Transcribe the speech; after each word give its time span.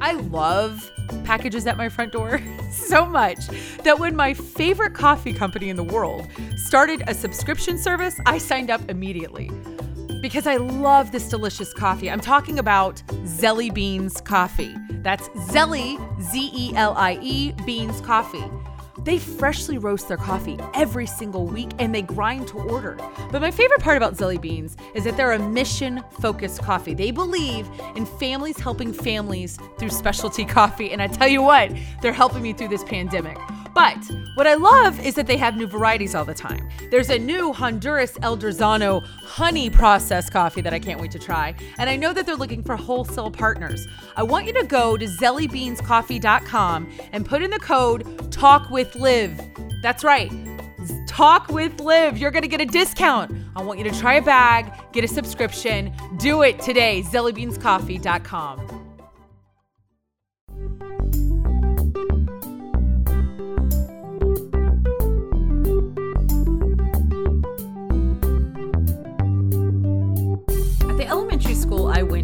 I 0.00 0.12
love 0.12 0.90
packages 1.24 1.66
at 1.66 1.76
my 1.76 1.88
front 1.88 2.12
door 2.12 2.40
so 2.70 3.04
much 3.04 3.46
that 3.84 3.98
when 3.98 4.16
my 4.16 4.34
favorite 4.34 4.94
coffee 4.94 5.32
company 5.32 5.68
in 5.68 5.76
the 5.76 5.84
world 5.84 6.26
started 6.56 7.02
a 7.06 7.14
subscription 7.14 7.78
service, 7.78 8.18
I 8.26 8.38
signed 8.38 8.70
up 8.70 8.80
immediately 8.88 9.50
because 10.20 10.46
I 10.46 10.56
love 10.56 11.12
this 11.12 11.28
delicious 11.28 11.72
coffee. 11.72 12.10
I'm 12.10 12.20
talking 12.20 12.58
about 12.58 13.02
Zelie 13.26 13.70
Beans 13.70 14.20
Coffee. 14.20 14.74
That's 15.02 15.28
Zelie, 15.50 15.98
Z 16.20 16.50
E 16.54 16.72
L 16.76 16.94
I 16.96 17.18
E, 17.22 17.52
Beans 17.64 18.00
Coffee. 18.02 18.44
They 19.04 19.18
freshly 19.18 19.78
roast 19.78 20.08
their 20.08 20.16
coffee 20.16 20.58
every 20.74 21.06
single 21.06 21.46
week 21.46 21.70
and 21.78 21.94
they 21.94 22.02
grind 22.02 22.48
to 22.48 22.58
order. 22.58 22.98
But 23.30 23.40
my 23.40 23.50
favorite 23.50 23.80
part 23.80 23.96
about 23.96 24.16
Zelie 24.16 24.38
Beans 24.38 24.76
is 24.94 25.04
that 25.04 25.16
they're 25.16 25.32
a 25.32 25.38
mission 25.38 26.02
focused 26.20 26.62
coffee. 26.62 26.94
They 26.94 27.10
believe 27.10 27.68
in 27.96 28.04
families 28.04 28.58
helping 28.58 28.92
families 28.92 29.58
through 29.78 29.90
specialty 29.90 30.44
coffee. 30.58 30.92
And 30.92 31.00
I 31.00 31.06
tell 31.06 31.28
you 31.28 31.42
what, 31.42 31.72
they're 32.02 32.12
helping 32.12 32.42
me 32.42 32.52
through 32.52 32.68
this 32.68 32.84
pandemic. 32.84 33.38
But 33.74 33.98
what 34.34 34.46
I 34.46 34.54
love 34.54 34.98
is 35.04 35.14
that 35.14 35.26
they 35.26 35.36
have 35.36 35.56
new 35.56 35.66
varieties 35.66 36.14
all 36.14 36.24
the 36.24 36.34
time. 36.34 36.68
There's 36.90 37.10
a 37.10 37.18
new 37.18 37.52
Honduras 37.52 38.18
El 38.22 38.36
Durazno 38.36 39.04
honey 39.04 39.70
processed 39.70 40.32
coffee 40.32 40.60
that 40.60 40.72
I 40.72 40.78
can't 40.78 41.00
wait 41.00 41.10
to 41.12 41.18
try. 41.18 41.54
And 41.78 41.88
I 41.88 41.96
know 41.96 42.12
that 42.12 42.26
they're 42.26 42.36
looking 42.36 42.62
for 42.62 42.76
wholesale 42.76 43.30
partners. 43.30 43.86
I 44.16 44.22
want 44.22 44.46
you 44.46 44.52
to 44.54 44.64
go 44.64 44.96
to 44.96 45.06
zeliebeanscoffee.com 45.06 46.92
and 47.12 47.26
put 47.26 47.42
in 47.42 47.50
the 47.50 47.58
code 47.58 48.32
Talk 48.32 48.70
with 48.70 48.94
Liv. 48.94 49.40
That's 49.82 50.04
right. 50.04 50.32
Talk 51.06 51.48
with 51.48 51.80
Liv. 51.80 52.18
You're 52.18 52.30
going 52.30 52.42
to 52.42 52.48
get 52.48 52.60
a 52.60 52.66
discount. 52.66 53.32
I 53.54 53.62
want 53.62 53.78
you 53.78 53.84
to 53.90 53.98
try 53.98 54.14
a 54.14 54.22
bag, 54.22 54.72
get 54.92 55.04
a 55.04 55.08
subscription. 55.08 55.92
Do 56.18 56.42
it 56.42 56.60
today. 56.60 57.02
zeliebeanscoffee.com. 57.02 58.79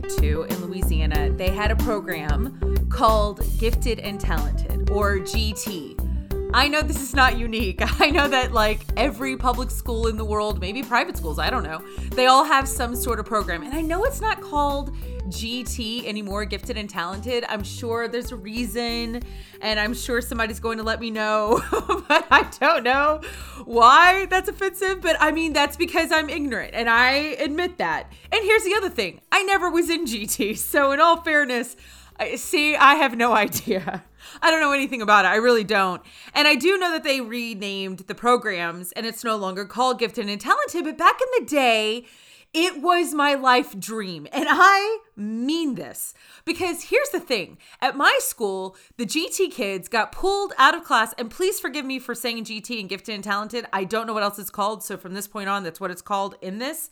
went 0.00 0.18
to 0.18 0.42
in 0.42 0.66
Louisiana, 0.66 1.30
they 1.30 1.48
had 1.48 1.70
a 1.70 1.76
program 1.76 2.86
called 2.90 3.42
Gifted 3.58 3.98
and 4.00 4.20
Talented, 4.20 4.90
or 4.90 5.18
GT. 5.18 5.94
I 6.52 6.68
know 6.68 6.82
this 6.82 7.00
is 7.00 7.14
not 7.14 7.38
unique. 7.38 7.80
I 8.00 8.10
know 8.10 8.28
that 8.28 8.52
like 8.52 8.80
every 8.98 9.38
public 9.38 9.70
school 9.70 10.08
in 10.08 10.18
the 10.18 10.24
world, 10.24 10.60
maybe 10.60 10.82
private 10.82 11.16
schools, 11.16 11.38
I 11.38 11.48
don't 11.48 11.62
know, 11.62 11.82
they 12.10 12.26
all 12.26 12.44
have 12.44 12.68
some 12.68 12.94
sort 12.94 13.18
of 13.18 13.24
program. 13.24 13.62
And 13.62 13.72
I 13.72 13.80
know 13.80 14.04
it's 14.04 14.20
not 14.20 14.42
called 14.42 14.94
GT 15.26 16.06
anymore, 16.06 16.44
gifted 16.44 16.76
and 16.76 16.88
talented. 16.88 17.44
I'm 17.48 17.62
sure 17.62 18.08
there's 18.08 18.32
a 18.32 18.36
reason, 18.36 19.22
and 19.60 19.80
I'm 19.80 19.94
sure 19.94 20.20
somebody's 20.20 20.60
going 20.60 20.78
to 20.78 20.84
let 20.84 21.00
me 21.00 21.10
know, 21.10 21.62
but 22.08 22.26
I 22.30 22.50
don't 22.60 22.84
know 22.84 23.20
why 23.64 24.26
that's 24.26 24.48
offensive. 24.48 25.00
But 25.00 25.16
I 25.20 25.32
mean, 25.32 25.52
that's 25.52 25.76
because 25.76 26.12
I'm 26.12 26.28
ignorant, 26.28 26.74
and 26.74 26.88
I 26.88 27.10
admit 27.38 27.78
that. 27.78 28.12
And 28.32 28.44
here's 28.44 28.64
the 28.64 28.74
other 28.74 28.90
thing 28.90 29.20
I 29.30 29.42
never 29.42 29.70
was 29.70 29.90
in 29.90 30.04
GT. 30.04 30.56
So, 30.56 30.92
in 30.92 31.00
all 31.00 31.20
fairness, 31.20 31.76
see, 32.36 32.76
I 32.76 32.94
have 32.94 33.16
no 33.16 33.32
idea. 33.44 34.04
I 34.42 34.50
don't 34.50 34.60
know 34.60 34.72
anything 34.72 35.02
about 35.02 35.24
it. 35.24 35.28
I 35.28 35.36
really 35.36 35.64
don't. 35.64 36.02
And 36.34 36.46
I 36.48 36.54
do 36.54 36.76
know 36.78 36.90
that 36.92 37.04
they 37.04 37.20
renamed 37.20 38.00
the 38.00 38.14
programs 38.14 38.92
and 38.92 39.06
it's 39.06 39.24
no 39.24 39.36
longer 39.36 39.64
called 39.64 39.98
Gifted 39.98 40.28
and 40.28 40.40
Talented. 40.40 40.84
But 40.84 40.98
back 40.98 41.18
in 41.20 41.44
the 41.44 41.48
day, 41.48 42.06
it 42.56 42.80
was 42.80 43.12
my 43.12 43.34
life 43.34 43.78
dream. 43.78 44.26
And 44.32 44.46
I 44.48 45.00
mean 45.14 45.74
this 45.74 46.14
because 46.46 46.84
here's 46.84 47.10
the 47.10 47.20
thing 47.20 47.58
at 47.82 47.98
my 47.98 48.18
school, 48.22 48.76
the 48.96 49.04
GT 49.04 49.52
kids 49.52 49.88
got 49.88 50.10
pulled 50.10 50.54
out 50.56 50.74
of 50.74 50.82
class. 50.82 51.12
And 51.18 51.30
please 51.30 51.60
forgive 51.60 51.84
me 51.84 51.98
for 51.98 52.14
saying 52.14 52.46
GT 52.46 52.80
and 52.80 52.88
gifted 52.88 53.14
and 53.14 53.22
talented. 53.22 53.66
I 53.74 53.84
don't 53.84 54.06
know 54.06 54.14
what 54.14 54.22
else 54.22 54.38
it's 54.38 54.48
called. 54.48 54.82
So 54.82 54.96
from 54.96 55.12
this 55.12 55.28
point 55.28 55.50
on, 55.50 55.64
that's 55.64 55.80
what 55.80 55.90
it's 55.90 56.00
called 56.00 56.34
in 56.40 56.58
this 56.58 56.88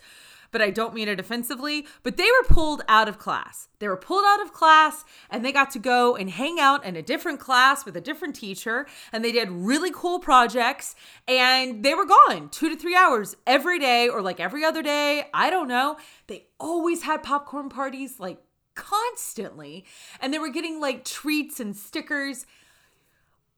but 0.55 0.63
I 0.63 0.71
don't 0.71 0.95
mean 0.95 1.09
it 1.09 1.19
offensively. 1.19 1.85
But 2.05 2.17
they 2.17 2.23
were 2.23 2.47
pulled 2.49 2.83
out 2.87 3.09
of 3.09 3.19
class. 3.19 3.67
They 3.81 3.89
were 3.89 3.97
pulled 3.97 4.25
out 4.25 4.41
of 4.41 4.53
class 4.53 5.05
and 5.29 5.45
they 5.45 5.51
got 5.51 5.73
to 5.73 5.81
go 5.81 6.15
and 6.15 6.31
hang 6.31 6.61
out 6.61 6.85
in 6.85 6.95
a 6.95 7.03
different 7.03 7.41
class 7.41 7.85
with 7.85 7.97
a 7.97 8.01
different 8.01 8.37
teacher. 8.37 8.87
And 9.13 9.25
they 9.25 9.33
did 9.33 9.51
really 9.51 9.91
cool 9.93 10.21
projects 10.21 10.95
and 11.27 11.85
they 11.85 11.93
were 11.93 12.07
gone 12.07 12.51
two 12.51 12.69
to 12.69 12.77
three 12.77 12.95
hours 12.95 13.37
every 13.49 13.81
day 13.81 14.09
or 14.09 14.23
like 14.23 14.39
every 14.39 14.65
other 14.65 14.81
day. 14.81 15.27
I 15.35 15.51
don't 15.51 15.67
know. 15.67 15.97
They 16.29 16.47
always 16.61 17.03
had 17.03 17.25
popcorn 17.25 17.69
parties 17.69 18.21
like 18.21 18.39
constantly 18.77 19.85
and 20.21 20.33
they 20.33 20.39
were 20.39 20.51
getting 20.51 20.81
like 20.81 21.05
treats 21.05 21.59
and 21.59 21.77
stickers. 21.77 22.47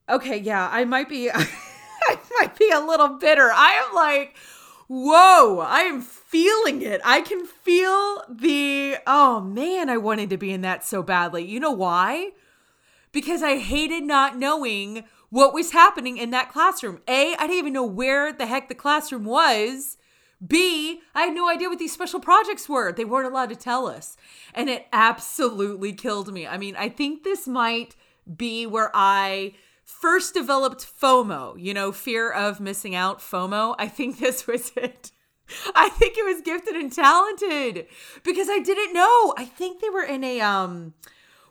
Okay, 0.08 0.38
yeah, 0.38 0.66
I 0.72 0.86
might 0.86 1.10
be. 1.10 1.30
I 2.08 2.18
might 2.40 2.58
be 2.58 2.70
a 2.70 2.80
little 2.80 3.18
bitter. 3.18 3.50
I 3.52 3.84
am 3.86 3.94
like, 3.94 4.34
whoa, 4.88 5.60
I 5.60 5.80
am 5.80 6.00
feeling 6.00 6.82
it. 6.82 7.00
I 7.04 7.20
can 7.20 7.46
feel 7.46 8.22
the, 8.28 8.96
oh 9.06 9.40
man, 9.40 9.88
I 9.88 9.96
wanted 9.96 10.30
to 10.30 10.36
be 10.36 10.52
in 10.52 10.60
that 10.62 10.84
so 10.84 11.02
badly. 11.02 11.44
You 11.44 11.60
know 11.60 11.72
why? 11.72 12.30
Because 13.12 13.42
I 13.42 13.58
hated 13.58 14.04
not 14.04 14.38
knowing 14.38 15.04
what 15.30 15.54
was 15.54 15.72
happening 15.72 16.18
in 16.18 16.30
that 16.30 16.52
classroom. 16.52 17.00
A, 17.08 17.34
I 17.34 17.46
didn't 17.46 17.58
even 17.58 17.72
know 17.72 17.84
where 17.84 18.32
the 18.32 18.46
heck 18.46 18.68
the 18.68 18.74
classroom 18.74 19.24
was. 19.24 19.96
B, 20.46 21.00
I 21.14 21.22
had 21.22 21.34
no 21.34 21.48
idea 21.48 21.68
what 21.68 21.78
these 21.78 21.92
special 21.92 22.20
projects 22.20 22.68
were. 22.68 22.92
They 22.92 23.04
weren't 23.04 23.26
allowed 23.26 23.48
to 23.48 23.56
tell 23.56 23.86
us. 23.86 24.16
And 24.54 24.68
it 24.68 24.86
absolutely 24.92 25.94
killed 25.94 26.32
me. 26.32 26.46
I 26.46 26.58
mean, 26.58 26.76
I 26.76 26.90
think 26.90 27.24
this 27.24 27.48
might 27.48 27.96
be 28.36 28.66
where 28.66 28.90
I 28.92 29.54
first 29.86 30.34
developed 30.34 30.84
FOMO, 31.00 31.54
you 31.58 31.72
know, 31.72 31.92
fear 31.92 32.30
of 32.30 32.60
missing 32.60 32.94
out, 32.94 33.20
FOMO. 33.20 33.74
I 33.78 33.88
think 33.88 34.18
this 34.20 34.46
was 34.46 34.72
it. 34.76 35.12
I 35.76 35.88
think 35.90 36.18
it 36.18 36.24
was 36.24 36.42
gifted 36.42 36.74
and 36.74 36.92
talented 36.92 37.86
because 38.24 38.48
I 38.50 38.58
didn't 38.58 38.92
know. 38.92 39.32
I 39.38 39.44
think 39.44 39.80
they 39.80 39.88
were 39.88 40.02
in 40.02 40.24
a 40.24 40.40
um 40.40 40.94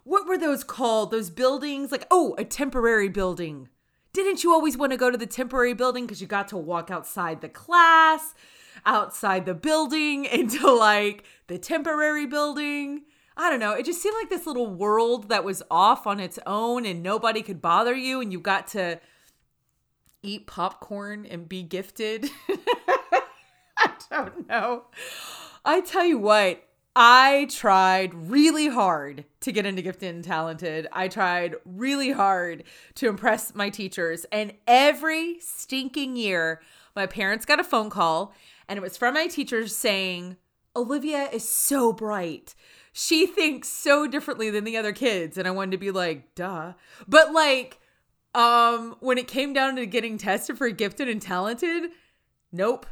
what 0.03 0.27
were 0.27 0.37
those 0.37 0.63
called? 0.63 1.11
Those 1.11 1.29
buildings 1.29 1.91
like 1.91 2.05
oh, 2.11 2.35
a 2.37 2.43
temporary 2.43 3.09
building. 3.09 3.69
Didn't 4.11 4.43
you 4.43 4.51
always 4.53 4.77
want 4.77 4.91
to 4.91 4.97
go 4.97 5.09
to 5.09 5.17
the 5.17 5.25
temporary 5.25 5.73
building 5.73 6.05
because 6.05 6.21
you 6.21 6.27
got 6.27 6.49
to 6.49 6.57
walk 6.57 6.91
outside 6.91 7.41
the 7.41 7.49
class, 7.49 8.33
outside 8.85 9.45
the 9.45 9.53
building 9.53 10.25
into 10.31 10.69
like 10.71 11.23
the 11.47 11.57
temporary 11.57 12.25
building? 12.25 13.03
I 13.37 13.49
don't 13.49 13.59
know. 13.59 13.73
It 13.73 13.85
just 13.85 14.01
seemed 14.01 14.15
like 14.19 14.29
this 14.29 14.47
little 14.47 14.67
world 14.67 15.29
that 15.29 15.43
was 15.43 15.61
off 15.69 16.07
on 16.07 16.19
its 16.19 16.39
own 16.45 16.85
and 16.85 17.03
nobody 17.03 17.41
could 17.41 17.61
bother 17.61 17.93
you 17.93 18.21
and 18.21 18.31
you 18.31 18.39
got 18.39 18.67
to 18.69 18.99
eat 20.23 20.47
popcorn 20.47 21.25
and 21.25 21.47
be 21.47 21.61
gifted. 21.61 22.29
I 23.77 23.91
don't 24.09 24.47
know. 24.47 24.85
I 25.65 25.81
tell 25.81 26.05
you 26.05 26.17
what, 26.17 26.63
I 26.95 27.47
tried 27.49 28.13
really 28.13 28.69
hard 28.69 29.25
to 29.41 29.51
get 29.51 29.65
into 29.65 29.81
gifted 29.81 30.15
and 30.15 30.23
talented. 30.23 30.87
I 30.93 31.09
tried 31.09 31.55
really 31.65 32.11
hard 32.11 32.63
to 32.95 33.09
impress 33.09 33.53
my 33.53 33.69
teachers. 33.69 34.25
And 34.31 34.53
every 34.65 35.39
stinking 35.41 36.15
year, 36.15 36.61
my 36.95 37.05
parents 37.05 37.45
got 37.45 37.59
a 37.59 37.65
phone 37.65 37.89
call 37.89 38.33
and 38.69 38.77
it 38.77 38.81
was 38.81 38.95
from 38.95 39.13
my 39.13 39.27
teachers 39.27 39.75
saying, 39.75 40.37
Olivia 40.73 41.29
is 41.31 41.47
so 41.47 41.91
bright 41.91 42.55
she 42.97 43.27
thinks 43.27 43.67
so 43.67 44.07
differently 44.07 44.49
than 44.49 44.63
the 44.63 44.77
other 44.77 44.93
kids. 44.93 45.37
And 45.37 45.45
i 45.45 45.51
wanted 45.51 45.71
to 45.71 45.77
be 45.77 45.91
like 45.91 46.33
duh. 46.33 46.73
But 47.07 47.33
like 47.33 47.79
um 48.33 48.95
when 49.01 49.17
it 49.17 49.27
came 49.27 49.51
down 49.51 49.75
to 49.75 49.85
getting 49.85 50.17
tested 50.17 50.57
for 50.57 50.69
gifted 50.69 51.09
and 51.09 51.21
talented 51.21 51.91
nope. 52.51 52.87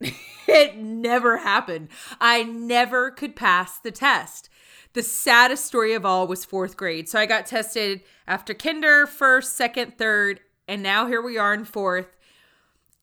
It 0.50 0.78
never 0.78 1.36
happened. 1.36 1.88
I 2.22 2.42
never 2.42 3.10
could 3.10 3.36
pass 3.36 3.78
the 3.78 3.90
test. 3.90 4.48
The 4.94 5.02
saddest 5.02 5.66
story 5.66 5.92
of 5.92 6.06
all 6.06 6.26
was 6.26 6.46
fourth 6.46 6.74
grade. 6.76 7.06
So 7.08 7.18
i 7.18 7.26
got 7.26 7.44
tested 7.44 8.02
after 8.28 8.54
kinder 8.54 9.06
first 9.06 9.56
second 9.56 9.98
third 9.98 10.40
and 10.68 10.82
now 10.82 11.06
here 11.06 11.20
we 11.20 11.36
are 11.36 11.52
in 11.52 11.64
fourth 11.64 12.16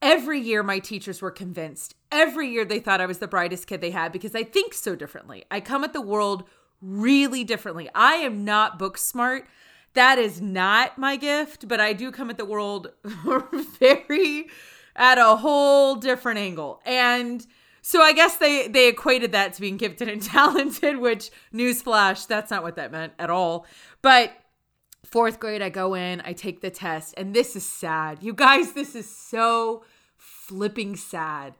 every 0.06 0.40
year 0.40 0.62
my 0.62 0.78
teachers 0.78 1.20
were 1.20 1.32
convinced. 1.32 1.96
Every 2.12 2.48
year 2.48 2.64
they 2.64 2.80
thought 2.80 3.02
i 3.02 3.08
was 3.08 3.18
the 3.18 3.28
brightest 3.28 3.66
kid 3.66 3.82
they 3.82 3.90
had 3.90 4.12
because 4.12 4.36
i 4.36 4.44
think 4.44 4.74
so 4.74 4.96
differently. 4.96 5.44
I 5.50 5.60
come 5.60 5.84
at 5.84 5.94
the 5.94 6.02
world 6.02 6.44
really 6.80 7.44
differently. 7.44 7.90
I 7.96 8.16
am 8.16 8.46
not 8.46 8.78
book 8.78 8.98
smart. 8.98 9.48
That 9.96 10.20
is 10.20 10.40
not 10.40 10.98
my 11.00 11.16
gift 11.16 11.68
but 11.68 11.82
i 11.82 11.92
do 11.92 12.12
come 12.12 12.30
at 12.30 12.38
the 12.38 12.46
world 12.46 12.92
very 13.80 14.48
at 14.96 15.18
a 15.18 15.38
whole 15.38 15.96
different 15.96 16.38
angle. 16.38 16.82
And 16.86 17.46
so 17.82 18.00
i 18.02 18.14
guess 18.14 18.38
they 18.38 18.68
they 18.68 18.88
equated 18.88 19.32
that 19.32 19.54
to 19.54 19.62
being 19.62 19.78
gifted 19.78 20.08
and 20.08 20.22
talented 20.38 21.00
which 21.00 21.32
newsflash 21.52 22.28
that's 22.28 22.52
not 22.52 22.62
what 22.62 22.76
that 22.76 22.92
meant 22.92 23.14
at 23.18 23.32
all. 23.32 23.66
But 24.04 24.34
fourth 25.04 25.40
grade 25.40 25.62
i 25.62 25.70
go 25.70 25.94
in 25.94 26.20
i 26.26 26.34
take 26.34 26.62
the 26.62 26.70
test 26.70 27.16
and 27.18 27.34
this 27.34 27.56
is 27.56 27.66
sad. 27.66 28.22
You 28.22 28.34
guys 28.34 28.74
this 28.74 28.94
is 28.94 29.10
so 29.10 29.84
flipping 30.48 30.96
sad. 30.96 31.56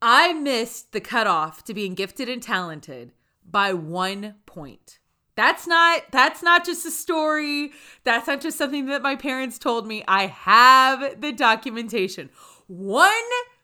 I 0.00 0.32
missed 0.32 0.92
the 0.92 1.00
cutoff 1.00 1.64
to 1.64 1.74
being 1.74 1.94
gifted 1.94 2.28
and 2.28 2.42
talented 2.42 3.12
by 3.44 3.72
one 3.72 4.36
point. 4.46 4.98
That's 5.34 5.66
not 5.66 6.04
that's 6.12 6.42
not 6.42 6.64
just 6.64 6.86
a 6.86 6.90
story. 6.90 7.72
That's 8.04 8.26
not 8.26 8.40
just 8.40 8.56
something 8.56 8.86
that 8.86 9.02
my 9.02 9.16
parents 9.16 9.58
told 9.58 9.86
me. 9.86 10.02
I 10.08 10.26
have 10.26 11.20
the 11.20 11.32
documentation. 11.32 12.30
One 12.66 13.12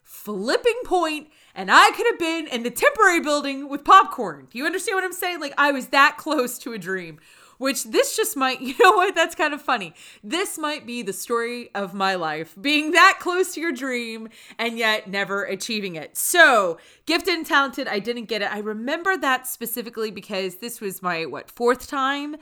flipping 0.02 0.80
point 0.84 1.28
and 1.54 1.70
I 1.70 1.90
could 1.92 2.06
have 2.06 2.18
been 2.18 2.46
in 2.46 2.62
the 2.62 2.70
temporary 2.70 3.20
building 3.20 3.68
with 3.68 3.84
popcorn. 3.84 4.48
Do 4.50 4.58
you 4.58 4.66
understand 4.66 4.96
what 4.96 5.04
I'm 5.04 5.12
saying? 5.12 5.40
Like 5.40 5.54
I 5.56 5.72
was 5.72 5.88
that 5.88 6.16
close 6.18 6.58
to 6.58 6.74
a 6.74 6.78
dream. 6.78 7.18
Which 7.62 7.84
this 7.84 8.16
just 8.16 8.36
might, 8.36 8.60
you 8.60 8.74
know 8.80 8.90
what? 8.90 9.14
That's 9.14 9.36
kind 9.36 9.54
of 9.54 9.62
funny. 9.62 9.94
This 10.24 10.58
might 10.58 10.84
be 10.84 11.02
the 11.02 11.12
story 11.12 11.70
of 11.76 11.94
my 11.94 12.16
life, 12.16 12.56
being 12.60 12.90
that 12.90 13.18
close 13.20 13.54
to 13.54 13.60
your 13.60 13.70
dream 13.70 14.30
and 14.58 14.76
yet 14.76 15.08
never 15.08 15.44
achieving 15.44 15.94
it. 15.94 16.16
So, 16.16 16.78
gifted 17.06 17.34
and 17.34 17.46
talented, 17.46 17.86
I 17.86 18.00
didn't 18.00 18.24
get 18.24 18.42
it. 18.42 18.52
I 18.52 18.58
remember 18.58 19.16
that 19.16 19.46
specifically 19.46 20.10
because 20.10 20.56
this 20.56 20.80
was 20.80 21.02
my, 21.02 21.24
what, 21.24 21.52
fourth 21.52 21.86
time? 21.86 22.34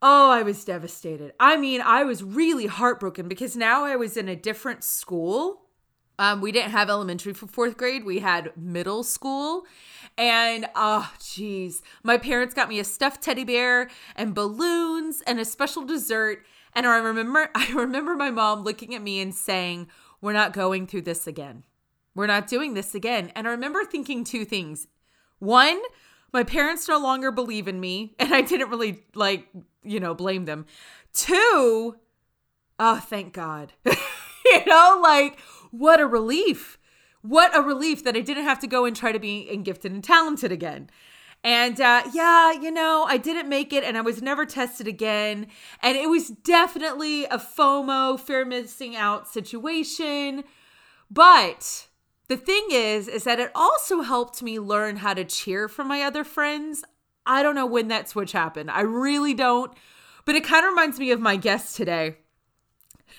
Oh, 0.00 0.30
I 0.30 0.42
was 0.42 0.64
devastated. 0.64 1.32
I 1.40 1.56
mean, 1.56 1.80
I 1.80 2.04
was 2.04 2.22
really 2.22 2.66
heartbroken 2.66 3.26
because 3.26 3.56
now 3.56 3.84
I 3.84 3.96
was 3.96 4.16
in 4.16 4.28
a 4.28 4.36
different 4.36 4.84
school 4.84 5.63
um, 6.18 6.40
we 6.40 6.52
didn't 6.52 6.70
have 6.70 6.88
elementary 6.88 7.32
for 7.32 7.46
fourth 7.46 7.76
grade. 7.76 8.04
We 8.04 8.20
had 8.20 8.52
middle 8.56 9.02
school. 9.02 9.64
And 10.16 10.66
oh, 10.74 11.12
geez, 11.22 11.82
my 12.02 12.18
parents 12.18 12.54
got 12.54 12.68
me 12.68 12.78
a 12.78 12.84
stuffed 12.84 13.22
teddy 13.22 13.44
bear 13.44 13.90
and 14.14 14.34
balloons 14.34 15.22
and 15.26 15.40
a 15.40 15.44
special 15.44 15.84
dessert. 15.84 16.44
And 16.74 16.86
I 16.86 16.98
remember, 16.98 17.50
I 17.54 17.72
remember 17.72 18.14
my 18.14 18.30
mom 18.30 18.62
looking 18.62 18.94
at 18.94 19.02
me 19.02 19.20
and 19.20 19.34
saying, 19.34 19.88
"We're 20.20 20.32
not 20.32 20.52
going 20.52 20.86
through 20.86 21.02
this 21.02 21.26
again. 21.26 21.64
We're 22.14 22.26
not 22.28 22.46
doing 22.46 22.74
this 22.74 22.94
again." 22.94 23.32
And 23.34 23.48
I 23.48 23.50
remember 23.50 23.84
thinking 23.84 24.22
two 24.24 24.44
things. 24.44 24.86
One, 25.40 25.80
my 26.32 26.44
parents 26.44 26.88
no 26.88 26.98
longer 26.98 27.30
believe 27.30 27.66
in 27.66 27.80
me, 27.80 28.14
and 28.18 28.34
I 28.34 28.42
didn't 28.42 28.70
really 28.70 29.04
like, 29.14 29.48
you 29.82 29.98
know, 29.98 30.14
blame 30.14 30.44
them. 30.44 30.66
Two, 31.12 31.96
oh, 32.78 33.00
thank 33.00 33.32
God. 33.32 33.72
you 33.86 34.64
know, 34.66 35.00
like 35.02 35.38
what 35.78 36.00
a 36.00 36.06
relief. 36.06 36.78
What 37.22 37.56
a 37.56 37.62
relief 37.62 38.04
that 38.04 38.16
I 38.16 38.20
didn't 38.20 38.44
have 38.44 38.60
to 38.60 38.66
go 38.66 38.84
and 38.84 38.94
try 38.94 39.12
to 39.12 39.18
be 39.18 39.48
and 39.50 39.64
gifted 39.64 39.92
and 39.92 40.04
talented 40.04 40.52
again. 40.52 40.90
And 41.42 41.80
uh, 41.80 42.04
yeah, 42.12 42.52
you 42.52 42.70
know, 42.70 43.04
I 43.08 43.18
didn't 43.18 43.48
make 43.48 43.72
it 43.72 43.84
and 43.84 43.98
I 43.98 44.00
was 44.00 44.22
never 44.22 44.46
tested 44.46 44.86
again. 44.86 45.48
And 45.82 45.96
it 45.96 46.08
was 46.08 46.28
definitely 46.28 47.24
a 47.24 47.38
FOMO, 47.38 48.18
fear 48.18 48.44
missing 48.44 48.96
out 48.96 49.28
situation. 49.28 50.44
But 51.10 51.88
the 52.28 52.36
thing 52.36 52.66
is, 52.70 53.08
is 53.08 53.24
that 53.24 53.40
it 53.40 53.50
also 53.54 54.02
helped 54.02 54.42
me 54.42 54.58
learn 54.58 54.96
how 54.96 55.12
to 55.14 55.24
cheer 55.24 55.68
for 55.68 55.84
my 55.84 56.02
other 56.02 56.24
friends. 56.24 56.84
I 57.26 57.42
don't 57.42 57.54
know 57.54 57.66
when 57.66 57.88
that 57.88 58.08
switch 58.08 58.32
happened. 58.32 58.70
I 58.70 58.82
really 58.82 59.34
don't. 59.34 59.72
But 60.24 60.36
it 60.36 60.44
kind 60.44 60.64
of 60.64 60.70
reminds 60.70 60.98
me 60.98 61.10
of 61.10 61.20
my 61.20 61.36
guest 61.36 61.76
today. 61.76 62.16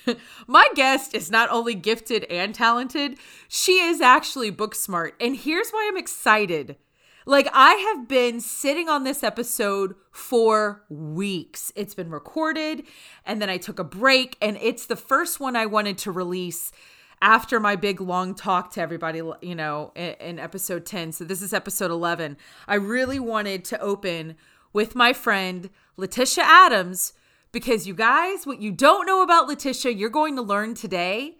My 0.46 0.68
guest 0.74 1.14
is 1.14 1.30
not 1.30 1.50
only 1.50 1.74
gifted 1.74 2.24
and 2.24 2.54
talented, 2.54 3.18
she 3.48 3.80
is 3.80 4.00
actually 4.00 4.50
book 4.50 4.74
smart. 4.74 5.14
And 5.20 5.36
here's 5.36 5.70
why 5.70 5.88
I'm 5.88 5.96
excited. 5.96 6.76
Like, 7.28 7.48
I 7.52 7.74
have 7.74 8.06
been 8.06 8.40
sitting 8.40 8.88
on 8.88 9.02
this 9.02 9.24
episode 9.24 9.96
for 10.12 10.84
weeks. 10.88 11.72
It's 11.74 11.92
been 11.92 12.10
recorded, 12.10 12.84
and 13.24 13.42
then 13.42 13.50
I 13.50 13.56
took 13.56 13.80
a 13.80 13.84
break, 13.84 14.36
and 14.40 14.56
it's 14.62 14.86
the 14.86 14.94
first 14.94 15.40
one 15.40 15.56
I 15.56 15.66
wanted 15.66 15.98
to 15.98 16.12
release 16.12 16.70
after 17.20 17.58
my 17.58 17.74
big 17.74 18.00
long 18.00 18.32
talk 18.36 18.70
to 18.74 18.80
everybody, 18.80 19.22
you 19.40 19.56
know, 19.56 19.90
in, 19.96 20.38
episode 20.38 20.86
10. 20.86 21.10
So, 21.10 21.24
this 21.24 21.42
is 21.42 21.52
episode 21.52 21.90
11. 21.90 22.36
I 22.68 22.76
really 22.76 23.18
wanted 23.18 23.64
to 23.66 23.80
open 23.80 24.36
with 24.72 24.94
my 24.94 25.12
friend 25.12 25.70
Letitia 25.96 26.44
Adams, 26.46 27.12
because 27.52 27.86
you 27.86 27.94
guys, 27.94 28.46
what 28.46 28.60
you 28.60 28.72
don't 28.72 29.06
know 29.06 29.22
about 29.22 29.46
Letitia, 29.46 29.92
you're 29.92 30.10
going 30.10 30.36
to 30.36 30.42
learn 30.42 30.74
today. 30.74 31.36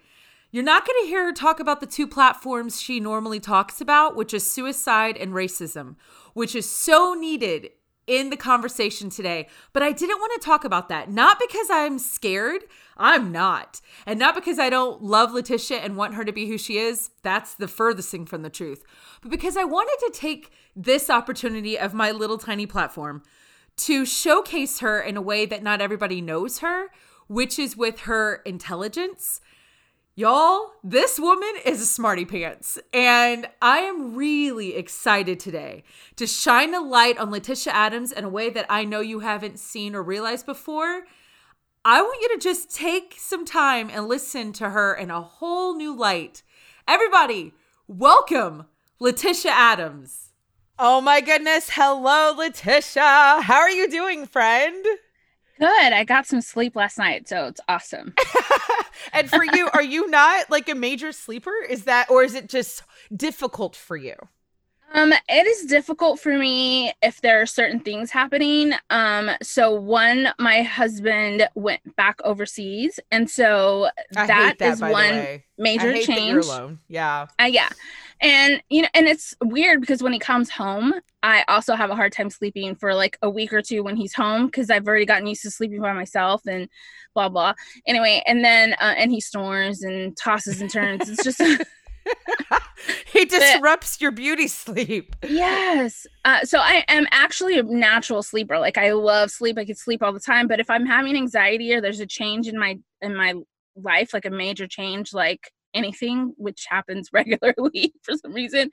You're 0.51 0.65
not 0.65 0.87
going 0.87 1.03
to 1.03 1.09
hear 1.09 1.25
her 1.25 1.33
talk 1.33 1.61
about 1.61 1.81
the 1.81 1.87
two 1.87 2.07
platforms 2.07 2.81
she 2.81 3.01
normally 3.01 3.41
talks 3.41 3.81
about, 3.81 4.17
which 4.17 4.33
is 4.33 4.51
suicide 4.51 5.17
and 5.17 5.33
racism, 5.33 5.97
which 6.35 6.55
is 6.55 6.71
so 6.71 7.15
needed 7.15 7.71
in 8.07 8.31
the 8.31 8.37
conversation 8.37 9.11
today. 9.11 9.49
But 9.73 9.83
I 9.83 9.93
didn't 9.93 10.21
want 10.21 10.33
to 10.41 10.47
talk 10.47 10.65
about 10.65 10.89
that, 10.89 11.11
not 11.11 11.39
because 11.41 11.67
I'm 11.71 11.99
scared. 11.99 12.63
I'm 12.97 13.33
not. 13.33 13.81
And 14.07 14.19
not 14.19 14.35
because 14.35 14.59
I 14.59 14.71
don't 14.71 15.03
love 15.03 15.33
Letitia 15.33 15.79
and 15.79 15.97
want 15.97 16.15
her 16.15 16.25
to 16.25 16.33
be 16.33 16.47
who 16.47 16.57
she 16.57 16.79
is. 16.79 17.11
That's 17.23 17.55
the 17.55 17.69
furthest 17.69 18.11
thing 18.11 18.27
from 18.27 18.43
the 18.43 18.51
truth. 18.51 18.85
But 19.21 19.31
because 19.31 19.57
I 19.57 19.65
wanted 19.65 19.99
to 20.07 20.19
take 20.19 20.53
this 20.75 21.11
opportunity 21.11 21.79
of 21.79 21.95
my 21.95 22.13
little 22.13 22.39
tiny 22.39 22.67
platform 22.67 23.23
to 23.79 24.07
showcase 24.07 24.81
her 24.81 25.01
in 25.01 25.17
a 25.17 25.23
way 25.23 25.47
that 25.47 25.63
not 25.63 25.81
everybody 25.81 26.21
knows 26.21 26.61
her, 26.61 26.89
which 27.29 27.59
is 27.59 27.77
with 27.77 28.01
her 28.01 28.37
intelligence. 28.47 29.41
Y'all, 30.15 30.73
this 30.83 31.21
woman 31.21 31.53
is 31.65 31.81
a 31.83 31.87
smarty 31.87 32.25
pants. 32.25 32.79
And 32.95 33.49
I 33.61 33.81
am 33.81 34.15
really 34.15 34.75
excited 34.75 35.39
today 35.39 35.85
to 36.17 36.27
shine 36.27 36.75
a 36.75 36.81
light 36.81 37.19
on 37.19 37.31
Letitia 37.31 37.73
Adams 37.75 38.13
in 38.13 38.25
a 38.25 38.31
way 38.31 38.49
that 38.49 38.65
I 38.71 38.85
know 38.85 39.01
you 39.01 39.21
haven't 39.21 39.59
seen 39.59 39.95
or 39.95 40.03
realized 40.03 40.47
before. 40.47 41.05
I 41.85 42.01
want 42.01 42.23
you 42.23 42.35
to 42.35 42.43
just 42.43 42.75
take 42.75 43.17
some 43.19 43.45
time 43.45 43.91
and 43.93 44.09
listen 44.09 44.55
to 44.55 44.71
her 44.71 44.95
in 44.95 45.11
a 45.11 45.21
whole 45.21 45.77
new 45.77 45.95
light. 45.95 46.43
Everybody, 46.89 47.53
welcome 47.87 48.65
Letitia 48.99 49.53
Adams. 49.53 50.26
Oh 50.79 51.01
my 51.01 51.23
goodness. 51.23 51.71
Hello, 51.71 52.35
Letitia. 52.37 53.41
How 53.41 53.61
are 53.61 53.71
you 53.71 53.89
doing, 53.89 54.27
friend? 54.27 54.85
Good. 55.59 55.93
I 55.93 56.05
got 56.05 56.27
some 56.27 56.43
sleep 56.43 56.77
last 56.77 56.99
night, 56.99 57.27
so 57.29 57.47
it's 57.47 57.63
awesome. 57.67 58.15
and 59.15 59.31
for 59.31 59.43
you, 59.43 59.71
are 59.73 59.83
you 59.83 60.07
not 60.11 60.51
like 60.51 60.69
a 60.69 60.75
major 60.75 61.13
sleeper? 61.13 61.55
Is 61.67 61.85
that, 61.85 62.11
or 62.11 62.23
is 62.23 62.35
it 62.35 62.51
just 62.51 62.83
difficult 63.15 63.75
for 63.75 63.97
you? 63.97 64.17
Um, 64.93 65.13
it 65.13 65.47
is 65.47 65.65
difficult 65.67 66.21
for 66.21 66.37
me 66.37 66.93
if 67.03 67.21
there 67.21 67.41
are 67.41 67.47
certain 67.47 67.81
things 67.81 68.11
happening. 68.11 68.73
Um, 68.91 69.31
so 69.43 69.75
one, 69.75 70.29
my 70.39 70.63
husband 70.63 71.49
went 71.55 71.97
back 71.97 72.21
overseas, 72.23 73.01
and 73.11 73.29
so 73.29 73.89
that, 74.13 74.59
that 74.59 74.61
is 74.61 74.81
one 74.81 75.43
major 75.59 75.99
change. 76.03 76.47
Yeah. 76.89 77.27
Uh, 77.41 77.45
yeah. 77.45 77.69
And 78.21 78.63
you 78.71 78.83
know, 78.83 78.89
and 78.95 79.07
it's 79.07 79.35
weird 79.43 79.81
because 79.81 80.03
when 80.03 80.13
he 80.13 80.19
comes 80.19 80.51
home, 80.51 80.95
I 81.23 81.45
also 81.49 81.75
have 81.75 81.91
a 81.91 81.95
hard 81.95 82.13
time 82.13 82.31
sleeping 82.31 82.75
for 82.75 82.95
like 82.95 83.19
a 83.23 83.29
week 83.29 83.53
or 83.53 83.63
two 83.63 83.83
when 83.83 83.97
he's 83.97 84.15
home 84.15 84.47
because 84.47 84.71
I've 84.71 84.87
already 84.87 85.07
gotten 85.07 85.27
used 85.27 85.43
to 85.43 85.51
sleeping 85.51 85.81
by 85.81 85.93
myself 85.93 86.43
and 86.47 86.69
blah 87.15 87.29
blah. 87.29 87.55
Anyway, 87.87 88.23
and 88.27 88.45
then 88.45 88.75
uh, 88.75 88.95
and 88.97 89.11
he 89.11 89.21
snores 89.21 89.83
and 89.83 90.17
tosses 90.17 90.61
and 90.61 90.71
turns. 90.71 91.09
It's 91.09 91.23
just 91.23 91.41
he 93.07 93.25
disrupts 93.25 93.97
but, 93.97 94.01
your 94.01 94.11
beauty 94.11 94.49
sleep. 94.49 95.17
Yes. 95.29 96.07
Uh, 96.25 96.45
so 96.45 96.59
I 96.59 96.85
am 96.89 97.07
actually 97.11 97.59
a 97.59 97.63
natural 97.63 98.23
sleeper. 98.23 98.59
Like 98.59 98.79
I 98.79 98.93
love 98.93 99.31
sleep. 99.31 99.59
I 99.59 99.65
could 99.65 99.79
sleep 99.79 100.03
all 100.03 100.13
the 100.13 100.21
time. 100.21 100.49
But 100.49 100.61
if 100.61 100.71
I'm 100.71 100.87
having 100.87 101.17
anxiety 101.17 101.75
or 101.75 101.81
there's 101.81 102.01
a 102.01 102.07
change 102.07 102.49
in 102.49 102.59
my 102.59 102.79
in 103.01 103.15
my 103.15 103.35
life, 103.77 104.15
like 104.15 104.25
a 104.25 104.31
major 104.31 104.67
change, 104.67 105.13
like 105.13 105.53
anything, 105.77 106.35
which 106.37 106.67
happens 106.69 107.11
regularly 107.13 107.95
for 108.03 108.15
some 108.17 108.33
reason, 108.33 108.71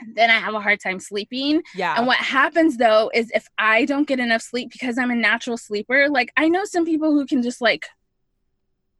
and 0.00 0.16
then 0.16 0.30
I 0.30 0.34
have 0.34 0.54
a 0.54 0.60
hard 0.60 0.80
time 0.80 1.00
sleeping. 1.00 1.62
Yeah. 1.74 1.94
And 1.96 2.06
what 2.06 2.18
happens 2.18 2.76
though 2.76 3.10
is 3.14 3.30
if 3.34 3.46
I 3.58 3.84
don't 3.84 4.08
get 4.08 4.20
enough 4.20 4.42
sleep 4.42 4.70
because 4.70 4.98
I'm 4.98 5.10
a 5.10 5.16
natural 5.16 5.56
sleeper, 5.56 6.08
like 6.08 6.32
I 6.36 6.48
know 6.48 6.64
some 6.64 6.84
people 6.84 7.12
who 7.12 7.26
can 7.26 7.42
just 7.42 7.60
like 7.60 7.86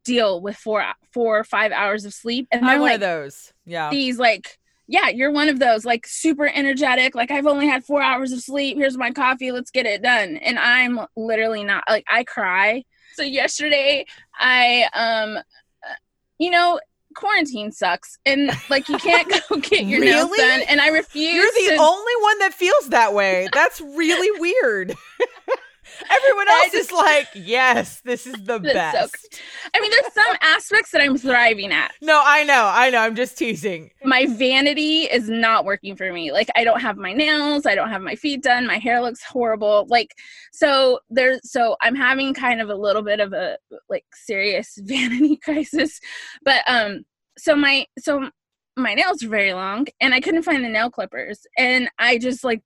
deal 0.03 0.41
with 0.41 0.55
four 0.55 0.83
four 1.13 1.39
or 1.39 1.43
five 1.43 1.71
hours 1.71 2.05
of 2.05 2.13
sleep. 2.13 2.47
And 2.51 2.65
I'm 2.65 2.79
like, 2.79 2.81
one 2.81 2.91
of 2.93 2.99
those. 3.01 3.53
Yeah. 3.65 3.89
These 3.89 4.17
like 4.17 4.57
yeah, 4.87 5.07
you're 5.07 5.31
one 5.31 5.47
of 5.47 5.59
those 5.59 5.85
like 5.85 6.05
super 6.05 6.47
energetic. 6.47 7.15
Like 7.15 7.31
I've 7.31 7.47
only 7.47 7.65
had 7.65 7.85
four 7.85 8.01
hours 8.01 8.33
of 8.33 8.41
sleep. 8.41 8.77
Here's 8.77 8.97
my 8.97 9.11
coffee. 9.11 9.51
Let's 9.51 9.71
get 9.71 9.85
it 9.85 10.01
done. 10.01 10.35
And 10.35 10.59
I'm 10.59 10.99
literally 11.15 11.63
not 11.63 11.85
like 11.89 12.03
I 12.11 12.25
cry. 12.25 12.83
So 13.13 13.23
yesterday 13.23 14.05
I 14.37 14.89
um 14.93 15.41
you 16.39 16.49
know 16.49 16.79
quarantine 17.15 17.71
sucks 17.71 18.17
and 18.25 18.51
like 18.69 18.87
you 18.89 18.97
can't 18.97 19.29
go 19.49 19.57
get 19.61 19.85
your 19.85 19.99
really? 19.99 20.11
nails 20.11 20.31
done 20.37 20.61
and 20.67 20.81
i 20.81 20.87
refuse 20.87 21.33
you're 21.33 21.69
the 21.69 21.75
to... 21.75 21.81
only 21.81 22.13
one 22.21 22.39
that 22.39 22.53
feels 22.53 22.89
that 22.89 23.13
way 23.13 23.47
that's 23.53 23.81
really 23.81 24.39
weird 24.39 24.95
Everyone 26.09 26.49
else 26.49 26.71
just, 26.71 26.75
is 26.75 26.91
like, 26.91 27.27
yes, 27.35 28.01
this 28.01 28.27
is 28.27 28.33
the 28.43 28.59
best. 28.73 29.29
So, 29.31 29.39
I 29.73 29.79
mean, 29.79 29.91
there's 29.91 30.13
some 30.13 30.37
aspects 30.41 30.91
that 30.91 31.01
I'm 31.01 31.17
thriving 31.17 31.71
at. 31.71 31.93
No, 32.01 32.21
I 32.23 32.43
know, 32.43 32.69
I 32.73 32.89
know. 32.89 32.99
I'm 32.99 33.15
just 33.15 33.37
teasing. 33.37 33.91
My 34.03 34.25
vanity 34.25 35.03
is 35.03 35.29
not 35.29 35.65
working 35.65 35.95
for 35.95 36.11
me. 36.11 36.31
Like, 36.31 36.49
I 36.55 36.63
don't 36.63 36.81
have 36.81 36.97
my 36.97 37.13
nails, 37.13 37.65
I 37.65 37.75
don't 37.75 37.89
have 37.89 38.01
my 38.01 38.15
feet 38.15 38.43
done, 38.43 38.67
my 38.67 38.77
hair 38.77 39.01
looks 39.01 39.23
horrible. 39.23 39.85
Like, 39.89 40.15
so 40.51 40.99
there's, 41.09 41.39
so 41.49 41.75
I'm 41.81 41.95
having 41.95 42.33
kind 42.33 42.61
of 42.61 42.69
a 42.69 42.75
little 42.75 43.03
bit 43.03 43.19
of 43.19 43.33
a 43.33 43.57
like 43.89 44.05
serious 44.13 44.77
vanity 44.81 45.37
crisis. 45.37 45.99
But, 46.43 46.63
um, 46.67 47.01
so 47.37 47.55
my, 47.55 47.85
so 47.97 48.29
my 48.77 48.93
nails 48.93 49.23
are 49.23 49.29
very 49.29 49.53
long 49.53 49.87
and 49.99 50.13
I 50.13 50.19
couldn't 50.21 50.43
find 50.43 50.63
the 50.63 50.69
nail 50.69 50.89
clippers. 50.89 51.45
And 51.57 51.89
I 51.99 52.17
just 52.17 52.43
like 52.43 52.61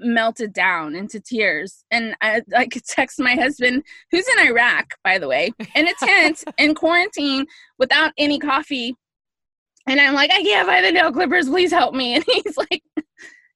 melted 0.00 0.52
down 0.52 0.94
into 0.94 1.20
tears. 1.20 1.84
And 1.90 2.14
I, 2.20 2.42
I 2.56 2.66
could 2.66 2.84
text 2.84 3.18
my 3.20 3.34
husband, 3.34 3.84
who's 4.10 4.26
in 4.28 4.46
Iraq, 4.46 4.94
by 5.04 5.18
the 5.18 5.28
way, 5.28 5.52
in 5.74 5.88
a 5.88 5.94
tent 5.94 6.44
in 6.58 6.74
quarantine 6.74 7.46
without 7.78 8.12
any 8.18 8.38
coffee. 8.38 8.96
And 9.86 10.00
I'm 10.00 10.14
like, 10.14 10.30
I 10.30 10.42
can't 10.42 10.68
buy 10.68 10.82
the 10.82 10.92
nail 10.92 11.12
clippers. 11.12 11.48
Please 11.48 11.70
help 11.70 11.94
me. 11.94 12.14
And 12.20 12.24
he's 12.26 12.56
like, 12.56 12.82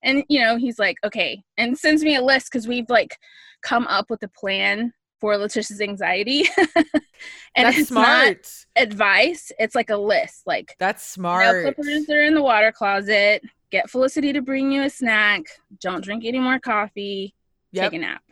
and 0.02 0.22
you 0.28 0.40
know, 0.40 0.56
he's 0.56 0.78
like, 0.78 0.96
okay, 1.04 1.42
and 1.56 1.78
sends 1.78 2.04
me 2.04 2.16
a 2.16 2.22
list 2.22 2.50
because 2.52 2.68
we've 2.68 2.88
like 2.88 3.16
come 3.62 3.86
up 3.86 4.10
with 4.10 4.22
a 4.22 4.28
plan 4.28 4.92
for 5.20 5.36
Letitia's 5.38 5.80
anxiety. 5.80 6.44
and 6.76 7.66
That's 7.66 7.78
it's 7.78 7.88
smart. 7.88 8.36
not 8.76 8.82
advice. 8.82 9.50
It's 9.58 9.74
like 9.74 9.90
a 9.90 9.96
list. 9.96 10.42
Like 10.46 10.76
That's 10.78 11.02
smart. 11.02 11.64
nail 11.64 11.72
clippers 11.72 12.10
are 12.10 12.22
in 12.22 12.34
the 12.34 12.42
water 12.42 12.72
closet. 12.72 13.42
Get 13.74 13.90
Felicity 13.90 14.32
to 14.32 14.40
bring 14.40 14.70
you 14.70 14.84
a 14.84 14.88
snack. 14.88 15.46
Don't 15.80 16.04
drink 16.04 16.24
any 16.24 16.38
more 16.38 16.60
coffee. 16.60 17.34
Yep. 17.72 17.90
Take 17.90 18.00
a 18.00 18.02
nap. 18.04 18.22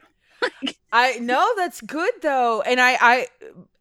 I 0.92 1.18
know 1.18 1.44
that's 1.56 1.80
good 1.80 2.12
though, 2.22 2.60
and 2.60 2.80
I 2.80 2.96
I 3.00 3.26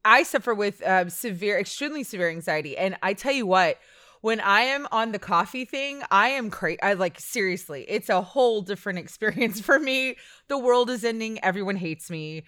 I 0.03 0.23
suffer 0.23 0.55
with 0.55 0.81
um, 0.83 1.11
severe, 1.11 1.59
extremely 1.59 2.01
severe 2.01 2.31
anxiety, 2.31 2.75
and 2.75 2.97
I 3.03 3.13
tell 3.13 3.33
you 3.33 3.45
what, 3.45 3.77
when 4.21 4.39
I 4.39 4.61
am 4.61 4.87
on 4.91 5.11
the 5.11 5.19
coffee 5.19 5.65
thing, 5.65 6.01
I 6.09 6.29
am 6.29 6.49
crazy. 6.49 6.81
I 6.81 6.93
like 6.93 7.19
seriously, 7.19 7.85
it's 7.87 8.09
a 8.09 8.23
whole 8.23 8.63
different 8.63 8.97
experience 9.05 9.61
for 9.61 9.77
me. 9.77 10.15
The 10.47 10.57
world 10.57 10.89
is 10.89 11.03
ending. 11.03 11.37
Everyone 11.43 11.75
hates 11.75 12.09
me. 12.09 12.41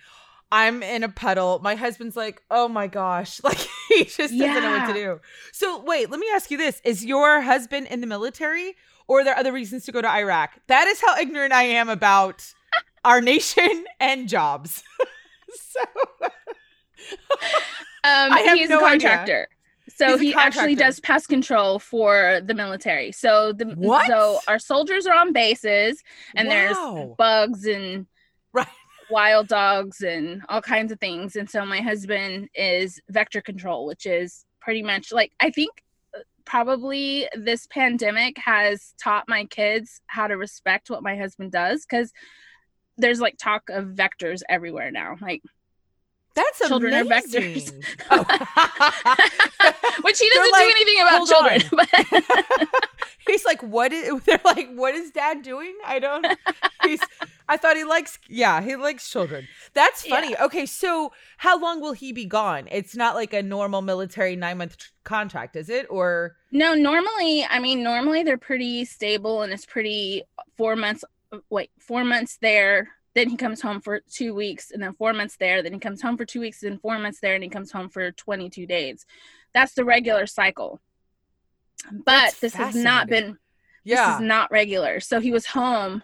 I'm 0.54 0.84
in 0.84 1.04
a 1.04 1.10
puddle. 1.10 1.60
My 1.64 1.76
husband's 1.76 2.16
like, 2.16 2.42
"Oh 2.52 2.68
my 2.68 2.88
gosh!" 2.88 3.42
Like 3.44 3.58
he 3.90 4.06
just 4.06 4.18
doesn't 4.18 4.40
know 4.64 4.72
what 4.72 4.88
to 4.88 4.94
do. 4.94 5.20
So 5.52 5.82
wait, 5.82 6.10
let 6.10 6.20
me 6.20 6.28
ask 6.34 6.52
you 6.52 6.58
this: 6.58 6.80
Is 6.86 7.04
your 7.04 7.42
husband 7.42 7.88
in 7.88 8.02
the 8.02 8.08
military, 8.08 8.76
or 9.08 9.20
are 9.20 9.24
there 9.24 9.36
other 9.38 9.52
reasons 9.52 9.86
to 9.86 9.92
go 9.92 10.02
to 10.02 10.08
Iraq? 10.10 10.52
That 10.68 10.88
is 10.88 11.02
how 11.02 11.18
ignorant 11.18 11.54
I 11.54 11.64
am 11.64 11.90
about 11.90 12.54
our 13.04 13.20
nation 13.20 13.86
and 14.00 14.30
jobs. 14.30 14.84
so 15.54 15.82
Um, 18.06 18.34
I 18.34 18.40
have 18.42 18.58
he's 18.58 18.70
no 18.70 18.80
a 18.80 18.84
idea. 18.86 18.90
contractor. 19.10 19.48
So 19.96 20.18
He's 20.18 20.22
he 20.22 20.34
actually 20.34 20.76
does 20.76 21.00
pest 21.00 21.28
control 21.30 21.78
for 21.80 22.42
the 22.44 22.54
military. 22.54 23.12
So 23.12 23.54
the 23.54 23.66
What? 23.76 24.08
so 24.08 24.40
our 24.48 24.60
soldiers 24.60 25.06
are 25.08 25.14
on 25.14 25.34
bases 25.34 26.04
and 26.36 26.50
there's 26.50 26.78
bugs 27.18 27.66
and. 27.66 28.08
Wild 29.10 29.48
dogs 29.48 30.02
and 30.02 30.42
all 30.50 30.62
kinds 30.62 30.92
of 30.92 31.00
things. 31.00 31.36
And 31.36 31.50
so 31.50 31.66
my 31.66 31.82
husband 31.82 32.50
is 32.56 33.00
vector 33.10 33.42
control, 33.42 33.86
which 33.86 34.06
is 34.06 34.46
pretty 34.60 34.84
much 34.84 35.12
like 35.12 35.32
I 35.40 35.50
think 35.50 35.84
uh, 36.16 36.20
probably 36.46 37.28
this 37.36 37.68
pandemic 37.68 38.38
has 38.38 38.94
taught 39.02 39.28
my 39.28 39.46
kids 39.46 40.02
how 40.08 40.28
to 40.28 40.38
respect 40.38 40.90
what 40.90 41.04
my 41.04 41.16
husband 41.16 41.52
does 41.52 41.86
because 41.86 42.12
there's 42.98 43.20
like 43.20 43.38
talk 43.38 43.70
of 43.70 43.86
vectors 43.88 44.42
everywhere 44.50 44.92
now. 44.92 45.18
Like 45.22 45.42
That's 46.36 46.68
Children 46.68 46.94
are 46.94 47.04
vectors. 47.04 47.74
Oh. 48.12 48.24
which 50.04 50.20
he 50.20 50.30
doesn't 50.30 50.52
like, 50.52 50.64
do 50.64 50.74
anything 50.76 51.02
about 51.02 51.28
children. 51.28 51.62
But 51.72 52.70
He's 53.28 53.46
like, 53.46 53.62
what 53.64 53.94
is? 53.94 54.22
They're 54.24 54.42
like, 54.44 54.70
what 54.74 54.96
is 54.96 55.12
Dad 55.12 55.44
doing? 55.44 55.76
I 55.86 56.00
don't. 56.00 56.26
He's. 56.84 57.00
I 57.48 57.58
thought 57.58 57.76
he 57.76 57.84
likes. 57.84 58.20
Yeah, 58.28 58.62
he 58.62 58.76
likes 58.76 59.10
children. 59.10 59.48
That's 59.74 60.06
funny. 60.06 60.36
Okay, 60.38 60.66
so 60.66 61.12
how 61.38 61.60
long 61.60 61.82
will 61.82 61.94
he 61.94 62.12
be 62.12 62.26
gone? 62.26 62.68
It's 62.72 62.96
not 62.96 63.16
like 63.16 63.34
a 63.34 63.44
normal 63.44 63.82
military 63.82 64.36
nine 64.36 64.58
month 64.58 64.78
tr- 64.78 64.92
contract, 65.04 65.56
is 65.56 65.70
it? 65.70 65.88
Or 65.90 66.36
no, 66.52 66.74
normally, 66.74 67.46
I 67.46 67.60
mean, 67.60 67.84
normally 67.84 68.24
they're 68.24 68.38
pretty 68.38 68.86
stable 68.86 69.42
and 69.42 69.52
it's 69.52 69.66
pretty 69.66 70.24
uh, 70.38 70.44
four 70.58 70.76
months. 70.76 71.04
Uh, 71.32 71.40
wait, 71.50 71.72
four 71.80 72.04
months 72.04 72.38
there. 72.42 72.90
Then 73.16 73.30
he 73.30 73.38
comes 73.38 73.62
home 73.62 73.80
for 73.80 74.00
two 74.12 74.34
weeks, 74.34 74.72
and 74.72 74.82
then 74.82 74.94
four 74.94 75.14
months 75.14 75.36
there. 75.38 75.62
Then 75.62 75.74
he 75.74 75.80
comes 75.80 76.02
home 76.02 76.18
for 76.18 76.26
two 76.26 76.40
weeks, 76.40 76.64
and 76.64 76.72
then 76.72 76.80
four 76.80 76.98
months 76.98 77.20
there, 77.20 77.36
and 77.36 77.44
he 77.44 77.50
comes 77.50 77.72
home 77.72 77.90
for 77.90 78.12
22 78.12 78.66
days. 78.66 79.06
That's 79.54 79.74
the 79.74 79.86
regular 79.86 80.26
cycle. 80.26 80.82
But 81.92 82.04
That's 82.06 82.40
this 82.40 82.54
has 82.56 82.76
not 82.76 83.08
been 83.08 83.38
yeah, 83.84 84.08
this 84.08 84.16
is 84.16 84.28
not 84.28 84.52
regular. 84.52 85.00
So 85.00 85.20
he 85.20 85.32
was 85.32 85.46
home 85.46 86.04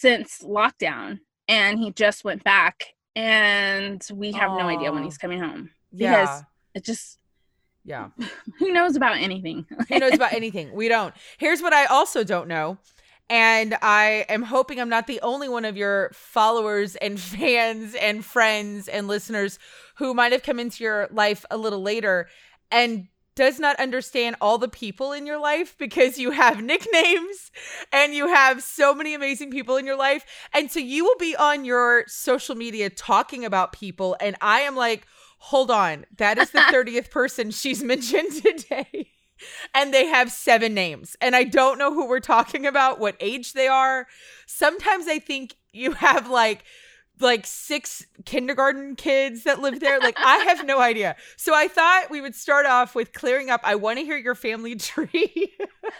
since 0.00 0.38
lockdown 0.42 1.18
and 1.46 1.78
he 1.78 1.92
just 1.92 2.24
went 2.24 2.42
back 2.42 2.94
and 3.14 4.06
we 4.12 4.32
have 4.32 4.52
no 4.52 4.66
idea 4.66 4.90
when 4.92 5.04
he's 5.04 5.18
coming 5.18 5.40
home. 5.40 5.70
yeah, 5.92 6.22
Because 6.22 6.42
it 6.74 6.84
just 6.84 7.18
yeah. 7.84 8.08
who 8.58 8.72
knows 8.72 8.96
about 8.96 9.16
anything. 9.18 9.66
Who 9.88 9.98
knows 9.98 10.14
about 10.14 10.32
anything? 10.40 10.72
We 10.72 10.88
don't. 10.88 11.14
Here's 11.38 11.60
what 11.60 11.72
I 11.72 11.84
also 11.86 12.24
don't 12.24 12.48
know. 12.48 12.78
And 13.28 13.76
I 13.82 14.24
am 14.28 14.42
hoping 14.42 14.80
I'm 14.80 14.88
not 14.88 15.06
the 15.06 15.20
only 15.20 15.48
one 15.48 15.64
of 15.64 15.76
your 15.76 16.10
followers 16.14 16.96
and 16.96 17.20
fans 17.38 17.94
and 17.94 18.24
friends 18.24 18.88
and 18.88 19.06
listeners 19.06 19.58
who 19.96 20.14
might 20.14 20.32
have 20.32 20.42
come 20.42 20.58
into 20.58 20.82
your 20.82 21.08
life 21.10 21.44
a 21.50 21.56
little 21.56 21.82
later 21.82 22.28
and 22.70 23.08
does 23.40 23.58
not 23.58 23.80
understand 23.80 24.36
all 24.38 24.58
the 24.58 24.68
people 24.68 25.12
in 25.12 25.24
your 25.24 25.40
life 25.40 25.74
because 25.78 26.18
you 26.18 26.30
have 26.30 26.62
nicknames 26.62 27.50
and 27.90 28.12
you 28.12 28.28
have 28.28 28.62
so 28.62 28.92
many 28.92 29.14
amazing 29.14 29.50
people 29.50 29.78
in 29.78 29.86
your 29.86 29.96
life. 29.96 30.26
And 30.52 30.70
so 30.70 30.78
you 30.78 31.04
will 31.04 31.16
be 31.18 31.34
on 31.34 31.64
your 31.64 32.04
social 32.06 32.54
media 32.54 32.90
talking 32.90 33.46
about 33.46 33.72
people. 33.72 34.14
And 34.20 34.36
I 34.42 34.60
am 34.60 34.76
like, 34.76 35.06
hold 35.38 35.70
on, 35.70 36.04
that 36.18 36.36
is 36.36 36.50
the 36.50 36.58
30th 36.70 37.10
person 37.10 37.50
she's 37.50 37.82
mentioned 37.94 38.30
today 38.42 39.08
and 39.74 39.94
they 39.94 40.04
have 40.04 40.30
seven 40.30 40.74
names 40.74 41.16
and 41.22 41.34
i 41.34 41.42
don't 41.42 41.78
know 41.78 41.94
who 41.94 42.06
we're 42.06 42.20
talking 42.20 42.66
about 42.66 43.00
what 43.00 43.16
age 43.20 43.54
they 43.54 43.66
are 43.66 44.06
sometimes 44.44 45.08
i 45.08 45.18
think 45.18 45.54
you 45.72 45.92
have 45.92 46.28
like 46.28 46.62
like 47.20 47.46
six 47.46 48.06
kindergarten 48.24 48.96
kids 48.96 49.44
that 49.44 49.60
live 49.60 49.80
there 49.80 49.98
like 50.00 50.16
i 50.18 50.36
have 50.38 50.64
no 50.66 50.80
idea 50.80 51.16
so 51.36 51.54
i 51.54 51.68
thought 51.68 52.10
we 52.10 52.20
would 52.20 52.34
start 52.34 52.66
off 52.66 52.94
with 52.94 53.12
clearing 53.12 53.50
up 53.50 53.60
i 53.64 53.74
want 53.74 53.98
to 53.98 54.04
hear 54.04 54.16
your 54.16 54.34
family 54.34 54.74
tree 54.76 55.52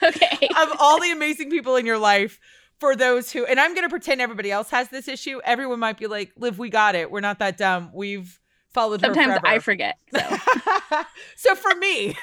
okay. 0.02 0.48
of 0.60 0.68
all 0.78 1.00
the 1.00 1.10
amazing 1.10 1.50
people 1.50 1.76
in 1.76 1.86
your 1.86 1.98
life 1.98 2.38
for 2.78 2.96
those 2.96 3.30
who 3.30 3.44
and 3.44 3.60
i'm 3.60 3.74
going 3.74 3.84
to 3.84 3.90
pretend 3.90 4.20
everybody 4.20 4.50
else 4.50 4.70
has 4.70 4.88
this 4.88 5.08
issue 5.08 5.40
everyone 5.44 5.78
might 5.78 5.98
be 5.98 6.06
like 6.06 6.32
liv 6.36 6.58
we 6.58 6.70
got 6.70 6.94
it 6.94 7.10
we're 7.10 7.20
not 7.20 7.38
that 7.38 7.56
dumb 7.56 7.90
we've 7.94 8.40
followed 8.72 9.00
her 9.00 9.12
Sometimes 9.12 9.40
I 9.44 9.58
forget. 9.58 9.98
So 10.12 10.20
so 11.36 11.54
for 11.54 11.74
me, 11.76 12.16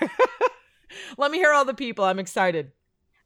let 1.17 1.31
me 1.31 1.37
hear 1.37 1.53
all 1.53 1.65
the 1.65 1.73
people. 1.73 2.05
I'm 2.05 2.19
excited. 2.19 2.71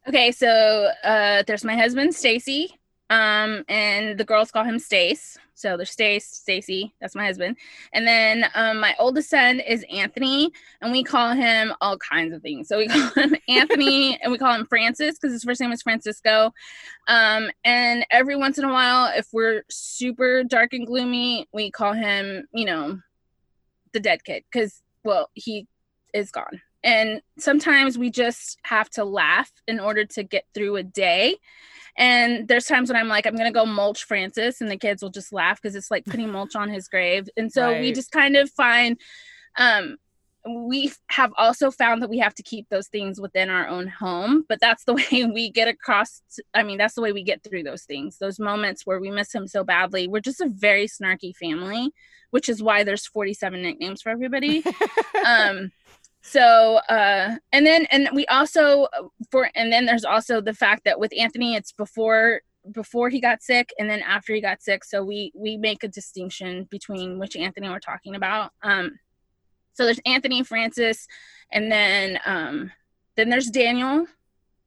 okay, 0.08 0.32
so 0.32 0.90
uh 1.04 1.44
there's 1.48 1.64
my 1.64 1.76
husband 1.76 2.16
Stacy. 2.16 2.80
Um 3.10 3.64
and 3.68 4.18
the 4.18 4.24
girls 4.24 4.52
call 4.52 4.64
him 4.64 4.80
Stace. 4.80 5.38
So 5.62 5.78
there's 5.78 5.92
Stace, 5.92 6.26
Stacy, 6.26 6.94
that's 7.00 7.16
my 7.16 7.26
husband. 7.26 7.58
And 7.94 8.08
then 8.08 8.46
um 8.56 8.80
my 8.80 8.96
oldest 9.00 9.30
son 9.30 9.60
is 9.60 9.86
Anthony, 9.92 10.52
and 10.82 10.92
we 10.92 11.04
call 11.04 11.34
him 11.34 11.74
all 11.82 11.98
kinds 11.98 12.34
of 12.34 12.42
things. 12.42 12.68
So 12.68 12.78
we 12.78 12.88
call 12.90 13.10
him 13.24 13.36
Anthony 13.48 14.20
and 14.22 14.32
we 14.32 14.38
call 14.38 14.54
him 14.54 14.66
Francis 14.66 15.16
because 15.16 15.34
his 15.34 15.44
first 15.44 15.62
name 15.62 15.72
is 15.72 15.82
Francisco. 15.82 16.54
Um 17.08 17.50
and 17.64 18.06
every 18.12 18.36
once 18.36 18.58
in 18.58 18.66
a 18.66 18.72
while, 18.72 19.12
if 19.16 19.28
we're 19.32 19.64
super 19.70 20.44
dark 20.44 20.74
and 20.74 20.88
gloomy, 20.88 21.48
we 21.54 21.72
call 21.72 21.94
him, 21.94 22.48
you 22.54 22.66
know, 22.66 23.00
the 23.94 24.00
dead 24.00 24.24
kid 24.24 24.44
because 24.52 24.82
well, 25.04 25.30
he 25.34 25.68
is 26.14 26.32
gone. 26.32 26.62
And 26.84 27.22
sometimes 27.38 27.98
we 27.98 28.10
just 28.10 28.58
have 28.64 28.90
to 28.92 29.04
laugh 29.04 29.52
in 29.68 29.80
order 29.80 30.06
to 30.06 30.24
get 30.24 30.46
through 30.54 30.78
a 30.78 30.84
day. 30.84 31.38
And 32.02 32.48
there's 32.48 32.66
times 32.66 32.90
when 32.90 33.00
I'm 33.00 33.08
like, 33.08 33.28
I'm 33.28 33.36
gonna 33.36 33.52
go 33.52 33.64
mulch 33.64 34.06
Francis, 34.06 34.60
and 34.60 34.72
the 34.72 34.76
kids 34.76 35.04
will 35.04 35.12
just 35.12 35.32
laugh 35.32 35.62
because 35.62 35.76
it's 35.76 35.92
like 35.92 36.04
putting 36.04 36.32
mulch 36.32 36.56
on 36.56 36.68
his 36.68 36.88
grave. 36.88 37.30
And 37.38 37.52
so 37.52 37.80
we 37.80 37.94
just 37.94 38.12
kind 38.12 38.36
of 38.36 38.50
find 38.50 39.00
um 39.58 39.98
we 40.44 40.92
have 41.12 41.32
also 41.38 41.70
found 41.70 42.02
that 42.02 42.10
we 42.10 42.18
have 42.18 42.34
to 42.34 42.42
keep 42.42 42.68
those 42.70 42.88
things 42.88 43.22
within 43.22 43.52
our 43.52 43.68
own 43.68 43.88
home, 43.88 44.44
but 44.50 44.60
that's 44.60 44.84
the 44.86 44.94
way 45.12 45.26
we 45.32 45.52
get 45.52 45.68
across. 45.68 46.24
I 46.56 46.64
mean, 46.64 46.80
that's 46.80 46.96
the 46.96 47.04
way 47.04 47.12
we 47.12 47.22
get 47.22 47.44
through 47.44 47.62
those 47.62 47.84
things, 47.84 48.18
those 48.18 48.40
moments 48.40 48.84
where 48.84 49.00
we 49.00 49.12
miss 49.12 49.36
him 49.36 49.48
so 49.48 49.64
badly. 49.64 50.08
We're 50.08 50.22
just 50.22 50.42
a 50.42 50.50
very 50.50 50.88
snarky 50.88 51.36
family, 51.36 51.92
which 52.32 52.50
is 52.50 52.64
why 52.64 52.84
there's 52.84 53.06
47 53.06 53.62
nicknames 53.62 54.02
for 54.02 54.10
everybody 54.10 54.64
um 55.26 55.72
so 56.22 56.76
uh 56.90 57.36
and 57.52 57.66
then 57.66 57.86
and 57.92 58.10
we 58.14 58.26
also 58.28 58.88
for 59.32 59.50
and 59.56 59.74
then 59.74 59.86
there's 59.86 60.06
also 60.06 60.40
the 60.40 60.54
fact 60.54 60.84
that 60.86 61.00
with 61.00 61.12
anthony 61.18 61.56
it's 61.56 61.72
before 61.72 62.42
before 62.72 63.10
he 63.10 63.20
got 63.20 63.42
sick 63.42 63.74
and 63.80 63.90
then 63.90 64.02
after 64.02 64.34
he 64.34 64.42
got 64.42 64.62
sick. 64.62 64.84
So 64.84 65.04
we 65.04 65.32
we 65.36 65.58
make 65.58 65.84
a 65.84 65.88
distinction 65.88 66.68
between 66.70 67.18
which 67.18 67.36
anthony 67.36 67.70
we're 67.70 67.80
talking 67.80 68.16
about. 68.16 68.52
Um 68.62 69.00
so 69.74 69.86
there's 69.86 70.00
anthony 70.06 70.44
francis 70.44 71.08
and 71.52 71.72
then 71.72 72.20
um 72.26 72.72
then 73.16 73.30
there's 73.30 73.48
daniel. 73.48 74.06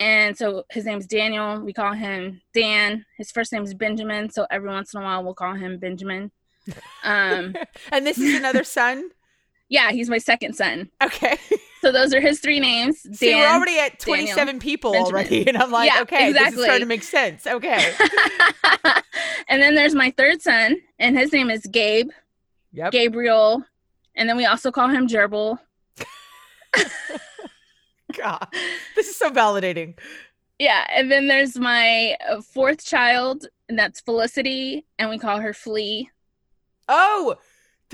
And 0.00 0.36
so 0.36 0.64
his 0.70 0.84
name's 0.84 1.06
daniel. 1.06 1.60
We 1.60 1.72
call 1.72 1.92
him 1.92 2.40
dan. 2.52 3.04
His 3.16 3.30
first 3.30 3.52
name 3.52 3.62
is 3.62 3.74
benjamin. 3.74 4.30
So 4.30 4.46
every 4.50 4.68
once 4.68 4.92
in 4.94 5.00
a 5.00 5.04
while 5.04 5.22
we'll 5.22 5.34
call 5.34 5.54
him 5.54 5.78
benjamin. 5.78 6.30
Um 7.04 7.54
and 7.92 8.06
this 8.06 8.18
is 8.18 8.34
another 8.38 8.64
son. 8.64 9.10
Yeah, 9.68 9.90
he's 9.92 10.10
my 10.10 10.18
second 10.18 10.54
son. 10.54 10.90
Okay. 11.02 11.36
So 11.80 11.92
those 11.92 12.14
are 12.14 12.20
his 12.20 12.40
three 12.40 12.60
names. 12.60 13.02
Dan, 13.02 13.12
See, 13.14 13.34
we're 13.34 13.46
already 13.46 13.78
at 13.78 13.98
Daniel, 13.98 14.32
27 14.32 14.58
people 14.58 14.92
Benjamin. 14.92 15.14
already. 15.14 15.46
And 15.46 15.58
I'm 15.58 15.70
like, 15.70 15.92
Yeah, 15.92 16.00
okay, 16.00 16.32
this 16.32 16.40
is 16.40 16.46
exactly. 16.46 16.62
starting 16.64 16.80
to 16.80 16.86
make 16.86 17.02
sense. 17.02 17.46
Okay. 17.46 17.92
and 19.50 19.60
then 19.60 19.74
there's 19.74 19.94
my 19.94 20.10
third 20.16 20.40
son, 20.40 20.76
and 20.98 21.14
his 21.18 21.30
name 21.30 21.50
is 21.50 21.66
Gabe, 21.70 22.08
Yep. 22.72 22.90
Gabriel, 22.92 23.64
and 24.16 24.26
then 24.26 24.38
we 24.38 24.46
also 24.46 24.70
call 24.72 24.88
him 24.88 25.06
Gerbil. 25.06 25.58
God. 28.16 28.46
This 28.96 29.08
is 29.08 29.16
so 29.16 29.28
validating. 29.30 29.98
Yeah, 30.58 30.86
and 30.94 31.12
then 31.12 31.26
there's 31.28 31.58
my 31.58 32.16
uh, 32.28 32.40
fourth 32.40 32.82
child, 32.82 33.46
and 33.68 33.78
that's 33.78 34.00
Felicity, 34.00 34.86
and 34.98 35.10
we 35.10 35.18
call 35.18 35.38
her 35.40 35.52
Flea. 35.52 36.08
Oh, 36.88 37.36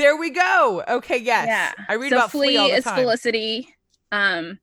there 0.00 0.16
we 0.16 0.30
go. 0.30 0.82
Okay, 0.88 1.18
yes. 1.18 1.46
Yeah. 1.46 1.84
I 1.88 1.94
read 1.94 2.10
so 2.10 2.16
about 2.16 2.30
Flea 2.30 2.46
Flea 2.48 2.56
all 2.56 2.68
the 2.68 2.74
is 2.74 2.84
time. 2.84 2.96
Felicity. 2.96 3.74
Um, 4.10 4.58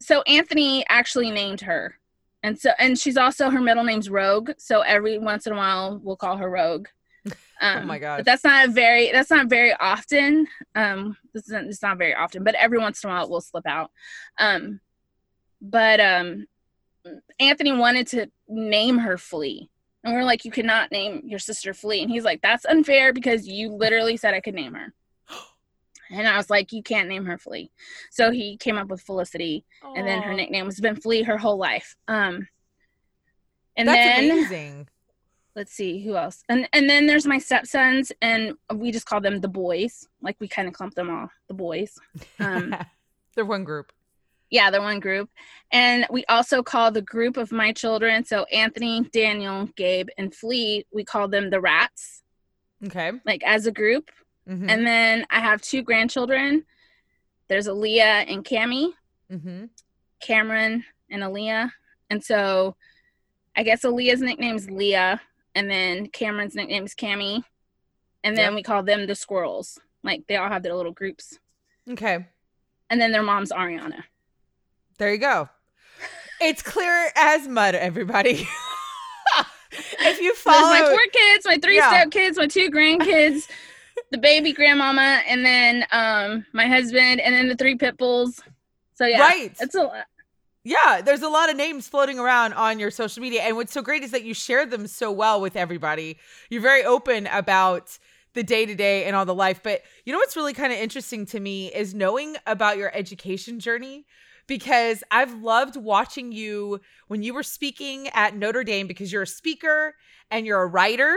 so 0.00 0.22
Anthony 0.22 0.84
actually 0.88 1.30
named 1.30 1.60
her, 1.60 1.96
and 2.42 2.58
so 2.58 2.70
and 2.78 2.98
she's 2.98 3.16
also 3.16 3.50
her 3.50 3.60
middle 3.60 3.84
name's 3.84 4.10
Rogue. 4.10 4.52
So 4.58 4.80
every 4.80 5.18
once 5.18 5.46
in 5.46 5.52
a 5.52 5.56
while 5.56 6.00
we'll 6.02 6.16
call 6.16 6.36
her 6.36 6.50
Rogue. 6.50 6.88
Um, 7.62 7.82
Oh 7.82 7.86
my 7.88 7.98
god! 7.98 8.16
But 8.16 8.24
that's 8.24 8.42
not 8.42 8.70
a 8.70 8.72
very 8.72 9.12
that's 9.12 9.28
not 9.28 9.48
very 9.48 9.74
often. 9.74 10.46
Um, 10.74 11.18
this 11.34 11.42
isn't 11.44 11.68
it's 11.68 11.82
not 11.82 11.98
very 11.98 12.14
often, 12.14 12.42
but 12.42 12.54
every 12.54 12.78
once 12.78 13.04
in 13.04 13.10
a 13.10 13.12
while 13.12 13.24
it 13.24 13.30
will 13.30 13.42
slip 13.42 13.66
out. 13.66 13.90
Um, 14.38 14.80
but 15.60 16.00
um, 16.00 16.46
Anthony 17.38 17.72
wanted 17.72 18.06
to 18.08 18.30
name 18.48 18.96
her 18.96 19.18
Flea. 19.18 19.68
And 20.02 20.14
we're 20.14 20.24
like, 20.24 20.44
you 20.44 20.50
cannot 20.50 20.90
name 20.90 21.22
your 21.24 21.38
sister 21.38 21.74
Flea. 21.74 22.02
And 22.02 22.10
he's 22.10 22.24
like, 22.24 22.40
that's 22.42 22.64
unfair 22.64 23.12
because 23.12 23.46
you 23.46 23.70
literally 23.70 24.16
said 24.16 24.34
I 24.34 24.40
could 24.40 24.54
name 24.54 24.74
her. 24.74 24.92
And 26.12 26.26
I 26.26 26.36
was 26.36 26.50
like, 26.50 26.72
you 26.72 26.82
can't 26.82 27.08
name 27.08 27.24
her 27.26 27.38
Flea. 27.38 27.70
So 28.10 28.32
he 28.32 28.56
came 28.56 28.76
up 28.76 28.88
with 28.88 29.00
Felicity, 29.00 29.64
and 29.94 30.04
then 30.04 30.22
her 30.22 30.34
nickname 30.34 30.64
has 30.64 30.80
been 30.80 30.96
Flea 30.96 31.22
her 31.22 31.38
whole 31.38 31.56
life. 31.56 31.94
Um, 32.08 32.48
and 33.76 33.86
That's 33.86 34.18
then 34.18 34.30
amazing. 34.30 34.88
let's 35.54 35.72
see 35.72 36.02
who 36.02 36.16
else. 36.16 36.42
And 36.48 36.68
and 36.72 36.90
then 36.90 37.06
there's 37.06 37.26
my 37.26 37.38
stepsons, 37.38 38.10
and 38.20 38.54
we 38.74 38.90
just 38.90 39.06
call 39.06 39.20
them 39.20 39.40
the 39.40 39.46
boys. 39.46 40.08
Like 40.20 40.34
we 40.40 40.48
kind 40.48 40.66
of 40.66 40.74
clump 40.74 40.94
them 40.94 41.10
all, 41.10 41.28
the 41.46 41.54
boys. 41.54 41.96
Um, 42.40 42.74
They're 43.36 43.44
one 43.44 43.62
group. 43.62 43.92
Yeah, 44.50 44.70
they're 44.70 44.80
one 44.82 45.00
group. 45.00 45.30
And 45.72 46.06
we 46.10 46.24
also 46.26 46.62
call 46.62 46.90
the 46.90 47.02
group 47.02 47.36
of 47.36 47.52
my 47.52 47.72
children, 47.72 48.24
so 48.24 48.44
Anthony, 48.44 49.02
Daniel, 49.12 49.68
Gabe, 49.76 50.08
and 50.18 50.34
Flea, 50.34 50.84
we 50.92 51.04
call 51.04 51.28
them 51.28 51.50
the 51.50 51.60
rats, 51.60 52.22
Okay. 52.86 53.12
like 53.24 53.42
as 53.44 53.66
a 53.66 53.72
group. 53.72 54.10
Mm-hmm. 54.48 54.68
And 54.68 54.86
then 54.86 55.26
I 55.30 55.40
have 55.40 55.60
two 55.60 55.82
grandchildren. 55.82 56.64
There's 57.48 57.68
Aaliyah 57.68 58.32
and 58.32 58.44
Cami, 58.44 58.92
mm-hmm. 59.30 59.66
Cameron 60.20 60.84
and 61.10 61.22
Aaliyah. 61.22 61.70
And 62.10 62.22
so 62.24 62.74
I 63.56 63.62
guess 63.62 63.82
Aaliyah's 63.82 64.20
nickname 64.20 64.56
is 64.56 64.68
Leah, 64.70 65.20
and 65.54 65.70
then 65.70 66.08
Cameron's 66.08 66.54
nickname 66.54 66.84
is 66.84 66.94
Cami. 66.94 67.44
And 68.24 68.36
then 68.36 68.52
Yep. 68.52 68.54
we 68.54 68.62
call 68.62 68.82
them 68.82 69.06
the 69.06 69.14
squirrels. 69.14 69.78
Like 70.02 70.26
they 70.26 70.36
all 70.36 70.48
have 70.48 70.62
their 70.62 70.74
little 70.74 70.92
groups. 70.92 71.38
Okay. 71.88 72.26
And 72.88 73.00
then 73.00 73.12
their 73.12 73.22
mom's 73.22 73.52
Ariana. 73.52 74.02
There 75.00 75.10
you 75.10 75.18
go. 75.18 75.48
It's 76.42 76.60
clear 76.60 77.10
as 77.16 77.48
mud, 77.48 77.74
everybody. 77.74 78.32
if 79.72 80.20
you 80.20 80.34
So 80.34 80.50
there's 80.50 80.60
follow 80.60 80.68
my 80.68 80.90
four 80.90 81.06
kids, 81.10 81.46
my 81.46 81.56
three 81.56 81.76
Yeah. 81.76 81.88
step 81.88 82.10
kids, 82.10 82.36
my 82.36 82.46
two 82.46 82.70
grandkids, 82.70 83.48
the 84.10 84.18
baby 84.18 84.52
grandmama, 84.52 85.22
and 85.26 85.42
then 85.42 85.86
um 85.90 86.44
my 86.52 86.66
husband, 86.66 87.18
and 87.22 87.34
then 87.34 87.48
the 87.48 87.56
three 87.56 87.76
pit 87.76 87.96
bulls. 87.96 88.42
So 88.92 89.06
yeah, 89.06 89.20
Right. 89.20 89.56
it's 89.58 89.74
a 89.74 89.84
lot. 89.84 90.04
Yeah, 90.64 91.00
there's 91.00 91.22
a 91.22 91.30
lot 91.30 91.48
of 91.48 91.56
names 91.56 91.88
floating 91.88 92.18
around 92.18 92.52
on 92.52 92.78
your 92.78 92.90
social 92.90 93.22
media. 93.22 93.40
And 93.40 93.56
what's 93.56 93.72
so 93.72 93.80
great 93.80 94.02
is 94.02 94.10
that 94.10 94.24
you 94.24 94.34
share 94.34 94.66
them 94.66 94.86
so 94.86 95.10
well 95.10 95.40
with 95.40 95.56
everybody. 95.56 96.18
You're 96.50 96.60
very 96.60 96.84
open 96.84 97.26
about 97.28 97.98
the 98.34 98.42
day 98.42 98.66
to 98.66 98.74
day 98.74 99.04
and 99.06 99.16
all 99.16 99.24
the 99.24 99.34
life. 99.34 99.62
But 99.62 99.80
you 100.04 100.12
know 100.12 100.18
what's 100.18 100.36
really 100.36 100.52
kind 100.52 100.74
of 100.74 100.78
interesting 100.78 101.24
to 101.26 101.40
me 101.40 101.72
is 101.72 101.94
knowing 101.94 102.36
about 102.46 102.76
your 102.76 102.94
education 102.94 103.60
journey 103.60 104.04
because 104.50 105.04
I've 105.12 105.32
loved 105.44 105.76
watching 105.76 106.32
you 106.32 106.80
when 107.06 107.22
you 107.22 107.32
were 107.32 107.44
speaking 107.44 108.08
at 108.08 108.34
Notre 108.34 108.64
Dame 108.64 108.88
because 108.88 109.12
you're 109.12 109.22
a 109.22 109.26
speaker 109.26 109.94
and 110.28 110.44
you're 110.44 110.60
a 110.60 110.66
writer 110.66 111.16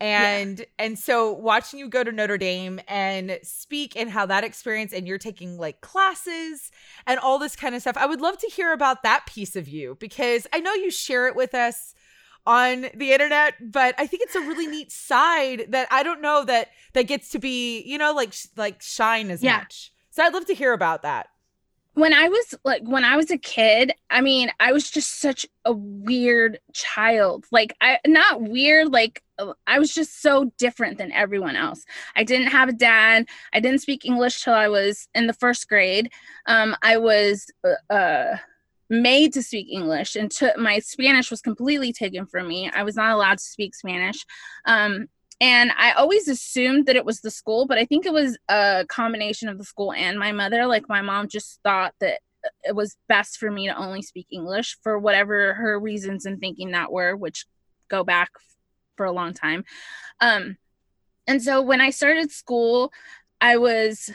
and 0.00 0.64
and 0.78 0.98
so 0.98 1.34
watching 1.34 1.78
you 1.78 1.88
go 1.90 2.02
to 2.02 2.10
Notre 2.10 2.38
Dame 2.38 2.80
and 2.88 3.38
speak 3.42 3.94
and 3.94 4.08
how 4.08 4.24
that 4.24 4.42
experience 4.42 4.94
and 4.94 5.06
you're 5.06 5.18
taking 5.18 5.58
like 5.58 5.82
classes 5.82 6.70
and 7.06 7.20
all 7.20 7.38
this 7.38 7.56
kind 7.56 7.74
of 7.74 7.82
stuff. 7.82 7.98
I 7.98 8.06
would 8.06 8.22
love 8.22 8.38
to 8.38 8.46
hear 8.48 8.72
about 8.72 9.02
that 9.02 9.26
piece 9.26 9.54
of 9.54 9.68
you 9.68 9.98
because 10.00 10.46
I 10.50 10.60
know 10.60 10.72
you 10.72 10.90
share 10.90 11.28
it 11.28 11.36
with 11.36 11.54
us 11.54 11.94
on 12.46 12.86
the 12.94 13.12
internet, 13.12 13.52
but 13.70 13.94
I 13.98 14.06
think 14.06 14.22
it's 14.22 14.34
a 14.34 14.40
really 14.40 14.66
neat 14.66 14.90
side 15.10 15.66
that 15.68 15.88
I 15.90 16.02
don't 16.02 16.22
know 16.22 16.42
that 16.46 16.68
that 16.94 17.02
gets 17.02 17.28
to 17.32 17.38
be, 17.38 17.82
you 17.82 17.98
know, 17.98 18.14
like 18.14 18.32
like 18.56 18.80
shine 18.80 19.30
as 19.30 19.42
Yeah. 19.42 19.58
much. 19.58 19.92
So 20.08 20.22
I'd 20.24 20.32
love 20.32 20.46
to 20.46 20.54
hear 20.54 20.72
about 20.72 21.02
that. 21.02 21.28
When 21.94 22.14
I 22.14 22.28
was 22.28 22.54
like 22.64 22.82
when 22.84 23.04
I 23.04 23.16
was 23.16 23.30
a 23.30 23.38
kid, 23.38 23.92
I 24.10 24.22
mean, 24.22 24.50
I 24.58 24.72
was 24.72 24.90
just 24.90 25.20
such 25.20 25.46
a 25.64 25.72
weird 25.72 26.58
child. 26.72 27.44
Like 27.52 27.76
I 27.80 27.98
not 28.06 28.40
weird 28.40 28.92
like 28.92 29.22
uh, 29.38 29.52
I 29.66 29.78
was 29.78 29.92
just 29.92 30.22
so 30.22 30.52
different 30.58 30.96
than 30.98 31.12
everyone 31.12 31.56
else. 31.56 31.84
I 32.16 32.24
didn't 32.24 32.48
have 32.48 32.70
a 32.70 32.72
dad. 32.72 33.26
I 33.52 33.60
didn't 33.60 33.80
speak 33.82 34.04
English 34.04 34.42
till 34.42 34.54
I 34.54 34.68
was 34.68 35.08
in 35.14 35.26
the 35.26 35.34
first 35.34 35.68
grade. 35.68 36.10
Um 36.46 36.76
I 36.82 36.96
was 36.96 37.50
uh, 37.64 37.92
uh 37.92 38.36
made 38.88 39.32
to 39.34 39.42
speak 39.42 39.68
English 39.70 40.16
and 40.16 40.30
took 40.30 40.56
my 40.56 40.78
Spanish 40.78 41.30
was 41.30 41.42
completely 41.42 41.92
taken 41.92 42.26
from 42.26 42.48
me. 42.48 42.70
I 42.70 42.84
was 42.84 42.96
not 42.96 43.12
allowed 43.12 43.38
to 43.38 43.44
speak 43.44 43.74
Spanish. 43.74 44.24
Um 44.64 45.08
and 45.42 45.72
I 45.76 45.90
always 45.94 46.28
assumed 46.28 46.86
that 46.86 46.94
it 46.94 47.04
was 47.04 47.20
the 47.20 47.30
school, 47.30 47.66
but 47.66 47.76
I 47.76 47.84
think 47.84 48.06
it 48.06 48.12
was 48.12 48.38
a 48.48 48.86
combination 48.88 49.48
of 49.48 49.58
the 49.58 49.64
school 49.64 49.92
and 49.92 50.16
my 50.16 50.30
mother. 50.30 50.66
Like 50.68 50.88
my 50.88 51.02
mom 51.02 51.26
just 51.26 51.58
thought 51.64 51.94
that 51.98 52.20
it 52.62 52.76
was 52.76 52.96
best 53.08 53.38
for 53.38 53.50
me 53.50 53.66
to 53.66 53.76
only 53.76 54.02
speak 54.02 54.28
English 54.30 54.78
for 54.84 55.00
whatever 55.00 55.54
her 55.54 55.80
reasons 55.80 56.26
and 56.26 56.38
thinking 56.38 56.70
that 56.70 56.92
were, 56.92 57.16
which 57.16 57.46
go 57.88 58.04
back 58.04 58.30
for 58.96 59.04
a 59.04 59.10
long 59.10 59.34
time. 59.34 59.64
Um, 60.20 60.58
and 61.26 61.42
so 61.42 61.60
when 61.60 61.80
I 61.80 61.90
started 61.90 62.30
school, 62.30 62.92
I 63.40 63.56
was 63.56 64.12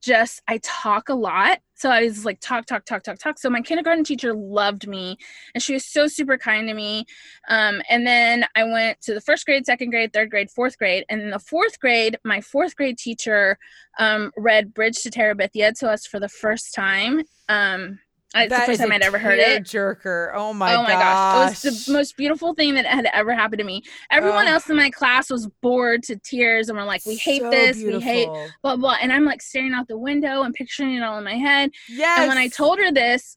just 0.00 0.42
I 0.48 0.58
talk 0.62 1.08
a 1.08 1.14
lot. 1.14 1.58
So 1.74 1.90
I 1.90 2.02
was 2.02 2.24
like 2.24 2.40
talk, 2.40 2.66
talk, 2.66 2.84
talk, 2.84 3.02
talk, 3.02 3.18
talk. 3.18 3.38
So 3.38 3.48
my 3.48 3.62
kindergarten 3.62 4.04
teacher 4.04 4.34
loved 4.34 4.86
me 4.86 5.16
and 5.54 5.62
she 5.62 5.72
was 5.72 5.84
so 5.84 6.06
super 6.08 6.36
kind 6.36 6.68
to 6.68 6.74
me. 6.74 7.06
Um, 7.48 7.80
and 7.88 8.06
then 8.06 8.44
I 8.54 8.64
went 8.64 9.00
to 9.02 9.14
the 9.14 9.20
first 9.20 9.46
grade, 9.46 9.64
second 9.64 9.90
grade, 9.90 10.12
third 10.12 10.30
grade, 10.30 10.50
fourth 10.50 10.78
grade. 10.78 11.04
And 11.08 11.22
in 11.22 11.30
the 11.30 11.38
fourth 11.38 11.80
grade, 11.80 12.18
my 12.24 12.40
fourth 12.40 12.76
grade 12.76 12.98
teacher 12.98 13.58
um, 13.98 14.30
read 14.36 14.74
Bridge 14.74 15.02
to 15.02 15.10
Terabithia 15.10 15.78
to 15.78 15.90
us 15.90 16.06
for 16.06 16.20
the 16.20 16.28
first 16.28 16.74
time. 16.74 17.22
Um, 17.48 17.98
It's 18.32 18.54
the 18.54 18.60
first 18.60 18.80
time 18.80 18.92
I'd 18.92 19.02
ever 19.02 19.18
heard 19.18 19.40
it. 19.40 19.64
Jerker. 19.64 20.30
Oh 20.34 20.52
my, 20.52 20.74
oh 20.76 20.82
my 20.84 20.90
gosh. 20.92 21.64
It 21.64 21.68
was 21.70 21.86
the 21.86 21.92
most 21.92 22.16
beautiful 22.16 22.54
thing 22.54 22.74
that 22.74 22.86
had 22.86 23.08
ever 23.12 23.34
happened 23.34 23.58
to 23.58 23.64
me. 23.64 23.82
Everyone 24.10 24.46
Oh. 24.46 24.52
else 24.52 24.70
in 24.70 24.76
my 24.76 24.88
class 24.90 25.30
was 25.30 25.48
bored 25.60 26.04
to 26.04 26.16
tears 26.16 26.68
and 26.68 26.78
were 26.78 26.84
like, 26.84 27.04
we 27.06 27.16
hate 27.16 27.42
So 27.42 27.50
this, 27.50 27.76
we 27.78 27.98
hate 28.00 28.26
beautiful. 28.26 28.48
blah, 28.62 28.76
blah. 28.76 28.96
And 29.02 29.12
I'm 29.12 29.24
like 29.24 29.42
staring 29.42 29.74
out 29.74 29.88
the 29.88 29.98
window 29.98 30.42
and 30.42 30.54
picturing 30.54 30.94
it 30.94 31.02
all 31.02 31.18
in 31.18 31.24
my 31.24 31.34
head. 31.34 31.72
Yes. 31.88 32.20
And 32.20 32.28
when 32.28 32.38
I 32.38 32.46
told 32.46 32.78
her 32.78 32.92
this, 32.92 33.36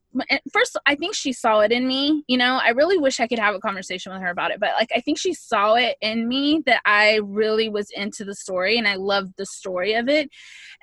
first, 0.52 0.78
I 0.86 0.94
think 0.94 1.16
she 1.16 1.34
saw 1.34 1.62
it 1.62 1.72
in 1.72 1.88
me. 1.88 2.24
You 2.28 2.38
know, 2.38 2.60
I 2.64 2.70
really 2.70 3.00
wish 3.00 3.20
I 3.20 3.26
could 3.28 3.40
have 3.40 3.56
a 3.56 3.60
conversation 3.60 4.14
with 4.14 4.22
her 4.22 4.30
about 4.30 4.52
it, 4.52 4.60
but 4.60 4.74
like, 4.80 4.92
I 4.96 5.00
think 5.00 5.18
she 5.18 5.34
saw 5.34 5.74
it 5.74 5.98
in 6.02 6.28
me 6.28 6.62
that 6.68 6.82
I 6.86 7.20
really 7.24 7.68
was 7.68 7.90
into 7.96 8.24
the 8.26 8.36
story 8.36 8.78
and 8.78 8.88
I 8.88 8.94
loved 8.96 9.34
the 9.38 9.46
story 9.48 9.96
of 9.96 10.08
it. 10.08 10.30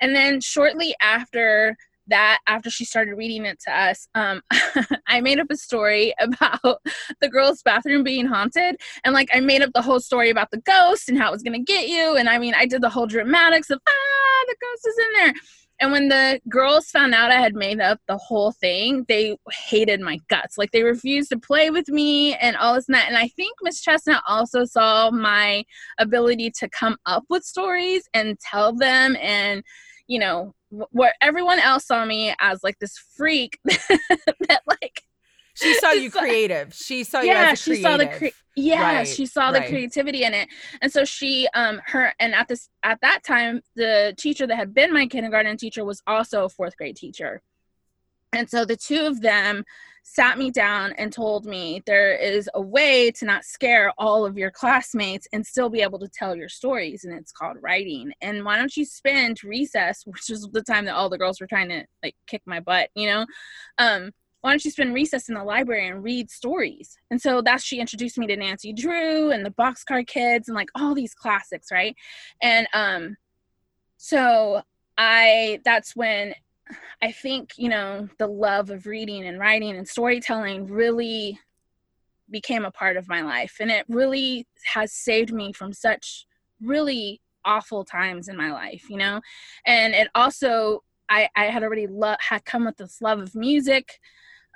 And 0.01 0.13
then 0.13 0.41
shortly 0.41 0.93
after 1.01 1.77
that, 2.11 2.39
after 2.47 2.69
she 2.69 2.85
started 2.85 3.15
reading 3.15 3.45
it 3.45 3.59
to 3.67 3.71
us, 3.71 4.07
um, 4.15 4.41
I 5.07 5.21
made 5.21 5.39
up 5.39 5.47
a 5.49 5.57
story 5.57 6.13
about 6.19 6.81
the 7.19 7.29
girl's 7.29 7.61
bathroom 7.63 8.03
being 8.03 8.27
haunted. 8.27 8.75
And 9.03 9.13
like, 9.13 9.29
I 9.33 9.39
made 9.39 9.61
up 9.61 9.71
the 9.73 9.81
whole 9.81 9.99
story 9.99 10.29
about 10.29 10.51
the 10.51 10.61
ghost 10.61 11.09
and 11.09 11.17
how 11.17 11.29
it 11.29 11.31
was 11.31 11.43
going 11.43 11.65
to 11.65 11.73
get 11.73 11.87
you. 11.87 12.15
And 12.15 12.29
I 12.29 12.37
mean, 12.37 12.53
I 12.55 12.65
did 12.65 12.81
the 12.81 12.89
whole 12.89 13.07
dramatics 13.07 13.69
of, 13.69 13.79
ah, 13.87 14.45
the 14.47 14.55
ghost 14.61 14.87
is 14.87 14.97
in 14.97 15.13
there. 15.13 15.33
And 15.81 15.91
when 15.91 16.09
the 16.09 16.39
girls 16.47 16.91
found 16.91 17.15
out 17.15 17.31
I 17.31 17.41
had 17.41 17.55
made 17.55 17.81
up 17.81 17.99
the 18.07 18.17
whole 18.17 18.51
thing, 18.51 19.03
they 19.07 19.35
hated 19.67 19.99
my 19.99 20.19
guts. 20.29 20.55
Like 20.55 20.69
they 20.71 20.83
refused 20.83 21.31
to 21.31 21.39
play 21.39 21.71
with 21.71 21.89
me 21.89 22.35
and 22.35 22.55
all 22.55 22.75
this 22.75 22.87
and 22.87 22.93
that. 22.93 23.07
And 23.07 23.17
I 23.17 23.29
think 23.29 23.57
Miss 23.63 23.81
Chestnut 23.81 24.21
also 24.27 24.63
saw 24.63 25.09
my 25.09 25.63
ability 25.97 26.51
to 26.59 26.69
come 26.69 26.97
up 27.07 27.23
with 27.29 27.43
stories 27.43 28.07
and 28.13 28.39
tell 28.39 28.73
them 28.73 29.17
and 29.19 29.63
you 30.05 30.19
know 30.19 30.53
where 30.91 31.13
everyone 31.21 31.59
else 31.59 31.85
saw 31.85 32.05
me 32.05 32.33
as 32.39 32.63
like 32.63 32.79
this 32.79 32.97
freak 32.97 33.59
that 33.65 34.61
like 34.65 35.03
she 35.53 35.73
saw 35.73 35.91
you 35.91 36.09
creative. 36.09 36.73
She 36.73 37.03
saw 37.03 37.21
you 37.21 37.27
yeah, 37.27 37.51
a 37.51 37.55
she 37.55 37.75
saw 37.75 37.97
the 37.97 38.07
cre- 38.07 38.27
yeah, 38.55 38.97
Right, 38.97 39.07
she 39.07 39.25
saw 39.25 39.51
the 39.51 39.59
right. 39.59 39.69
creativity 39.69 40.23
in 40.23 40.33
it. 40.33 40.47
And 40.81 40.91
so 40.91 41.05
she 41.05 41.47
um 41.53 41.81
her 41.87 42.13
and 42.19 42.33
at 42.33 42.47
this 42.47 42.69
at 42.83 42.99
that 43.01 43.23
time 43.23 43.61
the 43.75 44.13
teacher 44.17 44.47
that 44.47 44.55
had 44.55 44.73
been 44.73 44.93
my 44.93 45.07
kindergarten 45.07 45.57
teacher 45.57 45.83
was 45.85 46.01
also 46.07 46.45
a 46.45 46.49
fourth 46.49 46.77
grade 46.77 46.95
teacher. 46.95 47.41
And 48.33 48.49
so 48.49 48.65
the 48.65 48.77
two 48.77 49.05
of 49.05 49.21
them 49.21 49.65
sat 50.03 50.37
me 50.37 50.51
down 50.51 50.93
and 50.93 51.13
told 51.13 51.45
me 51.45 51.81
there 51.85 52.15
is 52.15 52.49
a 52.53 52.61
way 52.61 53.11
to 53.11 53.25
not 53.25 53.45
scare 53.45 53.93
all 53.97 54.25
of 54.25 54.37
your 54.37 54.51
classmates 54.51 55.27
and 55.31 55.45
still 55.45 55.69
be 55.69 55.81
able 55.81 55.99
to 55.99 56.07
tell 56.07 56.35
your 56.35 56.49
stories 56.49 57.03
and 57.03 57.13
it's 57.13 57.31
called 57.31 57.57
writing. 57.61 58.11
And 58.21 58.43
why 58.43 58.57
don't 58.57 58.75
you 58.75 58.85
spend 58.85 59.43
recess, 59.43 60.03
which 60.05 60.29
is 60.29 60.47
the 60.51 60.63
time 60.63 60.85
that 60.85 60.95
all 60.95 61.09
the 61.09 61.17
girls 61.17 61.39
were 61.39 61.47
trying 61.47 61.69
to 61.69 61.85
like 62.03 62.15
kick 62.27 62.41
my 62.45 62.59
butt, 62.59 62.89
you 62.95 63.07
know? 63.07 63.25
Um 63.77 64.11
why 64.41 64.49
don't 64.49 64.65
you 64.65 64.71
spend 64.71 64.95
recess 64.95 65.29
in 65.29 65.35
the 65.35 65.43
library 65.43 65.87
and 65.87 66.03
read 66.03 66.31
stories? 66.31 66.97
And 67.11 67.21
so 67.21 67.43
that's 67.43 67.63
she 67.63 67.79
introduced 67.79 68.17
me 68.17 68.25
to 68.25 68.35
Nancy 68.35 68.73
Drew 68.73 69.29
and 69.29 69.45
the 69.45 69.51
Boxcar 69.51 70.05
Kids 70.07 70.47
and 70.49 70.55
like 70.55 70.69
all 70.73 70.95
these 70.95 71.13
classics, 71.13 71.67
right? 71.71 71.95
And 72.41 72.67
um 72.73 73.17
so 73.97 74.63
I 74.97 75.59
that's 75.63 75.95
when 75.95 76.33
I 77.01 77.11
think, 77.11 77.51
you 77.57 77.69
know, 77.69 78.07
the 78.17 78.27
love 78.27 78.69
of 78.69 78.85
reading 78.85 79.25
and 79.25 79.39
writing 79.39 79.75
and 79.75 79.87
storytelling 79.87 80.67
really 80.67 81.39
became 82.29 82.65
a 82.65 82.71
part 82.71 82.97
of 82.97 83.09
my 83.09 83.21
life 83.21 83.57
and 83.59 83.69
it 83.69 83.85
really 83.89 84.47
has 84.73 84.93
saved 84.93 85.33
me 85.33 85.51
from 85.51 85.73
such 85.73 86.25
really 86.61 87.19
awful 87.43 87.83
times 87.83 88.29
in 88.29 88.37
my 88.37 88.51
life, 88.51 88.89
you 88.89 88.97
know? 88.97 89.19
And 89.65 89.93
it 89.93 90.07
also 90.15 90.83
I, 91.09 91.27
I 91.35 91.45
had 91.45 91.63
already 91.63 91.87
lo- 91.87 92.15
had 92.19 92.45
come 92.45 92.65
with 92.65 92.77
this 92.77 93.01
love 93.01 93.19
of 93.19 93.35
music 93.35 93.99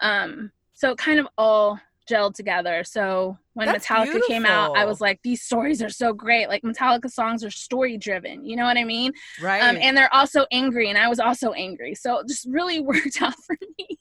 um 0.02 0.52
so 0.74 0.92
it 0.92 0.98
kind 0.98 1.20
of 1.20 1.28
all 1.38 1.80
gelled 2.10 2.36
together. 2.36 2.84
So 2.84 3.38
when 3.54 3.68
That's 3.68 3.88
metallica 3.88 4.22
came 4.28 4.46
out 4.46 4.78
i 4.78 4.84
was 4.84 5.00
like 5.00 5.22
these 5.24 5.42
stories 5.42 5.82
are 5.82 5.90
so 5.90 6.14
great. 6.14 6.48
Like 6.50 6.62
metallica 6.62 7.10
songs 7.10 7.44
are 7.44 7.50
story 7.50 7.98
driven 7.98 8.46
you 8.46 8.56
know 8.56 8.66
what 8.66 8.78
i 8.78 8.84
mean? 8.84 9.14
Right. 9.42 9.62
um 9.62 9.78
and 9.78 9.98
they're 9.98 10.14
also 10.14 10.46
angry 10.52 10.90
and 10.90 10.98
i 10.98 11.08
was 11.08 11.20
also 11.20 11.52
angry. 11.54 11.96
So 11.96 12.20
it 12.20 12.28
just 12.28 12.46
really 12.50 12.80
worked 12.92 13.22
out 13.22 13.36
for 13.46 13.58
me. 13.78 14.00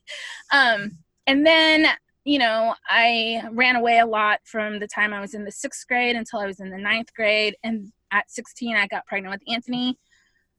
Um 0.53 0.99
and 1.27 1.47
then 1.47 1.87
you 2.25 2.38
know 2.38 2.75
i 2.88 3.43
ran 3.53 3.77
away 3.77 3.99
a 3.99 4.07
lot 4.07 4.40
from 4.45 4.79
the 4.79 4.88
time 4.88 5.12
i 5.12 5.21
was 5.21 5.35
in 5.35 5.45
the 5.45 5.53
sixth 5.53 5.87
grade 5.87 6.17
until 6.17 6.40
i 6.40 6.47
was 6.47 6.61
in 6.61 6.71
the 6.71 6.79
ninth 6.79 7.14
grade. 7.14 7.57
And 7.62 7.93
at 8.11 8.31
16 8.31 8.77
i 8.77 8.87
got 8.87 9.07
pregnant 9.07 9.33
with 9.35 9.53
anthony. 9.55 9.99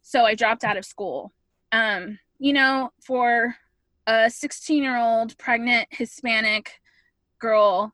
So 0.02 0.26
i 0.26 0.36
dropped 0.36 0.64
out 0.64 0.78
of 0.78 0.86
school. 0.86 1.34
Um 1.72 2.18
you 2.40 2.54
know 2.54 2.92
for 3.06 3.56
a 4.08 4.30
16 4.30 4.84
year 4.84 4.98
old 4.98 5.38
pregnant 5.38 5.88
hispanic 5.90 6.80
girl 7.40 7.94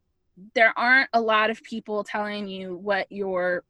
there 0.56 0.74
aren't 0.78 1.10
a 1.14 1.22
lot 1.22 1.50
of 1.50 1.62
people 1.64 2.04
telling 2.04 2.48
you 2.48 2.78
what 2.78 3.12
your 3.12 3.64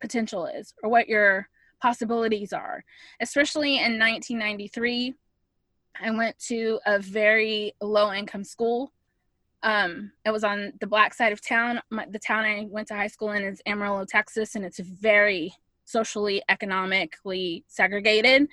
potential 0.00 0.46
is 0.46 0.74
or 0.82 0.90
what 0.90 1.08
your 1.08 1.48
possibilities 1.80 2.52
are 2.52 2.84
especially 3.20 3.76
in 3.76 3.98
1993 3.98 5.14
i 6.02 6.10
went 6.10 6.38
to 6.38 6.78
a 6.86 6.98
very 6.98 7.72
low 7.80 8.12
income 8.12 8.44
school. 8.44 8.92
Um 9.62 10.12
it 10.24 10.30
was 10.30 10.44
on 10.44 10.72
the 10.80 10.86
black 10.86 11.14
side 11.14 11.32
of 11.32 11.40
town. 11.40 11.80
My, 11.90 12.06
the 12.10 12.18
town 12.18 12.44
i 12.44 12.66
went 12.68 12.88
to 12.88 12.94
high 12.94 13.06
school 13.06 13.32
in 13.32 13.42
is 13.42 13.62
amarillo 13.66 14.04
texas 14.04 14.54
and 14.54 14.64
it's 14.64 14.78
very 14.78 15.52
socially 15.84 16.42
economically 16.48 17.64
segregated. 17.68 18.48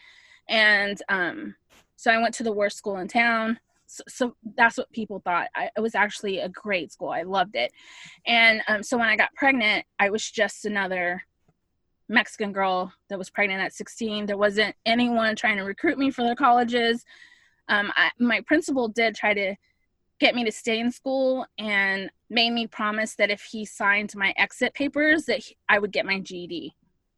And 0.48 1.02
um 1.10 1.56
so 1.96 2.12
i 2.12 2.18
went 2.18 2.34
to 2.36 2.44
the 2.44 2.52
worst 2.52 2.78
school 2.78 2.98
in 2.98 3.08
town 3.08 3.60
so, 3.94 4.04
so 4.08 4.36
that's 4.56 4.78
what 4.78 4.92
people 4.92 5.22
thought. 5.24 5.50
I, 5.56 5.70
it 5.78 5.82
was 5.82 5.94
actually 5.94 6.40
a 6.40 6.50
great 6.50 6.92
school. 6.92 7.10
I 7.10 7.22
loved 7.22 7.56
it. 7.56 7.72
And 8.26 8.62
um, 8.68 8.82
so 8.82 8.98
when 8.98 9.08
i 9.08 9.16
got 9.16 9.34
pregnant 9.36 9.86
i 10.00 10.10
was 10.10 10.30
just 10.30 10.66
another 10.66 11.24
mexican 12.10 12.52
girl 12.52 12.92
that 13.10 13.18
was 13.18 13.30
pregnant 13.30 13.62
at 13.62 13.74
16 13.74 14.26
there 14.26 14.38
wasn't 14.38 14.76
anyone 14.86 15.36
trying 15.36 15.58
to 15.58 15.64
recruit 15.64 15.98
me 15.98 16.12
for 16.12 16.24
their 16.24 16.36
colleges. 16.36 17.06
Um, 17.70 17.92
I, 17.96 18.12
my 18.20 18.42
principal 18.42 18.88
did 18.90 19.16
try 19.16 19.34
to 19.34 19.56
get 20.20 20.36
me 20.36 20.44
to 20.44 20.52
stay 20.52 20.80
in 20.80 20.92
school 20.92 21.46
and 21.58 22.10
made 22.30 22.52
me 22.52 22.68
promise 22.68 23.16
that 23.16 23.32
if 23.32 23.42
he 23.42 23.66
signed 23.66 24.14
my 24.16 24.34
exit 24.38 24.74
papers 24.74 25.26
that 25.26 25.40
he, 25.40 25.58
i 25.70 25.80
would 25.80 25.92
get 25.92 26.06
my 26.06 26.20
ged 26.20 26.72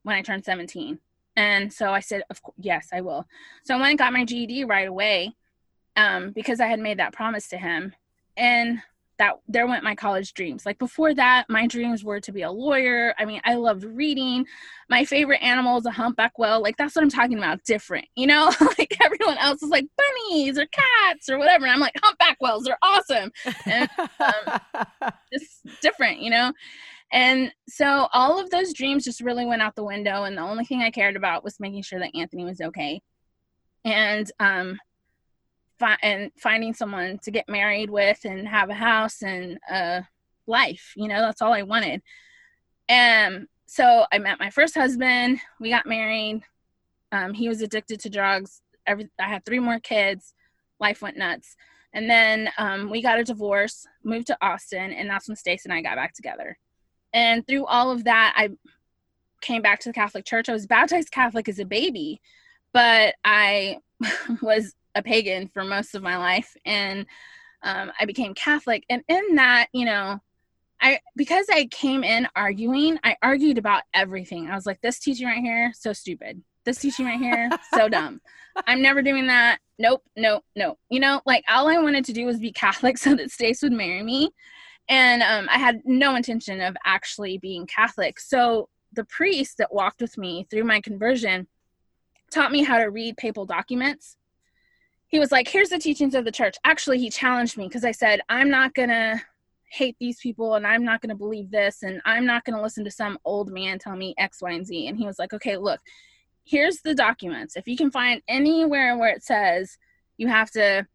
when 0.04 0.16
i 0.16 0.22
turned 0.22 0.46
17 0.46 1.00
and 1.36 1.72
so 1.72 1.92
i 1.92 2.00
said 2.00 2.24
of 2.30 2.42
course 2.42 2.56
yes 2.60 2.90
i 2.94 3.02
will. 3.02 3.26
So 3.64 3.76
i 3.76 3.78
went 3.78 3.92
and 3.92 4.00
got 4.00 4.14
my 4.14 4.26
ged 4.26 4.68
right 4.68 4.88
away 4.88 5.36
um, 5.96 6.32
because 6.32 6.60
I 6.60 6.68
had 6.68 6.80
made 6.80 7.00
that 7.00 7.14
promise 7.14 7.48
to 7.50 7.58
him. 7.58 7.94
And 8.38 8.82
that 9.18 9.36
there 9.48 9.68
went 9.68 9.84
my 9.84 9.96
college 9.96 10.34
dreams. 10.34 10.66
Like 10.66 10.78
before 10.78 11.14
that, 11.14 11.46
my 11.50 11.68
dreams 11.68 12.04
were 12.04 12.20
to 12.20 12.32
be 12.32 12.42
a 12.42 12.52
lawyer. 12.52 13.14
I 13.18 13.26
mean, 13.26 13.42
I 13.46 13.56
loved 13.56 13.84
reading. 13.84 14.46
My 14.90 15.06
favorite 15.06 15.42
animal 15.42 15.78
is 15.78 15.86
a 15.86 15.92
humpback 15.92 16.38
whale. 16.38 16.62
Like 16.62 16.78
that's 16.78 16.96
what 16.96 17.04
I'm 17.04 17.10
talking 17.10 17.38
about. 17.38 17.64
Different, 17.64 18.06
you 18.16 18.28
know. 18.28 18.52
like 18.78 18.98
everyone 19.02 19.38
else 19.38 19.64
is 19.64 19.70
like 19.70 19.86
bunnies 19.98 20.58
or 20.58 20.66
cats 20.66 21.30
or 21.30 21.38
whatever. 21.38 21.66
And 21.66 21.74
I'm 21.74 21.80
like 21.80 21.96
humpback 22.04 22.38
whales 22.42 22.68
are 22.68 22.78
awesome. 22.82 23.32
And 23.66 23.90
um, 24.20 24.60
just 25.34 25.66
different, 25.82 26.20
you 26.20 26.30
know. 26.30 26.52
And 27.12 27.54
so 27.70 28.08
all 28.12 28.40
of 28.40 28.50
those 28.50 28.74
dreams 28.74 29.06
just 29.06 29.22
really 29.22 29.46
went 29.46 29.62
out 29.62 29.76
the 29.76 29.84
window. 29.84 30.24
And 30.24 30.38
the 30.38 30.42
only 30.42 30.66
thing 30.66 30.82
I 30.82 30.92
cared 30.92 31.16
about 31.16 31.44
was 31.44 31.60
making 31.60 31.84
sure 31.84 32.00
that 32.00 32.16
Anthony 32.16 32.44
was 32.44 32.60
okay. 32.60 33.02
And 33.86 34.30
um, 34.40 34.80
fi- 35.80 35.98
and 36.02 36.32
finding 36.38 36.74
someone 36.74 37.20
to 37.20 37.32
get 37.32 37.50
married 37.50 37.90
with 37.90 38.24
and 38.26 38.48
have 38.48 38.70
a 38.70 38.74
house 38.74 39.22
and 39.22 39.58
a 39.70 40.06
life 40.48 40.94
you 40.96 41.08
know 41.08 41.22
that's 41.22 41.42
all 41.42 41.54
i 41.54 41.64
wanted. 41.64 42.02
And 42.88 43.48
so 43.66 44.06
i 44.12 44.20
met 44.20 44.40
my 44.40 44.50
first 44.50 44.76
husband 44.76 45.40
we 45.60 45.70
got 45.70 45.86
married. 45.86 46.42
Um, 47.12 47.34
he 47.34 47.48
was 47.48 47.62
addicted 47.62 48.00
to 48.02 48.10
drugs 48.10 48.62
Every, 48.88 49.10
i 49.20 49.28
had 49.28 49.46
three 49.46 49.60
more 49.60 49.80
kids 49.80 50.34
life 50.80 51.02
went 51.02 51.18
nuts. 51.18 51.56
And 51.94 52.10
then 52.10 52.50
um, 52.58 52.90
we 52.90 53.02
got 53.02 53.20
a 53.20 53.24
divorce 53.24 53.88
moved 54.04 54.28
to 54.28 54.38
austin 54.42 54.92
and 54.92 55.10
that's 55.10 55.28
when 55.28 55.36
stace 55.36 55.66
and 55.66 55.74
i 55.74 55.82
got 55.82 55.96
back 55.96 56.14
together. 56.14 56.58
And 57.14 57.46
through 57.48 57.66
all 57.66 57.92
of 57.92 58.04
that 58.04 58.34
i 58.38 58.50
came 59.42 59.62
back 59.62 59.80
to 59.82 59.90
the 59.90 59.94
catholic 59.94 60.26
church. 60.26 60.50
I 60.50 60.54
was 60.54 60.68
baptized 60.68 61.12
catholic 61.12 61.50
as 61.50 61.60
a 61.60 61.66
baby 61.66 62.22
but 62.74 63.16
i 63.24 63.80
was 64.42 64.76
a 64.96 65.04
pagan 65.04 65.48
for 65.48 65.64
most 65.64 65.94
of 65.94 66.02
my 66.02 66.18
life 66.18 66.56
and 66.66 67.06
um, 67.64 67.92
i 68.00 68.06
became 68.06 68.34
catholic 68.34 68.84
and 68.90 69.04
in 69.08 69.36
that 69.36 69.68
you 69.74 69.86
know 69.86 70.20
i 70.82 71.00
because 71.16 71.46
i 71.52 71.66
came 71.68 72.04
in 72.04 72.28
arguing 72.36 72.98
i 73.04 73.16
argued 73.22 73.58
about 73.58 73.84
everything. 73.94 74.50
I 74.50 74.56
was 74.56 74.66
like 74.66 74.82
this 74.82 75.00
teaching 75.00 75.28
right 75.28 75.42
here 75.42 75.72
so 75.76 75.94
stupid. 75.94 76.42
This 76.66 76.80
teaching 76.80 77.06
right 77.06 77.20
here 77.20 77.50
so 77.74 77.88
dumb. 77.96 78.22
I'm 78.68 78.82
never 78.82 79.02
doing 79.02 79.28
that. 79.28 79.60
Nope 79.80 80.04
nope 80.16 80.44
nope. 80.56 80.78
You 80.90 81.00
know 81.00 81.22
like 81.26 81.44
all 81.50 81.68
i 81.68 81.78
wanted 81.78 82.06
to 82.06 82.14
do 82.14 82.26
was 82.26 82.40
be 82.40 82.52
catholic 82.52 82.98
so 83.06 83.16
that 83.16 83.32
stace 83.32 83.62
would 83.62 83.72
marry 83.72 84.04
me 84.04 84.32
and 84.88 85.24
um, 85.24 85.48
i 85.50 85.58
had 85.58 85.82
no 85.86 86.16
intention 86.16 86.62
of 86.62 86.76
actually 86.86 87.38
being 87.38 87.66
catholic. 87.66 88.20
So 88.20 88.70
the 88.94 89.06
priest 89.06 89.58
that 89.58 89.74
walked 89.74 90.02
with 90.02 90.18
me 90.18 90.48
through 90.50 90.64
my 90.64 90.80
conversion 90.80 91.48
taught 92.32 92.52
me 92.52 92.64
how 92.64 92.78
to 92.78 92.86
read 92.86 93.18
papal 93.18 93.46
documents 93.46 94.18
he 95.08 95.20
was 95.20 95.32
like, 95.32 95.48
here's 95.48 95.70
the 95.70 95.80
teachings 95.80 96.16
of 96.16 96.26
the 96.26 96.32
church. 96.32 96.56
Actually, 96.64 97.00
he 97.00 97.10
challenged 97.10 97.58
me 97.58 97.68
because 97.68 97.86
I 97.86 97.92
said, 97.92 98.22
I'm 98.30 98.50
not 98.50 98.74
going 98.74 98.90
to 98.90 99.22
hate 99.70 99.96
these 100.00 100.20
people 100.20 100.56
and 100.56 100.66
I'm 100.66 100.84
not 100.84 101.02
going 101.02 101.10
to 101.10 101.16
believe 101.16 101.52
this 101.52 101.84
and 101.84 102.02
I'm 102.06 102.26
not 102.26 102.46
going 102.46 102.56
to 102.56 102.62
listen 102.62 102.84
to 102.86 102.92
some 102.92 103.20
old 103.26 103.52
man 103.52 103.78
tell 103.80 103.96
me 103.96 104.16
X, 104.18 104.42
Y, 104.42 104.52
and 104.52 104.66
Z. 104.66 104.88
And 104.88 104.98
he 104.98 105.06
was 105.06 105.20
like, 105.20 105.34
okay, 105.34 105.58
look, 105.58 105.80
here's 106.44 106.82
the 106.82 106.96
documents. 106.96 107.56
If 107.56 107.68
you 107.68 107.76
can 107.76 107.92
find 107.92 108.22
anywhere 108.28 108.98
where 108.98 109.10
it 109.10 109.24
says 109.24 109.78
you 110.18 110.28
have 110.28 110.50
to 110.52 110.88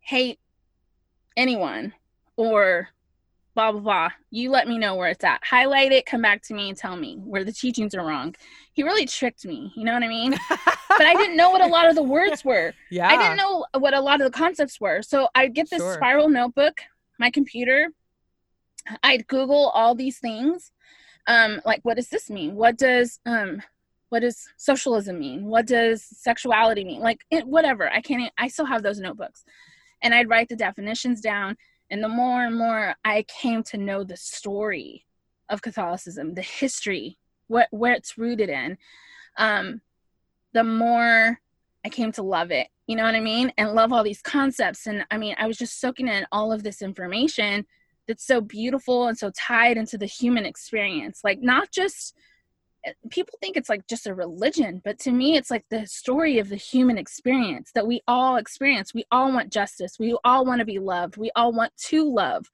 hate 0.00 0.38
anyone 1.36 1.92
or 2.36 2.88
blah, 3.54 3.72
blah, 3.72 3.80
blah, 3.80 4.08
you 4.30 4.50
let 4.50 4.66
me 4.66 4.78
know 4.78 4.94
where 4.94 5.08
it's 5.08 5.24
at. 5.24 5.40
Highlight 5.44 5.92
it, 5.92 6.06
come 6.06 6.22
back 6.22 6.42
to 6.44 6.54
me 6.54 6.68
and 6.68 6.78
tell 6.78 6.96
me 6.96 7.16
where 7.24 7.44
the 7.44 7.52
teachings 7.52 7.94
are 7.94 8.04
wrong. 8.04 8.34
He 8.72 8.82
really 8.82 9.04
tricked 9.06 9.44
me. 9.44 9.72
You 9.76 9.84
know 9.84 9.92
what 9.92 10.02
I 10.02 10.08
mean? 10.08 10.34
but 10.48 11.06
I 11.06 11.14
didn't 11.14 11.36
know 11.36 11.50
what 11.50 11.60
a 11.60 11.66
lot 11.66 11.88
of 11.88 11.94
the 11.94 12.02
words 12.02 12.44
were. 12.44 12.72
yeah. 12.90 13.08
I 13.08 13.16
didn't 13.16 13.36
know 13.36 13.66
what 13.78 13.94
a 13.94 14.00
lot 14.00 14.20
of 14.20 14.30
the 14.30 14.36
concepts 14.36 14.80
were. 14.80 15.02
So 15.02 15.28
I'd 15.34 15.54
get 15.54 15.68
this 15.68 15.80
Sure. 15.80 15.94
spiral 15.94 16.28
notebook, 16.28 16.80
my 17.18 17.30
computer. 17.30 17.88
I'd 19.02 19.26
Google 19.26 19.68
all 19.74 19.94
these 19.94 20.18
things. 20.18 20.72
Um, 21.26 21.60
like 21.64 21.80
what 21.84 21.96
does 21.96 22.08
this 22.08 22.30
mean? 22.30 22.56
What 22.56 22.76
does 22.78 23.20
um 23.26 23.62
what 24.08 24.20
does 24.20 24.46
socialism 24.56 25.18
mean? 25.18 25.46
What 25.46 25.66
does 25.66 26.02
sexuality 26.02 26.84
mean? 26.84 27.00
Like 27.00 27.20
it, 27.30 27.46
whatever. 27.46 27.90
I 27.90 28.00
can't 28.00 28.32
i 28.38 28.48
still 28.48 28.66
have 28.66 28.82
those 28.82 28.98
notebooks. 28.98 29.44
And 30.02 30.12
I'd 30.14 30.28
write 30.28 30.48
the 30.48 30.56
definitions 30.56 31.20
down. 31.20 31.56
And 31.92 32.02
the 32.02 32.08
more 32.08 32.46
and 32.46 32.56
more 32.56 32.94
I 33.04 33.24
came 33.24 33.62
to 33.64 33.76
know 33.76 34.02
the 34.02 34.16
story 34.16 35.04
of 35.50 35.60
Catholicism, 35.60 36.32
the 36.32 36.42
history, 36.42 37.18
what 37.48 37.68
where 37.70 37.92
it's 37.92 38.16
rooted 38.16 38.48
in, 38.48 38.78
um, 39.36 39.82
the 40.54 40.64
more 40.64 41.38
I 41.84 41.88
came 41.90 42.10
to 42.12 42.22
love 42.22 42.50
it. 42.50 42.68
you 42.86 42.96
know 42.96 43.04
what 43.04 43.14
I 43.14 43.20
mean? 43.20 43.52
And 43.58 43.74
love 43.74 43.92
all 43.92 44.02
these 44.02 44.22
concepts. 44.22 44.86
And 44.86 45.04
I 45.10 45.18
mean, 45.18 45.34
I 45.38 45.46
was 45.46 45.58
just 45.58 45.80
soaking 45.80 46.08
in 46.08 46.26
all 46.32 46.50
of 46.50 46.62
this 46.62 46.80
information 46.80 47.66
that's 48.08 48.26
so 48.26 48.40
beautiful 48.40 49.08
and 49.08 49.18
so 49.18 49.30
tied 49.30 49.76
into 49.76 49.98
the 49.98 50.06
human 50.06 50.46
experience. 50.46 51.20
Like, 51.22 51.42
not 51.42 51.70
just 51.70 52.14
people 53.10 53.38
think 53.40 53.56
it's 53.56 53.68
like 53.68 53.86
just 53.86 54.06
a 54.06 54.14
religion, 54.14 54.80
but 54.84 54.98
to 55.00 55.12
me, 55.12 55.36
it's 55.36 55.50
like 55.50 55.64
the 55.70 55.86
story 55.86 56.38
of 56.38 56.48
the 56.48 56.56
human 56.56 56.98
experience 56.98 57.70
that 57.74 57.86
we 57.86 58.02
all 58.08 58.36
experience. 58.36 58.92
We 58.94 59.04
all 59.10 59.32
want 59.32 59.52
justice. 59.52 59.98
We 59.98 60.16
all 60.24 60.44
want 60.44 60.60
to 60.60 60.64
be 60.64 60.78
loved. 60.78 61.16
We 61.16 61.30
all 61.36 61.52
want 61.52 61.76
to 61.88 62.10
love. 62.10 62.46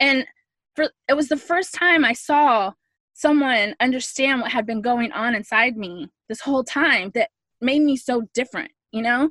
And 0.00 0.26
for 0.74 0.88
it 1.08 1.14
was 1.14 1.28
the 1.28 1.36
first 1.36 1.74
time 1.74 2.04
I 2.04 2.12
saw 2.12 2.72
someone 3.16 3.74
understand 3.80 4.42
what 4.42 4.52
had 4.52 4.66
been 4.66 4.82
going 4.82 5.10
on 5.12 5.34
inside 5.34 5.76
me 5.76 6.10
this 6.28 6.40
whole 6.40 6.62
time 6.62 7.10
that 7.14 7.30
made 7.60 7.80
me 7.80 7.96
so 7.96 8.28
different 8.34 8.70
you 8.92 9.02
know 9.02 9.30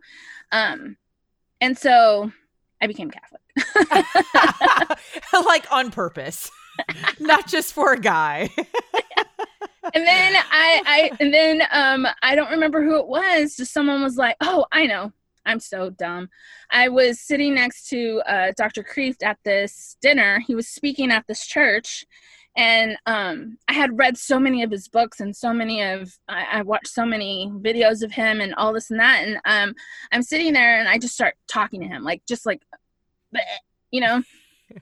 um 0.52 0.98
and 1.62 1.78
so 1.78 2.32
i 2.82 2.88
became 2.88 3.12
catholic 3.12 3.42
like 5.46 5.72
on 5.72 5.92
purpose 5.92 6.50
not 7.20 7.48
just 7.48 7.74
for 7.74 7.94
a 7.94 8.00
guy 8.00 8.50
and 9.94 10.06
then 10.06 10.36
i 10.52 10.82
i 10.86 11.12
and 11.20 11.34
then 11.34 11.62
um 11.72 12.08
i 12.22 12.36
don't 12.36 12.52
remember 12.52 12.84
who 12.84 12.98
it 12.98 13.08
was 13.08 13.56
just 13.56 13.74
someone 13.74 14.02
was 14.02 14.18
like 14.18 14.36
oh 14.42 14.66
i 14.72 14.86
know. 14.86 15.12
I'm 15.46 15.60
so 15.60 15.92
dumb. 15.92 16.30
I 16.72 16.90
was 16.90 17.20
sitting 17.20 17.54
next 17.54 17.88
to 17.90 18.22
uh, 18.26 18.52
dr 18.58 18.84
kreeft 18.84 19.24
at 19.24 19.38
this 19.46 19.96
dinner. 20.02 20.40
He 20.40 20.56
was 20.56 20.68
speaking 20.68 21.12
at 21.12 21.26
this 21.28 21.46
church. 21.46 22.06
And 22.58 22.98
um, 23.06 23.58
I 23.68 23.74
had 23.74 23.98
read 23.98 24.18
so 24.18 24.40
many 24.40 24.64
of 24.64 24.72
his 24.72 24.88
books 24.88 25.20
and 25.20 25.36
so 25.36 25.54
many 25.54 25.84
of 25.84 26.18
I, 26.30 26.46
I, 26.54 26.62
watched 26.62 26.88
so 26.88 27.06
many 27.06 27.52
videos 27.54 28.02
of 28.02 28.14
him 28.14 28.40
and 28.40 28.56
all 28.56 28.72
this 28.72 28.90
and 28.90 29.00
that. 29.00 29.26
And 29.26 29.40
um, 29.44 29.76
I'm 30.14 30.24
sitting 30.24 30.54
there 30.54 30.80
and 30.80 30.88
I 30.88 30.98
just 30.98 31.16
start 31.16 31.36
talking 31.50 31.82
to 31.82 31.88
him 31.88 32.04
like 32.04 32.24
just 32.28 32.46
like 32.46 32.62
you 33.92 34.02
know? 34.02 34.24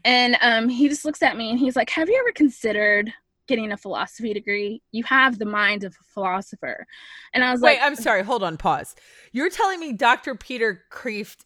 And 0.06 0.38
um, 0.42 0.70
he 0.70 0.88
just 0.88 1.04
looks 1.04 1.22
at 1.22 1.36
me 1.36 1.50
and 1.50 1.60
he's 1.60 1.76
like 1.76 1.90
have 1.90 2.08
you 2.08 2.18
ever 2.18 2.32
considered 2.32 3.14
getting 3.48 3.72
a 3.72 3.78
philosophy 3.78 4.34
degree 4.34 4.82
you 4.92 5.04
have 5.04 5.40
the 5.40 5.46
mind 5.46 5.84
of 5.84 5.96
a 6.00 6.04
philosopher 6.14 6.88
and 7.34 7.44
I 7.44 7.52
was 7.52 7.62
wait 7.62 7.74
like 7.74 7.82
Wait, 7.82 7.86
I'm 7.86 7.96
sorry 7.96 8.24
hold 8.24 8.44
on 8.44 8.58
pause 8.58 8.96
you're 9.32 9.50
telling 9.50 9.80
me 9.80 9.94
Dr. 9.94 10.36
Peter 10.36 10.84
Kreeft 10.92 11.46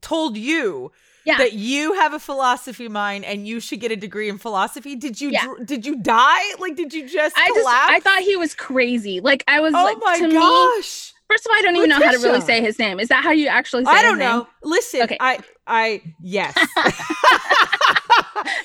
told 0.00 0.36
you 0.36 0.92
yeah. 1.28 1.36
that 1.38 1.52
you 1.52 1.92
have 1.94 2.14
a 2.14 2.18
philosophy 2.18 2.88
mind 2.88 3.24
and 3.24 3.46
you 3.46 3.60
should 3.60 3.80
get 3.80 3.92
a 3.92 3.96
degree 3.96 4.28
in 4.28 4.38
philosophy. 4.38 4.96
Did 4.96 5.20
you 5.20 5.30
yeah. 5.30 5.44
dr- 5.44 5.66
did 5.66 5.86
you 5.86 5.96
die? 5.96 6.54
Like 6.58 6.74
did 6.74 6.94
you 6.94 7.08
just 7.08 7.36
I 7.38 7.46
collapse? 7.48 7.64
Just, 7.64 7.92
I 7.92 8.00
thought 8.00 8.22
he 8.22 8.36
was 8.36 8.54
crazy. 8.54 9.20
Like 9.20 9.44
I 9.46 9.60
was 9.60 9.74
oh 9.74 9.84
like 9.84 9.98
my 10.00 10.18
to 10.18 10.32
gosh. 10.32 11.12
Me, 11.12 11.14
First 11.28 11.44
of 11.44 11.50
all, 11.50 11.58
I 11.58 11.62
don't 11.62 11.76
even 11.76 11.90
know 11.90 11.96
how 11.96 12.10
to 12.10 12.18
really 12.18 12.40
say 12.40 12.62
his 12.62 12.78
name. 12.78 12.98
Is 12.98 13.08
that 13.08 13.22
how 13.22 13.32
you 13.32 13.48
actually 13.48 13.84
say 13.84 13.90
I 13.90 14.00
don't 14.00 14.18
know. 14.18 14.38
Name? 14.38 14.46
Listen, 14.62 15.02
okay. 15.02 15.18
I 15.20 15.40
I 15.66 16.02
yes. 16.22 16.56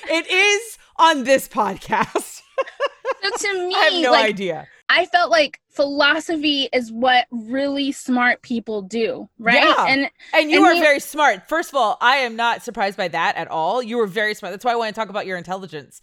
it 0.08 0.26
is 0.26 0.78
on 0.96 1.24
this 1.24 1.48
podcast. 1.48 2.40
so 3.22 3.30
to 3.38 3.68
me, 3.68 3.74
I 3.74 3.78
have 3.92 4.02
no 4.02 4.12
like, 4.12 4.24
idea. 4.26 4.66
I 4.88 5.06
felt 5.06 5.30
like 5.30 5.60
philosophy 5.70 6.68
is 6.72 6.92
what 6.92 7.26
really 7.30 7.90
smart 7.92 8.42
people 8.42 8.82
do, 8.82 9.28
right? 9.38 9.62
Yeah. 9.62 9.86
And 9.86 10.10
and 10.34 10.50
you 10.50 10.58
and 10.58 10.66
are 10.66 10.74
he, 10.74 10.80
very 10.80 11.00
smart. 11.00 11.48
First 11.48 11.70
of 11.70 11.76
all, 11.76 11.96
I 12.00 12.16
am 12.16 12.36
not 12.36 12.62
surprised 12.62 12.96
by 12.96 13.08
that 13.08 13.36
at 13.36 13.48
all. 13.48 13.82
You 13.82 13.96
were 13.96 14.06
very 14.06 14.34
smart. 14.34 14.52
That's 14.52 14.64
why 14.64 14.72
I 14.72 14.76
want 14.76 14.94
to 14.94 15.00
talk 15.00 15.08
about 15.08 15.26
your 15.26 15.38
intelligence. 15.38 16.00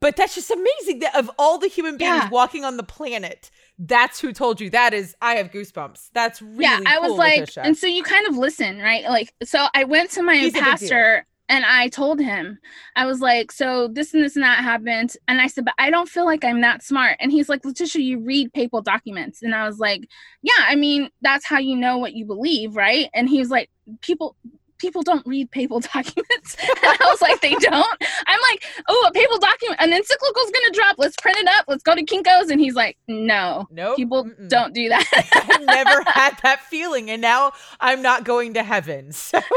But 0.00 0.16
that's 0.16 0.34
just 0.34 0.50
amazing 0.50 1.00
that 1.00 1.14
of 1.14 1.30
all 1.38 1.58
the 1.58 1.68
human 1.68 1.98
beings 1.98 2.08
Yeah. 2.22 2.28
walking 2.30 2.64
on 2.64 2.78
the 2.78 2.82
planet, 2.82 3.50
that's 3.78 4.18
who 4.18 4.32
told 4.32 4.58
you. 4.58 4.70
That 4.70 4.94
is, 4.94 5.14
I 5.20 5.34
have 5.34 5.50
goosebumps. 5.50 6.08
That's 6.14 6.40
really 6.40 6.62
yeah, 6.62 6.80
I 6.86 6.98
was 7.00 7.08
cool, 7.08 7.18
like, 7.18 7.40
Letitia. 7.40 7.62
and 7.64 7.76
so 7.76 7.86
you 7.86 8.02
kind 8.02 8.26
of 8.26 8.34
listen, 8.36 8.78
right? 8.78 9.04
Like, 9.04 9.34
so 9.44 9.66
I 9.74 9.84
went 9.84 10.10
to 10.12 10.22
my 10.22 10.36
He's 10.36 10.52
a 10.52 10.54
big 10.54 10.62
deal. 10.62 10.70
pastor 10.72 11.26
and 11.50 11.64
I 11.66 11.88
told 11.88 12.20
him, 12.20 12.58
I 12.94 13.04
was 13.06 13.20
like, 13.20 13.50
so 13.50 13.88
this 13.88 14.14
and 14.14 14.22
this 14.22 14.36
and 14.36 14.44
that 14.44 14.62
happened. 14.62 15.14
And 15.28 15.40
I 15.40 15.48
said, 15.48 15.64
but 15.64 15.74
I 15.78 15.90
don't 15.90 16.08
feel 16.08 16.24
like 16.24 16.44
I'm 16.44 16.60
that 16.60 16.82
smart. 16.84 17.16
And 17.20 17.32
he's 17.32 17.48
like, 17.48 17.64
Letitia, 17.64 18.00
you 18.00 18.20
read 18.20 18.52
papal 18.52 18.80
documents. 18.80 19.42
And 19.42 19.52
I 19.54 19.66
was 19.66 19.78
like, 19.80 20.08
yeah, 20.42 20.52
I 20.66 20.76
mean, 20.76 21.10
that's 21.22 21.44
how 21.44 21.58
you 21.58 21.74
know 21.76 21.98
what 21.98 22.14
you 22.14 22.24
believe, 22.24 22.76
right? 22.76 23.10
And 23.14 23.28
he 23.28 23.40
was 23.40 23.50
like, 23.50 23.68
people, 24.00 24.36
people 24.78 25.02
don't 25.02 25.26
read 25.26 25.50
papal 25.50 25.80
documents. 25.94 26.56
and 26.60 26.78
I 27.00 27.06
was 27.06 27.20
like, 27.20 27.40
they 27.40 27.54
don't. 27.56 28.02
I'm 28.28 28.40
like, 28.50 28.64
oh, 28.88 29.06
a 29.08 29.12
papal 29.12 29.38
document, 29.38 29.80
an 29.80 29.92
encyclical 29.92 30.42
is 30.44 30.50
gonna 30.52 30.72
drop. 30.72 30.96
Let's 30.98 31.16
print 31.20 31.36
it 31.36 31.48
up. 31.48 31.64
Let's 31.66 31.82
go 31.82 31.96
to 31.96 32.04
Kinkos. 32.04 32.50
And 32.50 32.60
he's 32.60 32.74
like, 32.76 32.96
no, 33.08 33.66
Nope. 33.72 33.96
people 33.96 34.24
Mm-mm. 34.24 34.48
don't 34.48 34.72
do 34.72 34.88
that. 34.88 35.04
I've 35.50 35.66
never 35.66 36.02
had 36.08 36.38
that 36.44 36.60
feeling, 36.70 37.10
and 37.10 37.20
now 37.20 37.52
I'm 37.80 38.02
not 38.02 38.22
going 38.24 38.54
to 38.54 38.62
heaven. 38.62 39.10
So 39.12 39.40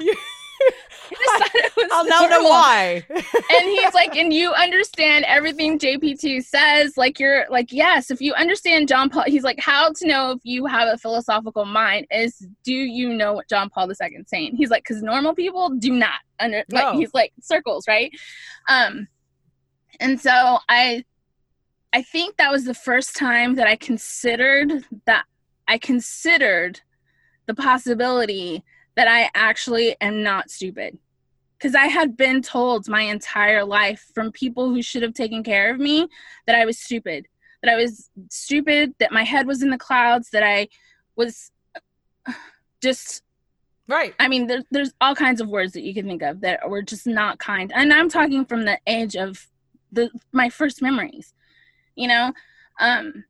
I 0.00 0.12
thought 1.38 1.50
it 1.54 1.72
was 1.76 1.88
I'll 1.92 2.06
now 2.06 2.26
know 2.26 2.42
why. 2.42 3.04
and 3.10 3.64
he's 3.64 3.94
like, 3.94 4.16
and 4.16 4.32
you 4.32 4.52
understand 4.52 5.24
everything 5.26 5.78
JP2 5.78 6.44
says. 6.44 6.96
Like, 6.96 7.18
you're 7.18 7.46
like, 7.50 7.72
yes, 7.72 8.10
if 8.10 8.20
you 8.20 8.34
understand 8.34 8.88
John 8.88 9.10
Paul, 9.10 9.24
he's 9.26 9.42
like, 9.42 9.60
how 9.60 9.92
to 9.92 10.06
know 10.06 10.32
if 10.32 10.40
you 10.44 10.66
have 10.66 10.88
a 10.88 10.98
philosophical 10.98 11.64
mind 11.64 12.06
is 12.10 12.46
do 12.64 12.72
you 12.72 13.12
know 13.12 13.34
what 13.34 13.48
John 13.48 13.68
Paul 13.70 13.88
II 13.88 13.92
is 13.92 14.28
saying? 14.28 14.56
He's 14.56 14.70
like, 14.70 14.84
because 14.84 15.02
normal 15.02 15.34
people 15.34 15.70
do 15.70 15.92
not 15.92 16.20
under, 16.40 16.64
like, 16.70 16.94
he's 16.96 17.14
like, 17.14 17.32
circles, 17.40 17.86
right? 17.88 18.10
Um, 18.68 19.08
and 20.00 20.20
so 20.20 20.58
I, 20.68 21.04
I 21.92 22.02
think 22.02 22.36
that 22.36 22.52
was 22.52 22.64
the 22.64 22.74
first 22.74 23.16
time 23.16 23.54
that 23.54 23.66
I 23.66 23.76
considered 23.76 24.84
that 25.06 25.24
I 25.68 25.78
considered 25.78 26.80
the 27.46 27.54
possibility 27.54 28.62
that 28.96 29.08
I 29.08 29.30
actually 29.34 29.96
am 30.00 30.22
not 30.22 30.50
stupid 30.50 30.98
because 31.58 31.74
I 31.74 31.86
had 31.86 32.16
been 32.16 32.42
told 32.42 32.88
my 32.88 33.02
entire 33.02 33.64
life 33.64 34.04
from 34.14 34.32
people 34.32 34.68
who 34.70 34.82
should 34.82 35.02
have 35.02 35.14
taken 35.14 35.42
care 35.42 35.72
of 35.72 35.80
me 35.80 36.08
that 36.46 36.56
I 36.56 36.64
was 36.66 36.78
stupid, 36.78 37.26
that 37.62 37.72
I 37.72 37.76
was 37.76 38.10
stupid, 38.30 38.94
that 38.98 39.12
my 39.12 39.24
head 39.24 39.46
was 39.46 39.62
in 39.62 39.70
the 39.70 39.78
clouds, 39.78 40.30
that 40.30 40.42
I 40.42 40.68
was 41.16 41.50
just, 42.82 43.22
Right. 43.88 44.14
I 44.18 44.28
mean, 44.28 44.46
there, 44.46 44.62
there's 44.70 44.92
all 45.00 45.14
kinds 45.14 45.40
of 45.40 45.48
words 45.48 45.72
that 45.74 45.82
you 45.82 45.94
can 45.94 46.06
think 46.06 46.22
of 46.22 46.40
that 46.40 46.68
were 46.68 46.82
just 46.82 47.06
not 47.06 47.38
kind. 47.38 47.72
And 47.74 47.92
I'm 47.92 48.08
talking 48.08 48.44
from 48.44 48.64
the 48.64 48.78
age 48.86 49.16
of 49.16 49.46
the 49.92 50.10
my 50.32 50.48
first 50.48 50.82
memories, 50.82 51.32
you 51.96 52.08
know? 52.08 52.32
Um, 52.80 53.24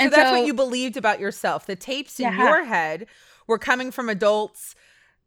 So 0.00 0.04
and 0.04 0.12
that's 0.12 0.30
so, 0.30 0.32
what 0.32 0.42
you 0.46 0.54
believed 0.54 0.96
about 0.96 1.20
yourself. 1.20 1.66
The 1.66 1.76
tapes 1.76 2.20
in 2.20 2.32
Yeah. 2.32 2.38
your 2.38 2.64
head 2.64 3.06
were 3.46 3.58
coming 3.58 3.90
from 3.90 4.08
adults, 4.08 4.74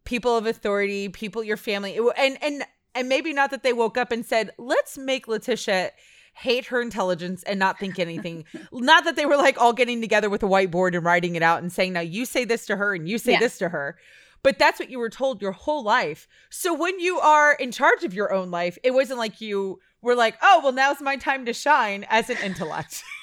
people 0.10 0.36
of 0.36 0.46
authority, 0.48 1.08
people 1.08 1.44
your 1.44 1.56
family, 1.58 1.98
and 2.18 2.38
and 2.42 2.66
and 2.96 3.08
maybe 3.08 3.32
not 3.32 3.52
that 3.52 3.62
they 3.64 3.74
woke 3.74 3.98
up 3.98 4.12
and 4.12 4.26
said, 4.26 4.52
"Let's 4.58 4.98
make 4.98 5.28
Letitia." 5.28 5.92
Hate 6.34 6.68
her 6.68 6.82
intelligence 6.82 7.44
and 7.44 7.60
not 7.60 7.78
think 7.80 8.00
anything. 8.00 8.46
not 8.72 9.04
that 9.04 9.18
they 9.18 9.26
were 9.26 9.36
like 9.36 9.60
all 9.60 9.74
getting 9.74 10.00
together 10.00 10.30
with 10.30 10.42
a 10.42 10.46
whiteboard 10.46 10.96
and 10.96 11.04
writing 11.04 11.36
it 11.36 11.44
out 11.44 11.62
and 11.62 11.70
saying, 11.70 11.92
Now 11.92 12.00
you 12.00 12.24
say 12.24 12.46
this 12.46 12.66
to 12.68 12.78
her 12.78 12.94
and 12.96 13.10
you 13.10 13.18
say 13.18 13.34
Yeah. 13.34 13.40
this 13.40 13.58
to 13.58 13.68
her. 13.68 13.98
But 14.42 14.58
that's 14.58 14.80
what 14.80 14.90
you 14.90 15.00
were 15.00 15.10
told 15.10 15.42
your 15.42 15.52
whole 15.52 15.84
life. 15.84 16.30
So 16.50 16.74
when 16.74 16.98
you 17.02 17.20
are 17.20 17.54
in 17.54 17.72
charge 17.74 18.06
of 18.06 18.14
your 18.14 18.32
own 18.32 18.52
life, 18.52 18.78
it 18.84 18.92
wasn't 18.94 19.20
like 19.20 19.42
you 19.42 19.82
were 20.02 20.16
like, 20.16 20.36
Oh, 20.42 20.62
well, 20.64 20.72
now's 20.72 21.02
my 21.02 21.18
time 21.18 21.46
to 21.46 21.52
shine 21.52 22.06
as 22.10 22.30
an 22.30 22.38
intellect. 22.44 23.04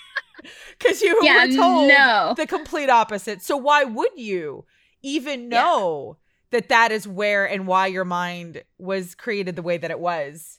Because 0.79 1.01
you 1.01 1.19
yeah, 1.23 1.47
were 1.47 1.53
told 1.57 1.89
no. 1.89 2.35
the 2.37 2.47
complete 2.47 2.91
opposite. 2.91 3.41
So 3.41 3.57
why 3.57 3.85
would 3.85 4.11
you 4.17 4.67
even 5.03 5.51
Yeah. 5.51 5.63
That 6.57 6.71
that 6.71 6.91
is 6.91 7.07
where 7.07 7.45
and 7.45 7.67
why 7.67 7.87
your 7.87 8.07
mind 8.07 8.63
was 8.79 9.15
created 9.15 9.57
the 9.57 9.63
way 9.63 9.77
that 9.77 9.91
it 9.91 10.01
was? 10.01 10.59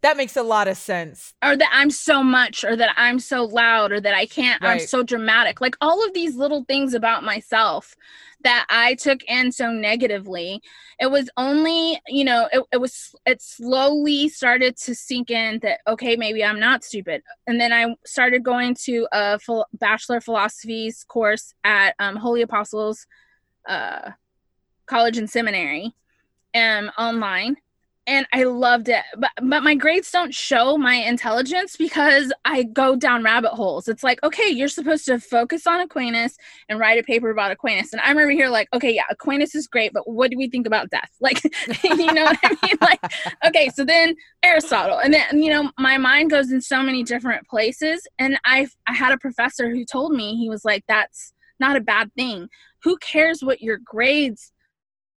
That 0.00 0.16
makes 0.16 0.34
a 0.36 0.42
lot 0.42 0.66
of 0.66 0.76
sense. 0.76 1.32
or 1.42 1.56
that 1.56 1.70
I'm 1.72 1.90
so 1.90 2.22
much, 2.22 2.64
or 2.64 2.74
that 2.76 2.94
I'm 2.96 3.18
so 3.18 3.44
loud, 3.44 3.92
or 3.92 4.00
that 4.00 4.14
I 4.14 4.26
can't, 4.26 4.62
I'm 4.62 4.80
so 4.80 5.02
dramatic. 5.02 5.60
Like 5.60 5.76
all 5.80 6.04
of 6.06 6.12
these 6.12 6.36
little 6.36 6.64
things 6.64 6.94
about 6.94 7.22
myself 7.22 7.94
that 8.42 8.66
I 8.68 8.94
took 8.94 9.22
in 9.24 9.52
so 9.52 9.70
negatively. 9.70 10.60
It 11.00 11.10
was 11.10 11.30
only, 11.36 12.00
you 12.06 12.24
know, 12.24 12.48
it, 12.52 12.62
it 12.72 12.76
was, 12.78 13.14
it 13.24 13.40
slowly 13.40 14.28
started 14.28 14.76
to 14.78 14.94
sink 14.94 15.30
in 15.30 15.58
that, 15.60 15.80
okay, 15.86 16.16
maybe 16.16 16.44
I'm 16.44 16.60
not 16.60 16.84
stupid. 16.84 17.22
And 17.46 17.58
then 17.58 17.72
I 17.72 17.94
started 18.04 18.42
going 18.42 18.74
to 18.84 19.06
a 19.12 19.38
phil- 19.38 19.66
Bachelor 19.74 20.18
of 20.18 20.24
Philosophies 20.24 21.04
course 21.08 21.54
at 21.62 21.94
um, 21.98 22.16
Holy 22.16 22.42
Apostles 22.42 23.06
uh, 23.66 24.10
College 24.86 25.18
and 25.18 25.28
Seminary 25.28 25.94
um, 26.54 26.90
online 26.98 27.56
and 28.06 28.26
I 28.32 28.44
loved 28.44 28.88
it. 28.88 29.02
But 29.16 29.30
but 29.42 29.62
my 29.62 29.74
grades 29.74 30.10
don't 30.10 30.34
show 30.34 30.76
my 30.76 30.94
intelligence 30.94 31.76
because 31.76 32.32
I 32.44 32.64
go 32.64 32.96
down 32.96 33.22
rabbit 33.22 33.52
holes. 33.52 33.88
It's 33.88 34.02
like, 34.02 34.22
okay, 34.22 34.48
you're 34.48 34.68
supposed 34.68 35.06
to 35.06 35.18
focus 35.18 35.66
on 35.66 35.80
Aquinas 35.80 36.36
and 36.68 36.78
write 36.78 36.98
a 36.98 37.02
paper 37.02 37.30
about 37.30 37.50
Aquinas. 37.50 37.92
And 37.92 38.00
I'm 38.02 38.18
over 38.18 38.30
here 38.30 38.48
like, 38.48 38.68
okay, 38.74 38.94
yeah, 38.94 39.04
Aquinas 39.10 39.54
is 39.54 39.66
great, 39.66 39.92
but 39.92 40.08
what 40.08 40.30
do 40.30 40.36
we 40.36 40.48
think 40.48 40.66
about 40.66 40.90
death? 40.90 41.10
Like, 41.24 41.42
you 41.84 42.12
know 42.12 42.24
what 42.24 42.38
I 42.42 42.56
mean? 42.62 42.76
Like, 42.82 43.00
okay, 43.46 43.70
so 43.70 43.82
then 43.82 44.14
Aristotle, 44.42 44.98
and 44.98 45.14
then 45.14 45.40
you 45.40 45.50
know, 45.50 45.70
my 45.78 45.96
mind 45.96 46.30
goes 46.30 46.52
in 46.52 46.60
so 46.60 46.82
many 46.82 47.02
different 47.02 47.46
places. 47.48 48.06
And 48.18 48.38
I 48.44 48.66
I 48.86 48.92
had 48.92 49.14
a 49.14 49.18
professor 49.18 49.70
who 49.70 49.86
told 49.86 50.12
me 50.12 50.36
he 50.36 50.50
was 50.50 50.66
like, 50.66 50.84
that's 50.86 51.32
not 51.60 51.76
a 51.76 51.80
bad 51.80 52.12
thing. 52.14 52.48
who 52.82 52.98
cares 52.98 53.42
what 53.42 53.62
your 53.62 53.78
grades 53.82 54.52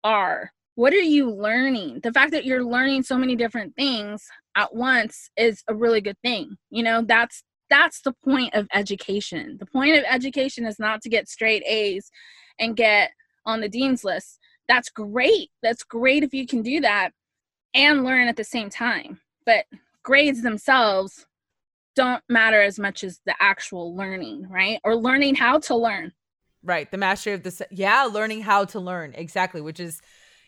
are? 0.04 0.52
What 0.76 0.92
are 0.92 0.96
you 0.96 1.30
learning? 1.30 2.00
The 2.02 2.12
fact 2.12 2.32
that 2.32 2.44
you're 2.44 2.64
learning 2.64 3.04
so 3.04 3.16
many 3.16 3.36
different 3.36 3.74
things 3.76 4.24
at 4.56 4.74
once 4.74 5.30
is 5.36 5.62
a 5.68 5.74
really 5.74 6.00
good 6.00 6.18
thing 6.22 6.56
you 6.70 6.82
know? 6.82 7.02
That's 7.02 7.42
that's 7.70 8.02
the 8.02 8.12
point 8.24 8.54
of 8.54 8.68
education. 8.74 9.56
The 9.58 9.66
point 9.66 9.96
of 9.96 10.04
education 10.08 10.66
is 10.66 10.78
not 10.78 11.00
to 11.02 11.08
get 11.08 11.28
straight 11.28 11.62
a's 11.66 12.10
and 12.58 12.76
get 12.76 13.10
on 13.46 13.60
the 13.60 13.68
dean's 13.68 14.04
list. 14.04 14.38
That's 14.68 14.90
great. 14.90 15.50
That's 15.62 15.82
great 15.82 16.22
if 16.22 16.34
you 16.34 16.46
can 16.46 16.62
do 16.62 16.80
that 16.82 17.10
and 17.74 18.04
learn 18.04 18.28
at 18.28 18.36
the 18.36 18.44
same 18.44 18.70
time. 18.70 19.20
But 19.46 19.64
grades 20.02 20.42
themselves 20.42 21.26
don't 21.96 22.22
matter 22.28 22.60
as 22.60 22.78
much 22.78 23.02
as 23.04 23.20
the 23.24 23.34
actual 23.40 23.96
learning 23.96 24.46
right? 24.48 24.80
Or 24.84 24.96
learning 24.96 25.36
how 25.36 25.58
to 25.60 25.76
learn 25.76 26.12
right 26.64 26.90
the 26.90 26.96
mastery 26.96 27.32
of 27.32 27.42
the 27.42 27.66
yeah 27.70 28.04
learning 28.04 28.40
how 28.40 28.64
to 28.64 28.80
learn 28.80 29.12
exactly 29.14 29.60
which 29.60 29.78
is 29.78 30.00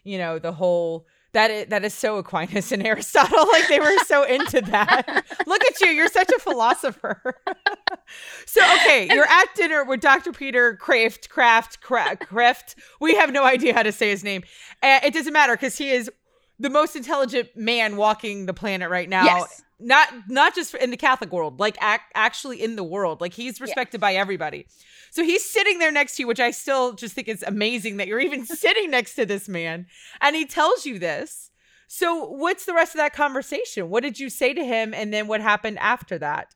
you 0.04 0.18
know 0.18 0.38
the 0.38 0.52
whole 0.52 1.06
that 1.36 1.50
is, 1.50 1.66
that 1.66 1.84
is 1.84 1.92
so 1.92 2.16
Aquinas 2.16 2.72
and 2.72 2.82
Aristotle. 2.86 3.46
Like 3.52 3.68
they 3.68 3.78
were 3.78 3.98
so 4.06 4.22
into 4.22 4.62
that. 4.62 5.24
Look 5.46 5.62
at 5.64 5.78
you, 5.82 5.88
you're 5.88 6.08
such 6.08 6.30
a 6.30 6.38
philosopher. 6.38 7.34
so 8.46 8.64
okay, 8.76 9.06
you're 9.10 9.28
at 9.28 9.54
dinner 9.54 9.84
with 9.84 10.00
Dr. 10.00 10.32
Peter 10.32 10.78
Kreeft, 10.80 11.28
Kraft, 11.28 11.80
Kraft. 11.82 12.76
We 13.02 13.16
have 13.16 13.32
no 13.32 13.44
idea 13.44 13.74
how 13.74 13.82
to 13.82 13.92
say 13.92 14.08
his 14.08 14.24
name. 14.24 14.44
Uh, 14.82 15.00
it 15.04 15.12
doesn't 15.12 15.34
matter 15.34 15.52
because 15.54 15.76
he 15.76 15.90
is 15.90 16.10
the 16.58 16.70
most 16.70 16.96
intelligent 16.96 17.54
man 17.54 17.96
walking 17.96 18.46
the 18.46 18.54
planet 18.54 18.88
right 18.88 19.08
now. 19.08 19.24
Yes. 19.24 19.62
Not 19.78 20.08
not 20.28 20.54
just 20.54 20.74
in 20.74 20.90
the 20.90 20.96
Catholic 20.96 21.30
world, 21.30 21.60
like 21.60 21.76
ac- 21.82 22.02
actually 22.14 22.62
in 22.62 22.76
the 22.76 22.84
world. 22.84 23.20
Like 23.20 23.34
he's 23.34 23.60
respected 23.60 24.00
by 24.00 24.14
everybody. 24.14 24.66
So 25.10 25.22
he's 25.22 25.44
sitting 25.44 25.78
there 25.78 25.92
next 25.92 26.16
to 26.16 26.22
you, 26.22 26.26
which 26.26 26.40
I 26.40 26.50
still 26.50 26.94
just 26.94 27.14
think 27.14 27.28
is 27.28 27.42
amazing 27.42 27.98
that 27.98 28.08
you're 28.08 28.20
even 28.20 28.46
sitting 28.46 28.90
next 28.90 29.14
to 29.14 29.26
this 29.26 29.48
man. 29.48 29.86
And 30.20 30.34
he 30.34 30.46
tells 30.46 30.86
you 30.86 30.98
this. 30.98 31.50
So 31.88 32.24
what's 32.24 32.64
the 32.64 32.74
rest 32.74 32.94
of 32.94 32.98
that 32.98 33.12
conversation? 33.12 33.90
What 33.90 34.02
did 34.02 34.18
you 34.18 34.28
say 34.30 34.54
to 34.54 34.64
him? 34.64 34.92
And 34.92 35.12
then 35.12 35.28
what 35.28 35.40
happened 35.40 35.78
after 35.78 36.18
that? 36.18 36.54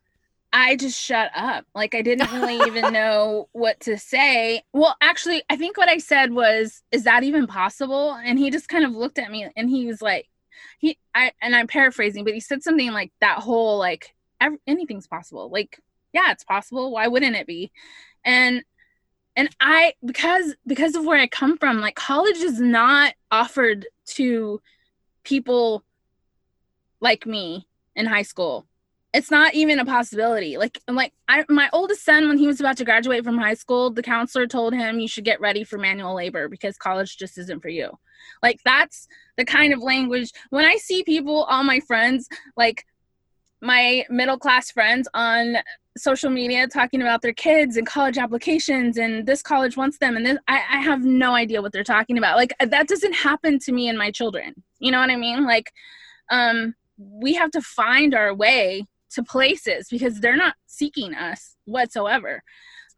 I 0.52 0.76
just 0.76 1.00
shut 1.00 1.30
up. 1.35 1.64
Like 1.74 1.94
I 1.94 2.02
didn't 2.02 2.33
really 2.33 2.56
even 2.66 2.92
know 2.92 3.48
what 3.52 3.78
to 3.80 3.98
say. 3.98 4.62
Well, 4.72 4.96
actually, 5.00 5.42
I 5.48 5.56
think 5.56 5.76
what 5.76 5.88
I 5.88 5.98
said 5.98 6.33
was, 6.33 6.83
"Is 6.90 7.04
that 7.04 7.22
even 7.22 7.46
possible?" 7.46 8.14
And 8.24 8.38
he 8.38 8.50
just 8.50 8.68
kind 8.68 8.85
of 8.85 8.92
looked 8.92 9.18
at 9.18 9.30
me 9.30 9.48
and 9.56 9.70
he 9.70 9.87
was 9.87 10.02
like, 10.02 10.28
"He," 10.78 10.98
I 11.14 11.32
and 11.42 11.54
I'm 11.54 11.66
paraphrasing, 11.66 12.24
but 12.24 12.34
he 12.34 12.40
said 12.40 12.62
something 12.62 12.92
like 12.92 13.12
that 13.20 13.38
whole 13.38 13.78
like, 13.78 14.14
"Anything's 14.66 15.06
possible." 15.06 15.50
Like, 15.50 15.80
yeah, 16.12 16.32
it's 16.32 16.44
possible. 16.44 16.92
Why 16.92 17.08
wouldn't 17.08 17.36
it 17.36 17.46
be? 17.46 17.72
and 18.24 18.62
and 19.36 19.48
i 19.60 19.94
because 20.04 20.54
because 20.66 20.94
of 20.94 21.04
where 21.04 21.18
i 21.18 21.26
come 21.26 21.56
from 21.58 21.80
like 21.80 21.94
college 21.94 22.38
is 22.38 22.60
not 22.60 23.14
offered 23.30 23.86
to 24.06 24.60
people 25.24 25.84
like 27.00 27.26
me 27.26 27.66
in 27.96 28.06
high 28.06 28.22
school 28.22 28.66
it's 29.12 29.31
not 29.31 29.55
even 29.55 29.79
a 29.81 29.85
possibility. 29.85 30.57
Like 30.57 30.81
like 30.88 31.12
I, 31.29 31.44
my 31.49 31.68
oldest 31.73 32.05
son 32.05 32.29
when 32.29 32.38
he 32.38 32.46
was 32.46 32.61
about 32.61 32.77
to 32.77 32.85
graduate 32.85 33.25
from 33.25 33.38
high 33.38 33.55
school 33.55 33.90
the 33.90 34.03
counselor 34.03 34.46
told 34.46 34.73
him 34.73 35.01
you 35.01 35.09
should 35.09 35.25
get 35.25 35.40
ready 35.40 35.64
for 35.64 35.79
manual 35.79 36.14
labor 36.14 36.49
because 36.49 36.77
college 36.77 37.16
just 37.16 37.37
isn't 37.38 37.61
for 37.61 37.68
you. 37.68 37.90
Like 38.42 38.61
that's 38.64 39.09
the 39.37 39.44
kind 39.44 39.73
of 39.73 39.81
language. 39.81 40.31
When 40.51 40.64
i 40.64 40.77
see 40.77 41.03
people 41.03 41.44
all 41.44 41.64
my 41.64 41.81
friends 41.81 42.29
like 42.57 42.85
my 43.61 44.05
middle 44.09 44.38
class 44.38 44.70
friends 44.70 45.09
on 45.12 45.57
social 45.96 46.31
media 46.31 46.66
talking 46.68 47.03
about 47.03 47.20
their 47.20 47.33
kids 47.33 47.77
and 47.77 47.87
college 47.87 48.16
applications 48.16 48.96
and 48.96 49.27
this 49.27 49.42
college 49.42 49.77
wants 49.77 49.99
them 49.99 50.16
and 50.16 50.25
this 50.25 50.38
I, 50.46 50.62
I 50.73 50.79
have 50.79 51.05
no 51.05 51.35
idea 51.35 51.61
what 51.61 51.73
they're 51.73 51.83
talking 51.83 52.16
about. 52.16 52.37
Like 52.37 52.55
that 52.61 52.87
doesn't 52.87 53.12
happen 53.12 53.59
to 53.61 53.73
me 53.73 53.88
and 53.88 53.99
my 53.99 54.12
children. 54.12 54.62
You 54.79 54.92
know 54.92 55.01
what 55.01 55.11
i 55.11 55.16
mean? 55.16 55.44
Like 55.44 55.73
um 56.31 56.75
we 56.96 57.35
have 57.35 57.51
to 57.51 57.61
find 57.61 58.14
our 58.14 58.33
way 58.33 58.87
to 59.11 59.23
places 59.23 59.88
because 59.90 60.20
they're 60.20 60.37
not 60.37 60.55
seeking 60.66 61.14
us 61.14 61.57
whatsoever 61.64 62.42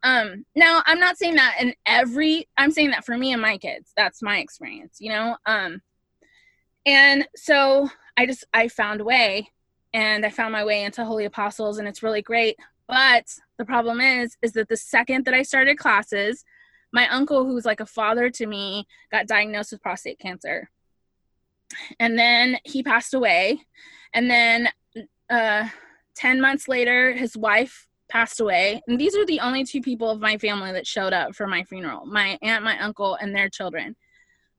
um 0.03 0.45
now 0.55 0.81
i'm 0.85 0.99
not 0.99 1.17
saying 1.17 1.35
that 1.35 1.55
in 1.59 1.73
every 1.85 2.47
i'm 2.57 2.71
saying 2.71 2.91
that 2.91 3.05
for 3.05 3.17
me 3.17 3.33
and 3.33 3.41
my 3.41 3.57
kids 3.57 3.91
that's 3.95 4.21
my 4.21 4.39
experience 4.39 4.97
you 4.99 5.09
know 5.09 5.35
um 5.45 5.81
and 6.85 7.27
so 7.35 7.89
i 8.17 8.25
just 8.25 8.45
i 8.53 8.67
found 8.67 9.01
a 9.01 9.05
way 9.05 9.49
and 9.93 10.25
i 10.25 10.29
found 10.29 10.51
my 10.51 10.65
way 10.65 10.83
into 10.83 11.05
holy 11.05 11.25
apostles 11.25 11.77
and 11.77 11.87
it's 11.87 12.03
really 12.03 12.21
great 12.21 12.57
but 12.87 13.25
the 13.57 13.65
problem 13.65 14.01
is, 14.01 14.37
is 14.41 14.53
that 14.53 14.69
the 14.69 14.77
second 14.77 15.25
that 15.25 15.33
I 15.33 15.43
started 15.43 15.77
classes, 15.77 16.43
my 16.91 17.07
uncle, 17.09 17.45
who's 17.45 17.65
like 17.65 17.79
a 17.79 17.85
father 17.85 18.29
to 18.29 18.45
me, 18.45 18.87
got 19.11 19.27
diagnosed 19.27 19.71
with 19.71 19.81
prostate 19.81 20.19
cancer. 20.19 20.69
And 21.99 22.17
then 22.17 22.57
he 22.65 22.83
passed 22.83 23.13
away. 23.13 23.61
And 24.13 24.29
then 24.29 24.69
uh, 25.29 25.69
10 26.15 26.41
months 26.41 26.67
later, 26.67 27.13
his 27.13 27.35
wife 27.35 27.87
passed 28.09 28.39
away. 28.39 28.81
And 28.87 28.99
these 28.99 29.15
are 29.15 29.25
the 29.25 29.39
only 29.39 29.63
two 29.63 29.81
people 29.81 30.09
of 30.09 30.19
my 30.19 30.37
family 30.37 30.71
that 30.71 30.85
showed 30.85 31.13
up 31.13 31.35
for 31.35 31.47
my 31.47 31.63
funeral 31.63 32.05
my 32.05 32.37
aunt, 32.41 32.63
my 32.63 32.79
uncle, 32.79 33.15
and 33.15 33.35
their 33.35 33.49
children. 33.49 33.95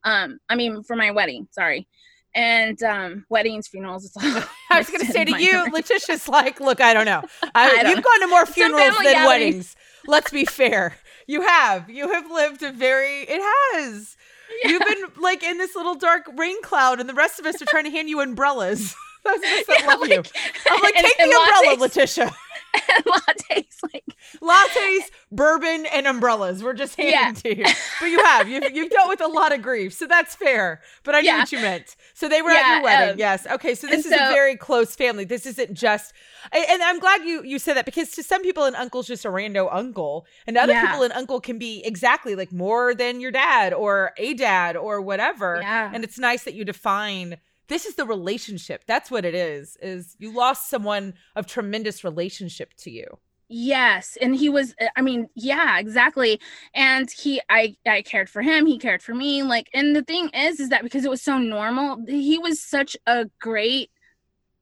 Um, 0.04 0.38
I 0.48 0.56
mean, 0.56 0.82
for 0.82 0.96
my 0.96 1.10
wedding, 1.10 1.48
sorry 1.50 1.86
and 2.34 2.82
um, 2.82 3.24
weddings, 3.28 3.68
funerals. 3.68 4.04
It's 4.04 4.16
all 4.16 4.42
I 4.70 4.78
was 4.78 4.90
going 4.90 5.06
to 5.06 5.12
say 5.12 5.24
to 5.24 5.40
you, 5.40 5.52
memory. 5.52 5.70
Letitia's 5.72 6.28
like, 6.28 6.60
look, 6.60 6.80
I 6.80 6.94
don't 6.94 7.06
know. 7.06 7.22
I, 7.54 7.82
I 7.84 7.88
you've 7.88 8.04
gone 8.04 8.20
to 8.20 8.26
more 8.26 8.46
funerals 8.46 8.96
than 9.02 9.26
weddings. 9.26 9.76
Let's 10.06 10.30
be 10.30 10.44
fair. 10.44 10.96
You 11.26 11.42
have. 11.42 11.88
You 11.88 12.12
have 12.12 12.30
lived 12.30 12.62
a 12.62 12.72
very. 12.72 13.22
It 13.22 13.40
has. 13.40 14.16
Yeah. 14.62 14.70
You've 14.70 14.82
been 14.82 15.22
like 15.22 15.42
in 15.42 15.58
this 15.58 15.74
little 15.74 15.94
dark 15.94 16.28
rain 16.36 16.60
cloud, 16.62 17.00
and 17.00 17.08
the 17.08 17.14
rest 17.14 17.38
of 17.38 17.46
us 17.46 17.62
are 17.62 17.66
trying 17.66 17.84
to 17.84 17.90
hand 17.90 18.08
you 18.08 18.20
umbrellas. 18.20 18.94
Those 19.24 19.36
us 19.36 19.66
that 19.66 19.76
yeah, 19.80 19.86
love 19.86 20.00
like, 20.00 20.10
you. 20.10 20.22
I'm 20.70 20.82
like, 20.82 20.94
take 20.94 21.18
and, 21.18 21.30
the 21.30 21.36
and 21.36 21.58
umbrella, 21.58 21.80
Letitia. 21.80 22.34
lattes, 23.06 23.82
like 23.92 24.04
lattes, 24.42 25.10
bourbon, 25.30 25.86
and 25.92 26.06
umbrellas. 26.06 26.62
We're 26.62 26.74
just 26.74 26.96
handing 26.96 27.14
yeah. 27.14 27.32
to 27.32 27.58
you. 27.58 27.64
But 28.00 28.06
you 28.06 28.22
have 28.22 28.48
you've 28.48 28.70
you've 28.72 28.90
dealt 28.90 29.08
with 29.08 29.20
a 29.20 29.28
lot 29.28 29.52
of 29.54 29.62
grief, 29.62 29.92
so 29.92 30.06
that's 30.06 30.34
fair. 30.34 30.80
But 31.04 31.14
I 31.14 31.20
yeah. 31.20 31.32
knew 31.32 31.38
what 31.38 31.52
you 31.52 31.58
meant. 31.60 31.96
So 32.14 32.28
they 32.28 32.42
were 32.42 32.50
yeah, 32.50 32.58
at 32.58 32.74
your 32.74 32.82
wedding. 32.84 33.12
Um, 33.12 33.18
yes. 33.18 33.46
Okay. 33.46 33.74
So 33.74 33.86
this 33.86 34.04
is 34.04 34.12
so, 34.12 34.16
a 34.16 34.32
very 34.32 34.56
close 34.56 34.94
family. 34.94 35.24
This 35.24 35.46
isn't 35.46 35.74
just. 35.74 36.12
And 36.52 36.82
I'm 36.82 36.98
glad 36.98 37.24
you 37.24 37.42
you 37.44 37.58
said 37.58 37.74
that 37.76 37.84
because 37.84 38.10
to 38.12 38.22
some 38.22 38.42
people 38.42 38.64
an 38.64 38.74
uncle's 38.74 39.06
just 39.06 39.24
a 39.24 39.28
rando 39.28 39.68
uncle, 39.70 40.26
and 40.46 40.56
other 40.56 40.74
people 40.74 41.02
an 41.02 41.12
uncle 41.12 41.40
can 41.40 41.58
be 41.58 41.82
exactly 41.84 42.34
like 42.34 42.52
more 42.52 42.94
than 42.94 43.20
your 43.20 43.30
dad 43.30 43.72
or 43.72 44.12
a 44.18 44.34
dad 44.34 44.76
or 44.76 45.00
whatever. 45.00 45.62
And 45.62 46.04
it's 46.04 46.18
nice 46.18 46.44
that 46.44 46.54
you 46.54 46.64
define 46.64 47.38
this 47.68 47.86
is 47.86 47.94
the 47.94 48.04
relationship. 48.04 48.84
That's 48.86 49.10
what 49.10 49.24
it 49.24 49.34
is 49.34 49.76
is 49.80 50.16
you 50.18 50.32
lost 50.32 50.68
someone 50.68 51.14
of 51.36 51.46
tremendous 51.46 52.04
relationship 52.04 52.74
to 52.78 52.90
you. 52.90 53.18
Yes 53.48 54.16
and 54.20 54.34
he 54.34 54.48
was 54.48 54.74
i 54.96 55.02
mean 55.02 55.28
yeah 55.34 55.78
exactly. 55.78 56.40
And 56.74 57.10
he 57.10 57.40
i 57.50 57.76
i 57.86 58.02
cared 58.02 58.30
for 58.30 58.42
him 58.42 58.66
he 58.66 58.78
cared 58.78 59.02
for 59.02 59.14
me 59.14 59.42
like 59.42 59.68
and 59.74 59.94
the 59.94 60.02
thing 60.02 60.30
is 60.30 60.60
is 60.60 60.70
that 60.70 60.82
because 60.82 61.04
it 61.04 61.10
was 61.10 61.22
so 61.22 61.38
normal 61.38 62.02
he 62.08 62.38
was 62.38 62.60
such 62.60 62.96
a 63.06 63.26
great 63.38 63.90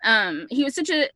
um 0.05 0.47
he 0.51 0.65
was 0.65 0.75
such 0.75 0.91
a 0.91 1.09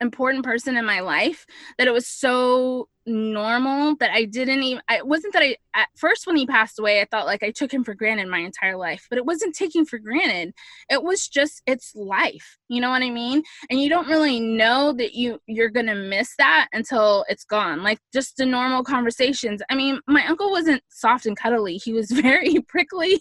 important 0.00 0.44
person 0.44 0.76
in 0.76 0.84
my 0.84 1.00
life 1.00 1.46
that 1.78 1.88
it 1.88 1.92
was 1.92 2.06
so 2.06 2.88
normal 3.06 3.94
that 3.96 4.10
I 4.10 4.24
didn't 4.24 4.62
even 4.62 4.82
I 4.88 5.02
wasn't 5.02 5.32
that 5.34 5.42
I 5.42 5.56
at 5.74 5.88
first 5.96 6.26
when 6.26 6.36
he 6.36 6.46
passed 6.46 6.78
away 6.78 7.00
I 7.00 7.04
thought 7.04 7.26
like 7.26 7.42
I 7.42 7.52
took 7.52 7.72
him 7.72 7.84
for 7.84 7.94
granted 7.94 8.28
my 8.28 8.38
entire 8.38 8.76
life 8.76 9.06
but 9.08 9.18
it 9.18 9.24
wasn't 9.24 9.54
taking 9.54 9.84
for 9.84 9.98
granted. 9.98 10.54
It 10.90 11.02
was 11.02 11.28
just 11.28 11.62
it's 11.66 11.94
life 11.94 12.58
you 12.68 12.80
know 12.80 12.90
what 12.90 13.02
I 13.02 13.10
mean? 13.10 13.42
And 13.70 13.80
you 13.80 13.88
don't 13.88 14.08
really 14.08 14.40
know 14.40 14.92
that 14.94 15.14
you 15.14 15.38
you're 15.46 15.68
going 15.68 15.86
to 15.86 15.94
miss 15.94 16.34
that 16.38 16.68
until 16.72 17.24
it's 17.28 17.44
gone 17.44 17.82
like 17.82 17.98
just 18.12 18.36
the 18.38 18.46
normal 18.46 18.82
conversations. 18.82 19.62
I 19.70 19.76
mean 19.76 20.00
my 20.08 20.26
uncle 20.26 20.50
wasn't 20.50 20.82
soft 20.88 21.26
and 21.26 21.36
cuddly. 21.36 21.76
He 21.76 21.92
was 21.92 22.10
very 22.10 22.60
prickly 22.62 23.20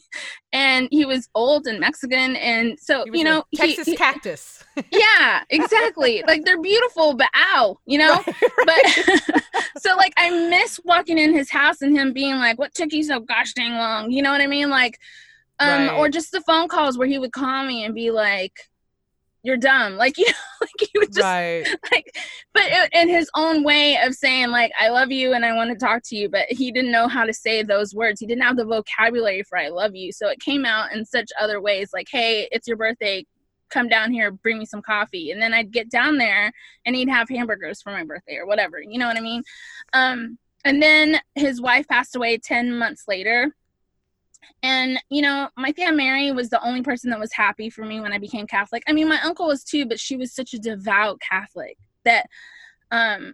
and 0.52 0.88
he 0.89 1.06
was 1.06 1.30
old 1.36 1.67
and 1.67 1.80
Mexican 1.80 2.36
and 2.38 2.80
so 2.80 3.06
you 3.12 3.24
know 3.24 3.43
Texas 3.56 3.86
he, 3.86 3.95
cactus. 3.95 4.63
Yeah 4.91 5.43
exactly. 5.50 6.24
Like 6.26 6.43
they're 6.43 6.62
beautiful 6.62 7.13
but 7.13 7.30
ow 7.36 7.78
you 7.86 8.00
know? 8.00 8.24
Right, 8.67 9.08
right. 9.08 9.21
but 9.28 9.43
so 9.78 9.96
like 9.96 10.14
I 10.18 10.30
miss 10.50 10.80
walking 10.84 11.18
in 11.18 11.34
his 11.34 11.50
house 11.50 11.82
and 11.82 11.98
him 11.98 12.14
being 12.14 12.36
like, 12.36 12.58
"What 12.58 12.74
took 12.74 12.94
you 12.94 13.04
so 13.04 13.20
gosh 13.20 13.54
dang 13.54 13.74
long?" 13.74 14.12
You 14.12 14.21
know 14.21 14.32
what 14.32 14.42
I 14.42 14.48
mean? 14.48 14.69
Like, 14.69 15.00
um, 15.60 15.88
right. 15.88 15.98
or 15.98 16.10
just 16.10 16.32
the 16.32 16.42
phone 16.42 16.67
calls 16.67 16.98
where 16.98 17.08
he 17.08 17.17
would 17.17 17.32
call 17.32 17.65
me 17.65 17.84
and 17.84 17.94
be 17.94 18.12
like, 18.12 18.54
"You're 19.44 19.58
dumb," 19.58 19.96
like 19.98 20.17
you 20.17 20.26
know, 20.26 20.32
like 20.62 20.90
he 20.92 21.00
would 21.00 21.13
just 21.13 21.23
right. 21.23 21.67
like, 21.92 22.15
but 22.54 22.63
in 22.94 23.10
his 23.10 23.30
own 23.36 23.63
way 23.63 23.98
of 24.02 24.13
saying 24.13 24.50
like, 24.50 24.71
"I 24.80 24.90
love 24.90 25.12
you" 25.12 25.34
and 25.34 25.44
I 25.44 25.54
want 25.56 25.71
to 25.71 25.86
talk 25.86 26.04
to 26.06 26.15
you, 26.15 26.30
but 26.30 26.46
he 26.50 26.71
didn't 26.71 26.92
know 26.92 27.08
how 27.08 27.26
to 27.26 27.34
say 27.34 27.62
those 27.62 27.94
words. 27.94 28.19
He 28.19 28.28
didn't 28.28 28.44
have 28.44 28.58
the 28.58 28.65
vocabulary 28.65 29.44
for 29.44 29.58
"I 29.58 29.69
love 29.69 29.96
you," 29.96 30.12
so 30.12 30.30
it 30.30 30.40
came 30.40 30.65
out 30.65 30.94
in 30.94 31.06
such 31.06 31.30
other 31.40 31.60
ways, 31.60 31.90
like, 31.94 32.08
"Hey, 32.10 32.48
it's 32.52 32.67
your 32.67 32.78
birthday." 32.78 33.26
Come 33.70 33.88
down 33.88 34.12
here, 34.12 34.32
bring 34.32 34.60
me 34.60 34.66
some 34.66 34.82
coffee. 34.82 35.32
And 35.32 35.42
then 35.42 35.54
I'd 35.54 35.72
get 35.72 35.90
down 35.90 36.18
there 36.18 36.52
and 36.86 36.96
he'd 36.96 37.10
have 37.10 37.30
hamburgers 37.30 37.82
for 37.82 37.92
my 37.92 38.04
birthday 38.04 38.38
or 38.38 38.46
whatever. 38.46 38.82
You 38.82 39.00
know 39.00 39.08
what 39.08 39.18
I 39.18 39.22
mean? 39.22 39.44
Um, 39.94 40.38
and 40.63 40.82
then 40.82 41.20
his 41.36 41.62
wife 41.62 41.88
passed 41.88 42.16
away 42.16 42.38
10 42.38 42.78
months 42.78 43.04
later 43.08 43.54
and 44.63 45.00
you 45.10 45.22
know 45.22 45.50
my 45.56 45.74
aunt 45.78 45.96
mary 45.96 46.32
was 46.32 46.50
the 46.50 46.63
only 46.66 46.82
person 46.82 47.10
that 47.10 47.20
was 47.20 47.34
happy 47.34 47.70
for 47.70 47.86
me 47.86 48.00
when 48.00 48.13
i 48.13 48.18
became 48.18 48.48
catholic 48.48 48.84
i 48.88 48.94
mean 48.94 49.08
my 49.08 49.20
uncle 49.22 49.48
was 49.48 49.63
too 49.63 49.86
but 49.86 50.00
she 50.00 50.18
was 50.18 50.34
such 50.34 50.54
a 50.54 50.60
devout 50.60 51.20
catholic 51.20 51.78
that 52.04 52.28
um 52.92 53.34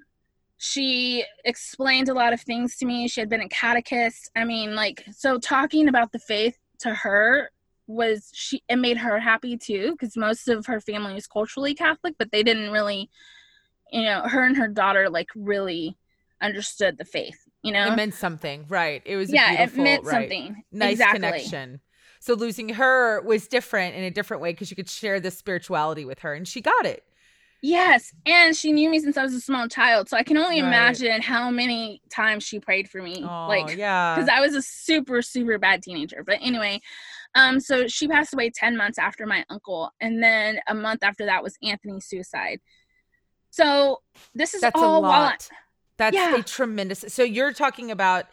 she 0.58 1.26
explained 1.44 2.08
a 2.08 2.14
lot 2.14 2.34
of 2.34 2.42
things 2.42 2.78
to 2.78 2.86
me 2.86 3.08
she 3.08 3.20
had 3.20 3.30
been 3.30 3.42
a 3.42 3.50
catechist 3.50 4.30
i 4.36 4.46
mean 4.46 4.76
like 4.76 5.04
so 5.12 5.38
talking 5.38 5.88
about 5.88 6.12
the 6.12 6.20
faith 6.20 6.58
to 6.80 6.94
her 6.94 7.50
was 7.92 8.30
she 8.34 8.64
it 8.70 8.78
made 8.78 8.98
her 8.98 9.20
happy 9.20 9.58
too 9.58 9.92
because 9.92 10.18
most 10.18 10.48
of 10.48 10.66
her 10.68 10.80
family 10.82 11.16
is 11.18 11.28
culturally 11.28 11.74
catholic 11.74 12.16
but 12.18 12.32
they 12.32 12.44
didn't 12.44 12.72
really 12.72 13.10
you 13.92 14.04
know 14.04 14.22
her 14.22 14.44
and 14.46 14.58
her 14.58 14.68
daughter 14.68 15.10
like 15.10 15.30
really 15.36 15.98
understood 16.42 16.98
the 16.98 17.06
faith 17.06 17.48
you 17.64 17.72
know 17.72 17.89
It 17.89 17.92
meant 17.94 18.14
something, 18.14 18.66
right? 18.70 19.02
It 19.06 19.16
was 19.16 19.34
yeah 19.34 19.64
it 19.64 19.76
meant 19.76 20.06
right. 20.06 20.06
something 20.06 20.64
Nice 20.72 21.00
exactly. 21.00 21.06
connection. 21.06 21.82
So 22.20 22.34
losing 22.34 22.70
her 22.70 23.22
was 23.22 23.48
different 23.48 23.96
in 23.96 24.04
a 24.04 24.12
different 24.12 24.42
way 24.42 24.52
because 24.54 24.70
you 24.70 24.76
could 24.76 24.89
share 24.89 25.20
this 25.20 25.38
spirituality 25.38 26.06
with 26.06 26.20
her, 26.20 26.34
and 26.34 26.48
she 26.48 26.62
got 26.62 26.86
it. 26.86 27.04
yes 27.62 28.14
and 28.26 28.56
she 28.56 28.72
knew 28.72 28.89
me 28.89 29.00
since 29.00 29.18
i 29.18 29.24
was 29.24 29.34
a 29.36 29.42
small 29.42 29.68
child 29.68 30.10
so 30.10 30.18
i 30.18 30.24
can 30.24 30.38
only 30.38 30.58
Right. 30.58 30.60
imagine 30.60 31.22
how 31.22 31.50
many 31.52 32.02
times 32.10 32.44
she 32.44 32.60
prayed 32.60 32.89
for 32.89 33.02
me 33.02 33.32
Oh, 33.32 33.46
like 33.46 33.70
yeah, 33.70 33.88
because 34.14 34.28
I 34.28 34.42
was 34.42 34.56
a 34.56 34.62
super, 34.62 35.22
super 35.22 35.58
bad 35.58 35.82
teenager. 35.82 36.22
But 36.26 36.39
anyway, 36.42 36.82
um, 37.36 37.60
so 37.60 37.88
she 37.88 38.08
passed 38.08 38.34
away 38.34 38.50
10 38.54 38.76
months 38.76 38.98
after 38.98 39.26
my 39.26 39.46
uncle. 39.50 39.92
And 40.02 40.22
then 40.22 40.60
a 40.68 40.76
month 40.76 41.04
after 41.04 41.26
that 41.26 41.44
was 41.44 41.58
Anthony's 41.64 42.06
suicide. 42.06 42.60
So 43.50 44.02
this 44.34 44.54
is 44.54 44.62
that's 44.62 44.80
a 44.80 44.84
all 44.84 45.06
I, 45.06 45.10
lot. 45.10 45.50
That's 45.98 46.16
Yeah. 46.16 46.36
a 46.36 46.44
tremendous. 46.44 47.06
So 47.10 47.24
you're 47.24 47.54
talking 47.54 47.92
about 47.92 48.26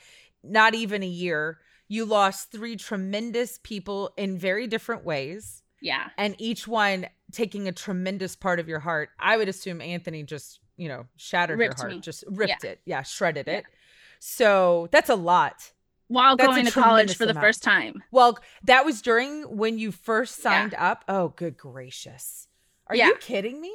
not 0.43 0.75
even 0.75 1.03
a 1.03 1.07
year. 1.07 1.59
You 1.89 2.05
lost 2.05 2.53
three 2.53 2.77
tremendous 2.77 3.59
people 3.63 4.13
in 4.17 4.37
very 4.39 4.67
different 4.67 5.05
ways, 5.05 5.63
yeah. 5.81 6.09
and 6.19 6.35
each 6.39 6.69
one 6.69 7.07
taking 7.33 7.67
a 7.67 7.73
tremendous 7.73 8.37
part 8.37 8.61
of 8.61 8.69
your 8.69 8.79
heart. 8.81 9.09
I 9.19 9.37
would 9.39 9.49
assume 9.49 9.81
Anthony 9.81 10.23
just, 10.23 10.61
you 10.77 10.89
know, 10.89 11.07
shattered 11.17 11.59
Ripped 11.59 11.79
your 11.79 11.87
heart, 11.89 11.93
me. 11.97 12.01
just 12.01 12.25
ripped 12.29 12.65
it. 12.65 12.81
Yeah, 12.85 13.03
shredded 13.03 13.49
it. 13.49 13.65
So 14.19 14.89
that's 14.93 15.09
a 15.09 15.15
lot. 15.15 15.73
While 16.09 16.37
That's 16.37 16.49
going 16.49 16.65
to 16.65 16.73
college 16.73 17.17
for 17.17 17.25
the 17.27 17.33
amount. 17.33 17.45
first 17.45 17.63
time. 17.63 18.03
Well, 18.11 18.39
that 18.65 18.85
was 18.85 19.03
during 19.03 19.43
when 19.57 19.79
you 19.79 19.93
first 19.93 20.39
Yeah. 20.39 20.43
signed 20.43 20.75
up. 20.75 21.05
Oh, 21.09 21.29
good 21.29 21.57
gracious. 21.57 22.49
Are 22.87 22.97
Yeah. 22.97 23.09
you 23.09 23.17
kidding 23.17 23.61
me? 23.61 23.75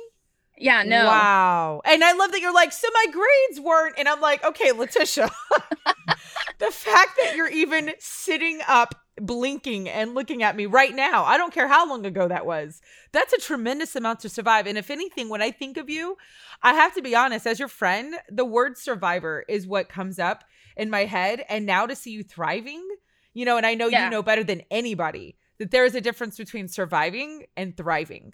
Yeah, 0.58 0.84
no. 0.84 1.06
Wow. 1.08 1.82
And 1.86 2.04
I 2.04 2.14
love 2.14 2.32
that 2.32 2.42
you're 2.42 2.54
like, 2.54 2.72
so 2.72 2.88
my 2.94 3.06
grades 3.12 3.60
weren't. 3.60 3.96
And 3.98 4.08
I'm 4.08 4.22
like, 4.22 4.44
okay, 4.44 4.72
Letitia, 4.72 5.30
the 6.60 6.72
fact 6.72 7.12
that 7.18 7.36
you're 7.36 7.50
even 7.50 7.92
sitting 8.00 8.62
up, 8.68 8.96
blinking, 9.20 9.90
and 9.90 10.14
looking 10.16 10.42
at 10.44 10.56
me 10.56 10.66
right 10.66 10.94
now, 10.94 11.24
I 11.24 11.38
don't 11.38 11.54
care 11.54 11.68
how 11.68 11.88
long 11.88 12.06
ago 12.06 12.28
that 12.28 12.46
was. 12.46 12.82
That's 13.12 13.34
a 13.34 13.38
tremendous 13.40 13.96
amount 13.96 14.20
to 14.22 14.30
survive. 14.30 14.68
And 14.68 14.78
if 14.78 14.90
anything, 14.92 15.30
when 15.30 15.42
I 15.42 15.52
think 15.52 15.78
of 15.78 15.90
you, 15.90 16.18
I 16.62 16.74
have 16.74 16.94
to 16.96 17.02
be 17.02 17.16
honest, 17.16 17.46
as 17.48 17.60
your 17.60 17.68
friend, 17.68 18.16
the 18.30 18.46
word 18.46 18.78
survivor 18.78 19.44
is 19.48 19.68
what 19.68 19.90
comes 19.90 20.18
up 20.20 20.44
in 20.76 20.90
my 20.90 21.06
head. 21.06 21.46
And 21.50 21.66
now 21.66 21.86
to 21.86 21.96
see 21.96 22.12
you 22.12 22.24
thriving, 22.24 22.88
you 23.34 23.46
know, 23.46 23.58
and 23.58 23.66
I 23.66 23.74
know 23.76 23.88
Yeah. 23.88 24.06
you 24.06 24.10
know 24.12 24.24
better 24.24 24.44
than 24.44 24.62
anybody 24.72 25.38
that 25.60 25.72
there 25.72 25.86
is 25.86 25.96
a 25.96 26.02
difference 26.02 26.38
between 26.38 26.68
surviving 26.68 27.46
and 27.56 27.76
thriving. 27.78 28.34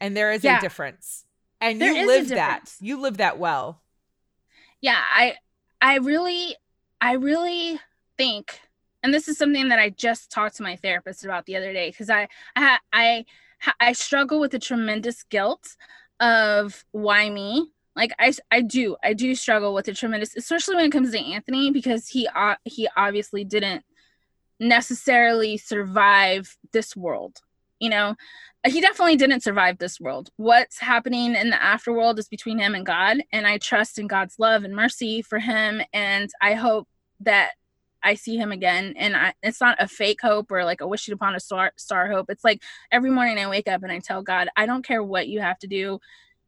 And 0.00 0.16
there 0.16 0.32
is 0.32 0.44
Yeah. 0.44 0.58
a 0.58 0.60
difference. 0.60 1.24
And 1.60 1.80
There 1.80 1.92
you 1.92 2.06
live 2.06 2.28
that. 2.28 2.72
You 2.80 3.00
live 3.00 3.18
that 3.18 3.38
well. 3.38 3.82
yeah 4.80 5.00
i 5.14 5.34
i 5.82 5.96
really 5.98 6.56
i 7.02 7.12
really 7.12 7.78
think 8.16 8.60
and 9.02 9.12
this 9.12 9.28
is 9.28 9.36
something 9.36 9.68
that 9.68 9.78
i 9.78 9.90
just 9.90 10.30
talked 10.30 10.56
to 10.56 10.62
my 10.62 10.74
therapist 10.76 11.22
about 11.24 11.44
the 11.44 11.54
other 11.56 11.72
day 11.74 11.90
because 11.90 12.08
i 12.08 12.26
i 12.56 12.78
i 12.94 13.24
i 13.78 13.92
struggle 13.92 14.40
with 14.40 14.52
the 14.52 14.58
tremendous 14.58 15.22
guilt 15.24 15.76
of 16.20 16.84
why 16.92 17.28
me 17.28 17.70
like 17.96 18.12
I, 18.18 18.32
I 18.50 18.60
do 18.60 18.96
i 19.02 19.12
do 19.12 19.34
struggle 19.34 19.74
with 19.74 19.86
the 19.86 19.94
tremendous 19.94 20.36
especially 20.36 20.76
when 20.76 20.86
it 20.86 20.92
comes 20.92 21.12
to 21.12 21.18
anthony 21.18 21.70
because 21.70 22.08
he 22.08 22.28
uh, 22.28 22.56
he 22.64 22.88
obviously 22.96 23.44
didn't 23.44 23.84
necessarily 24.58 25.56
survive 25.56 26.56
this 26.72 26.96
world 26.96 27.38
you 27.78 27.88
know 27.88 28.14
he 28.66 28.80
definitely 28.80 29.16
didn't 29.16 29.42
survive 29.42 29.78
this 29.78 29.98
world. 29.98 30.30
What's 30.36 30.78
happening 30.80 31.34
in 31.34 31.50
the 31.50 31.56
afterworld 31.56 32.18
is 32.18 32.28
between 32.28 32.58
him 32.58 32.74
and 32.74 32.84
God, 32.84 33.18
and 33.32 33.46
I 33.46 33.56
trust 33.56 33.98
in 33.98 34.06
God's 34.06 34.38
love 34.38 34.64
and 34.64 34.74
mercy 34.74 35.22
for 35.22 35.38
him, 35.38 35.80
and 35.94 36.28
I 36.42 36.54
hope 36.54 36.86
that 37.20 37.52
I 38.02 38.14
see 38.14 38.36
him 38.36 38.52
again. 38.52 38.94
And 38.96 39.16
I, 39.16 39.34
it's 39.42 39.60
not 39.60 39.82
a 39.82 39.88
fake 39.88 40.20
hope 40.22 40.50
or 40.50 40.64
like 40.64 40.80
a 40.82 40.86
wishing 40.86 41.14
upon 41.14 41.34
a 41.34 41.40
star, 41.40 41.72
star 41.76 42.10
hope. 42.10 42.26
It's 42.28 42.44
like 42.44 42.62
every 42.92 43.10
morning 43.10 43.38
I 43.38 43.48
wake 43.48 43.68
up 43.68 43.82
and 43.82 43.92
I 43.92 43.98
tell 43.98 44.22
God, 44.22 44.48
I 44.56 44.66
don't 44.66 44.84
care 44.84 45.02
what 45.02 45.28
you 45.28 45.40
have 45.40 45.58
to 45.60 45.66
do, 45.66 45.98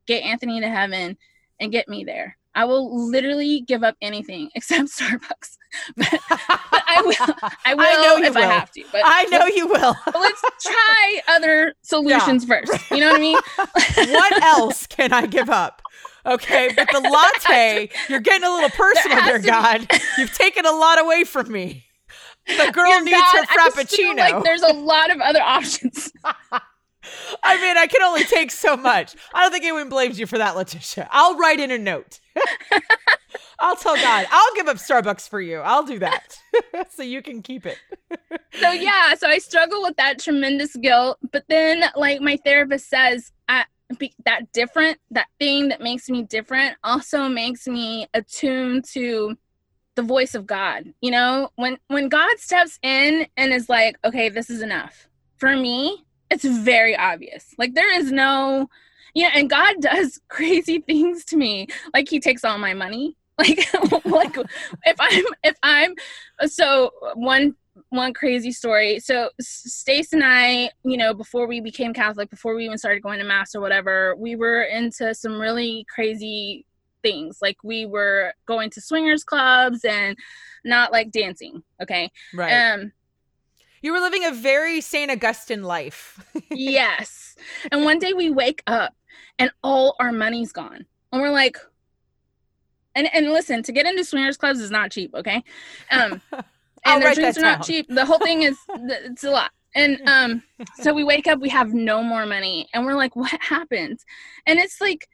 get 0.06 0.22
Anthony 0.22 0.60
to 0.60 0.68
heaven 0.68 1.16
and 1.60 1.72
get 1.72 1.88
me 1.88 2.04
there. 2.04 2.36
I 2.54 2.66
will 2.66 3.08
literally 3.10 3.62
give 3.62 3.82
up 3.82 3.96
anything 4.02 4.50
except 4.54 4.88
Starbucks. 4.90 5.56
but, 5.96 6.20
but 6.28 6.82
I 6.86 7.02
will. 7.04 7.34
I 7.64 7.74
will 7.74 8.02
know 8.02 8.16
you 8.16 8.24
if 8.24 8.36
I 8.36 8.42
have 8.42 8.70
to. 8.72 8.84
But 8.92 9.02
I 9.04 9.24
know 9.24 9.46
you 9.46 9.66
will. 9.66 9.94
let's 10.14 10.42
try 10.62 11.20
other 11.28 11.74
solutions 11.82 12.44
first. 12.44 12.90
You 12.90 12.98
know 13.00 13.12
what 13.12 13.16
I 13.16 13.20
mean? 13.20 13.38
what 14.12 14.42
else 14.42 14.86
can 14.86 15.12
I 15.12 15.26
give 15.26 15.48
up? 15.48 15.80
Okay, 16.24 16.70
but 16.76 16.88
the 16.92 17.00
latte, 17.00 17.88
you're 18.08 18.20
getting 18.20 18.46
a 18.46 18.50
little 18.52 18.70
personal 18.70 19.18
has 19.18 19.26
there, 19.26 19.38
to 19.38 19.42
be- 19.42 19.48
God. 19.48 19.86
You've 20.18 20.32
taken 20.34 20.64
a 20.66 20.70
lot 20.70 21.00
away 21.00 21.24
from 21.24 21.50
me. 21.50 21.84
The 22.46 22.70
girl 22.72 22.90
Dear 22.90 23.04
needs 23.04 23.16
God, 23.16 23.44
her 23.46 23.46
I 23.48 23.70
frappuccino. 23.70 24.16
like 24.18 24.44
there's 24.44 24.62
a 24.62 24.72
lot 24.72 25.10
of 25.10 25.20
other 25.20 25.40
options. 25.40 26.12
I 27.42 27.60
mean, 27.60 27.76
I 27.76 27.86
can 27.86 28.02
only 28.02 28.24
take 28.24 28.50
so 28.50 28.76
much. 28.76 29.14
I 29.34 29.42
don't 29.42 29.52
think 29.52 29.64
anyone 29.64 29.88
blames 29.88 30.18
you 30.18 30.26
for 30.26 30.38
that, 30.38 30.56
Letitia. 30.56 31.08
I'll 31.10 31.36
write 31.36 31.60
in 31.60 31.70
a 31.70 31.78
note. 31.78 32.20
I'll 33.58 33.76
tell 33.76 33.96
God, 33.96 34.26
I'll 34.30 34.54
give 34.54 34.66
up 34.66 34.76
Starbucks 34.76 35.28
for 35.28 35.40
you. 35.40 35.58
I'll 35.58 35.84
do 35.84 35.98
that 36.00 36.36
so 36.90 37.02
you 37.02 37.22
can 37.22 37.42
keep 37.42 37.64
it. 37.66 37.78
So 38.60 38.70
yeah, 38.72 39.14
so 39.14 39.28
I 39.28 39.38
struggle 39.38 39.82
with 39.82 39.96
that 39.96 40.18
tremendous 40.18 40.74
guilt. 40.76 41.18
But 41.30 41.44
then, 41.48 41.84
like 41.94 42.20
my 42.20 42.38
therapist 42.44 42.88
says, 42.88 43.32
I, 43.48 43.64
that 44.24 44.52
different, 44.52 44.98
that 45.10 45.28
thing 45.38 45.68
that 45.68 45.80
makes 45.80 46.08
me 46.08 46.22
different, 46.22 46.76
also 46.82 47.28
makes 47.28 47.66
me 47.66 48.06
attuned 48.14 48.84
to 48.92 49.36
the 49.94 50.02
voice 50.02 50.34
of 50.34 50.46
God. 50.46 50.92
You 51.00 51.10
know, 51.12 51.50
when 51.56 51.78
when 51.88 52.08
God 52.08 52.38
steps 52.38 52.78
in 52.82 53.26
and 53.36 53.52
is 53.52 53.68
like, 53.68 53.96
okay, 54.04 54.28
this 54.28 54.50
is 54.50 54.62
enough. 54.62 55.08
For 55.38 55.56
me, 55.56 56.04
it's 56.32 56.44
very 56.44 56.96
obvious. 56.96 57.54
Like 57.58 57.74
there 57.74 57.92
is 57.98 58.10
no, 58.10 58.68
you 59.14 59.24
know, 59.24 59.30
and 59.34 59.50
God 59.50 59.76
does 59.80 60.20
crazy 60.28 60.80
things 60.80 61.24
to 61.26 61.36
me. 61.36 61.68
Like 61.94 62.08
He 62.08 62.20
takes 62.20 62.44
all 62.44 62.58
my 62.58 62.74
money. 62.74 63.16
Like, 63.38 63.66
like 64.04 64.36
if 64.84 64.96
I'm 65.00 65.24
if 65.42 65.56
I'm 65.62 65.94
so 66.46 66.90
one 67.14 67.56
one 67.88 68.12
crazy 68.12 68.52
story. 68.52 69.00
So 69.00 69.30
Stace 69.40 70.12
and 70.12 70.22
I, 70.22 70.70
you 70.84 70.96
know, 70.96 71.14
before 71.14 71.46
we 71.46 71.60
became 71.60 71.94
Catholic, 71.94 72.30
before 72.30 72.54
we 72.54 72.66
even 72.66 72.78
started 72.78 73.02
going 73.02 73.18
to 73.18 73.24
mass 73.24 73.54
or 73.54 73.60
whatever, 73.60 74.14
we 74.16 74.36
were 74.36 74.62
into 74.62 75.14
some 75.14 75.40
really 75.40 75.86
crazy 75.92 76.66
things. 77.02 77.38
Like 77.42 77.56
we 77.64 77.86
were 77.86 78.34
going 78.46 78.70
to 78.70 78.80
swingers 78.80 79.24
clubs 79.24 79.84
and 79.84 80.16
not 80.64 80.92
like 80.92 81.10
dancing. 81.10 81.62
Okay. 81.82 82.10
Right. 82.34 82.52
Um 82.52 82.92
you 83.82 83.92
were 83.92 84.00
living 84.00 84.24
a 84.24 84.32
very 84.32 84.80
St. 84.80 85.10
Augustine 85.10 85.64
life. 85.64 86.24
yes. 86.50 87.36
And 87.70 87.84
one 87.84 87.98
day 87.98 88.12
we 88.12 88.30
wake 88.30 88.62
up 88.66 88.94
and 89.38 89.50
all 89.62 89.96
our 89.98 90.12
money's 90.12 90.52
gone. 90.52 90.86
And 91.10 91.20
we're 91.20 91.30
like, 91.30 91.58
and 92.94 93.08
and 93.12 93.32
listen, 93.32 93.62
to 93.64 93.72
get 93.72 93.86
into 93.86 94.04
swingers 94.04 94.36
clubs 94.36 94.60
is 94.60 94.70
not 94.70 94.90
cheap, 94.92 95.14
okay? 95.14 95.42
Um 95.90 96.22
and 96.84 97.02
their 97.02 97.14
drinks 97.14 97.38
are 97.38 97.42
not 97.42 97.62
cheap. 97.64 97.86
The 97.88 98.06
whole 98.06 98.18
thing 98.18 98.42
is 98.42 98.56
it's 98.68 99.24
a 99.24 99.30
lot. 99.30 99.50
And 99.74 100.00
um 100.06 100.42
so 100.76 100.94
we 100.94 101.02
wake 101.04 101.26
up, 101.26 101.40
we 101.40 101.48
have 101.48 101.74
no 101.74 102.02
more 102.02 102.26
money, 102.26 102.68
and 102.72 102.86
we're 102.86 102.94
like, 102.94 103.16
what 103.16 103.40
happened? 103.40 103.98
And 104.46 104.58
it's 104.58 104.80
like 104.80 105.08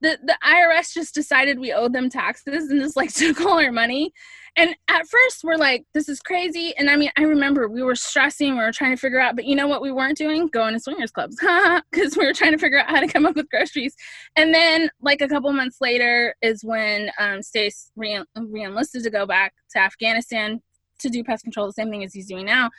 the 0.00 0.18
the 0.24 0.36
IRS 0.44 0.92
just 0.92 1.14
decided 1.14 1.58
we 1.58 1.72
owed 1.72 1.92
them 1.92 2.08
taxes 2.08 2.70
and 2.70 2.80
just 2.80 2.96
like 2.96 3.12
took 3.14 3.40
all 3.40 3.60
our 3.60 3.72
money. 3.72 4.12
And 4.56 4.74
at 4.88 5.06
first 5.06 5.44
we're 5.44 5.56
like, 5.56 5.84
this 5.94 6.08
is 6.08 6.20
crazy. 6.20 6.74
And 6.76 6.90
I 6.90 6.96
mean, 6.96 7.10
I 7.16 7.22
remember 7.22 7.68
we 7.68 7.82
were 7.82 7.94
stressing, 7.94 8.54
we 8.54 8.64
were 8.64 8.72
trying 8.72 8.90
to 8.90 9.00
figure 9.00 9.20
out, 9.20 9.36
but 9.36 9.44
you 9.44 9.54
know 9.54 9.68
what 9.68 9.80
we 9.80 9.92
weren't 9.92 10.18
doing? 10.18 10.48
Going 10.48 10.74
to 10.74 10.80
swingers 10.80 11.10
clubs. 11.10 11.36
Because 11.90 12.16
we 12.16 12.26
were 12.26 12.32
trying 12.32 12.52
to 12.52 12.58
figure 12.58 12.78
out 12.78 12.88
how 12.88 13.00
to 13.00 13.06
come 13.06 13.26
up 13.26 13.36
with 13.36 13.48
groceries. 13.50 13.94
And 14.36 14.54
then 14.54 14.90
like 15.00 15.20
a 15.20 15.28
couple 15.28 15.52
months 15.52 15.78
later 15.80 16.34
is 16.42 16.64
when 16.64 17.10
um 17.18 17.42
Stace 17.42 17.90
re- 17.96 18.24
re-enlisted 18.36 19.04
to 19.04 19.10
go 19.10 19.26
back 19.26 19.54
to 19.72 19.78
Afghanistan 19.78 20.60
to 21.00 21.08
do 21.08 21.24
pest 21.24 21.44
control 21.44 21.66
the 21.66 21.72
same 21.72 21.90
thing 21.90 22.04
as 22.04 22.12
he's 22.12 22.26
doing 22.26 22.46
now 22.46 22.70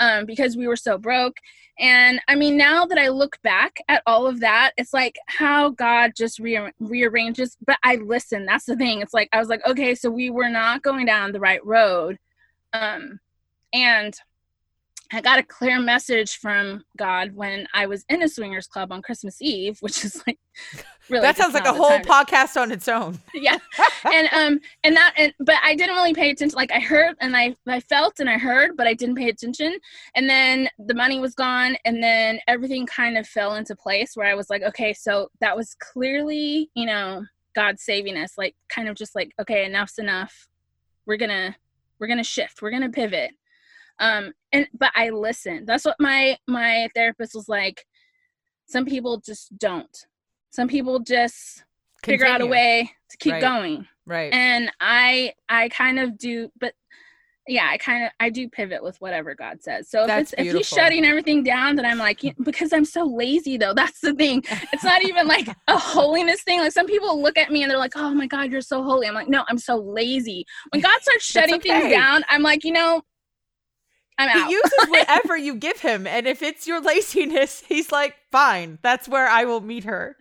um, 0.00 0.26
because 0.26 0.56
we 0.56 0.66
were 0.66 0.76
so 0.76 0.98
broke. 0.98 1.38
And 1.78 2.20
i 2.28 2.36
mean 2.36 2.56
now 2.56 2.86
that 2.86 2.98
i 2.98 3.08
look 3.08 3.42
back 3.42 3.78
at 3.88 4.00
all 4.06 4.28
of 4.28 4.38
that 4.38 4.70
it's 4.76 4.94
like 4.94 5.16
how 5.26 5.70
god 5.70 6.12
just 6.16 6.38
re- 6.38 6.70
rearranges 6.78 7.56
but 7.66 7.78
i 7.82 7.96
listen 7.96 8.46
that's 8.46 8.66
the 8.66 8.76
thing. 8.76 9.00
It's 9.00 9.12
like 9.12 9.28
i 9.32 9.40
was 9.40 9.48
like 9.48 9.66
okay 9.66 9.96
so 9.96 10.08
we 10.08 10.30
were 10.30 10.48
not 10.48 10.82
going 10.82 11.04
down 11.04 11.32
the 11.32 11.40
right 11.40 11.64
road. 11.66 12.18
Um, 12.72 13.18
and 13.72 14.14
I 15.12 15.20
got 15.20 15.38
a 15.38 15.42
clear 15.42 15.78
message 15.80 16.36
from 16.36 16.84
God 16.96 17.34
when 17.34 17.66
I 17.74 17.86
was 17.86 18.04
in 18.08 18.22
a 18.22 18.28
swingers 18.28 18.66
club 18.66 18.90
on 18.90 19.02
Christmas 19.02 19.40
Eve, 19.40 19.76
which 19.80 20.04
is 20.04 20.22
like 20.26 20.38
really 21.10 21.22
that 21.22 21.36
sounds 21.36 21.54
like 21.54 21.66
a 21.66 21.72
whole 21.72 21.98
podcast 22.00 22.60
on 22.60 22.72
its 22.72 22.88
own. 22.88 23.18
yeah, 23.34 23.58
and 24.04 24.28
um 24.32 24.60
and 24.82 24.96
that 24.96 25.14
and 25.16 25.32
but 25.40 25.56
I 25.62 25.74
didn't 25.74 25.94
really 25.94 26.14
pay 26.14 26.30
attention. 26.30 26.56
Like 26.56 26.72
I 26.72 26.80
heard 26.80 27.16
and 27.20 27.36
I 27.36 27.54
I 27.66 27.80
felt 27.80 28.20
and 28.20 28.30
I 28.30 28.38
heard, 28.38 28.76
but 28.76 28.86
I 28.86 28.94
didn't 28.94 29.16
pay 29.16 29.28
attention. 29.28 29.76
And 30.14 30.28
then 30.28 30.68
the 30.78 30.94
money 30.94 31.20
was 31.20 31.34
gone, 31.34 31.76
and 31.84 32.02
then 32.02 32.40
everything 32.48 32.86
kind 32.86 33.18
of 33.18 33.26
fell 33.26 33.54
into 33.54 33.76
place 33.76 34.12
where 34.14 34.26
I 34.26 34.34
was 34.34 34.48
like, 34.50 34.62
okay, 34.62 34.92
so 34.92 35.28
that 35.40 35.56
was 35.56 35.76
clearly 35.80 36.70
you 36.74 36.86
know 36.86 37.24
God 37.54 37.78
saving 37.78 38.16
us. 38.16 38.32
Like 38.38 38.54
kind 38.68 38.88
of 38.88 38.96
just 38.96 39.14
like 39.14 39.32
okay, 39.40 39.66
enough's 39.66 39.98
enough. 39.98 40.48
We're 41.06 41.18
gonna 41.18 41.56
we're 41.98 42.08
gonna 42.08 42.24
shift. 42.24 42.62
We're 42.62 42.70
gonna 42.70 42.90
pivot 42.90 43.32
um 44.00 44.32
and 44.52 44.66
but 44.78 44.90
i 44.96 45.10
listened 45.10 45.66
that's 45.66 45.84
what 45.84 45.96
my 46.00 46.36
my 46.48 46.88
therapist 46.94 47.34
was 47.34 47.48
like 47.48 47.84
some 48.66 48.84
people 48.84 49.18
just 49.18 49.56
don't. 49.58 50.06
Some 50.50 50.68
people 50.68 51.00
just 51.00 51.64
Continue. 52.02 52.18
figure 52.18 52.34
out 52.34 52.40
a 52.40 52.46
way 52.46 52.90
to 53.10 53.16
keep 53.18 53.32
right. 53.32 53.42
going. 53.42 53.86
Right. 54.06 54.32
And 54.32 54.70
i 54.80 55.32
i 55.48 55.68
kind 55.70 55.98
of 55.98 56.18
do 56.18 56.50
but 56.60 56.74
yeah 57.48 57.68
i 57.70 57.78
kind 57.78 58.04
of 58.04 58.10
i 58.20 58.28
do 58.28 58.48
pivot 58.50 58.82
with 58.82 59.00
whatever 59.00 59.34
god 59.34 59.62
says. 59.62 59.88
So 59.88 60.04
if, 60.04 60.10
it's 60.10 60.34
if 60.36 60.54
he's 60.54 60.68
shutting 60.68 61.06
everything 61.06 61.42
down 61.42 61.76
then 61.76 61.86
i'm 61.86 61.96
like 61.96 62.20
because 62.42 62.74
i'm 62.74 62.84
so 62.84 63.04
lazy 63.04 63.56
though. 63.56 63.72
That's 63.76 64.00
the 64.00 64.12
thing. 64.14 64.44
It's 64.74 64.84
not 64.84 65.02
even 65.02 65.26
like 65.26 65.48
a 65.68 65.78
holiness 65.78 66.42
thing. 66.42 66.60
Like 66.60 66.72
some 66.72 66.86
people 66.86 67.22
look 67.22 67.38
at 67.38 67.50
me 67.50 67.62
and 67.62 67.70
they're 67.70 67.78
like 67.78 67.96
oh 67.96 68.12
my 68.12 68.26
god 68.26 68.52
you're 68.52 68.60
so 68.60 68.82
holy. 68.82 69.06
I'm 69.06 69.14
like 69.14 69.28
no 69.28 69.44
i'm 69.48 69.58
so 69.58 69.76
lazy. 69.76 70.44
When 70.70 70.82
god 70.82 71.00
starts 71.00 71.24
shutting 71.24 71.54
okay. 71.56 71.80
things 71.80 71.92
down 71.92 72.24
i'm 72.28 72.42
like 72.42 72.64
you 72.64 72.72
know 72.72 73.02
I'm 74.18 74.28
out. 74.28 74.48
He 74.48 74.52
uses 74.52 74.72
whatever 74.88 75.36
you 75.36 75.54
give 75.54 75.80
him. 75.80 76.06
And 76.06 76.26
if 76.26 76.42
it's 76.42 76.66
your 76.66 76.80
laziness, 76.80 77.62
he's 77.68 77.92
like, 77.92 78.16
fine, 78.30 78.78
that's 78.82 79.08
where 79.08 79.28
I 79.28 79.44
will 79.44 79.60
meet 79.60 79.84
her. 79.84 80.16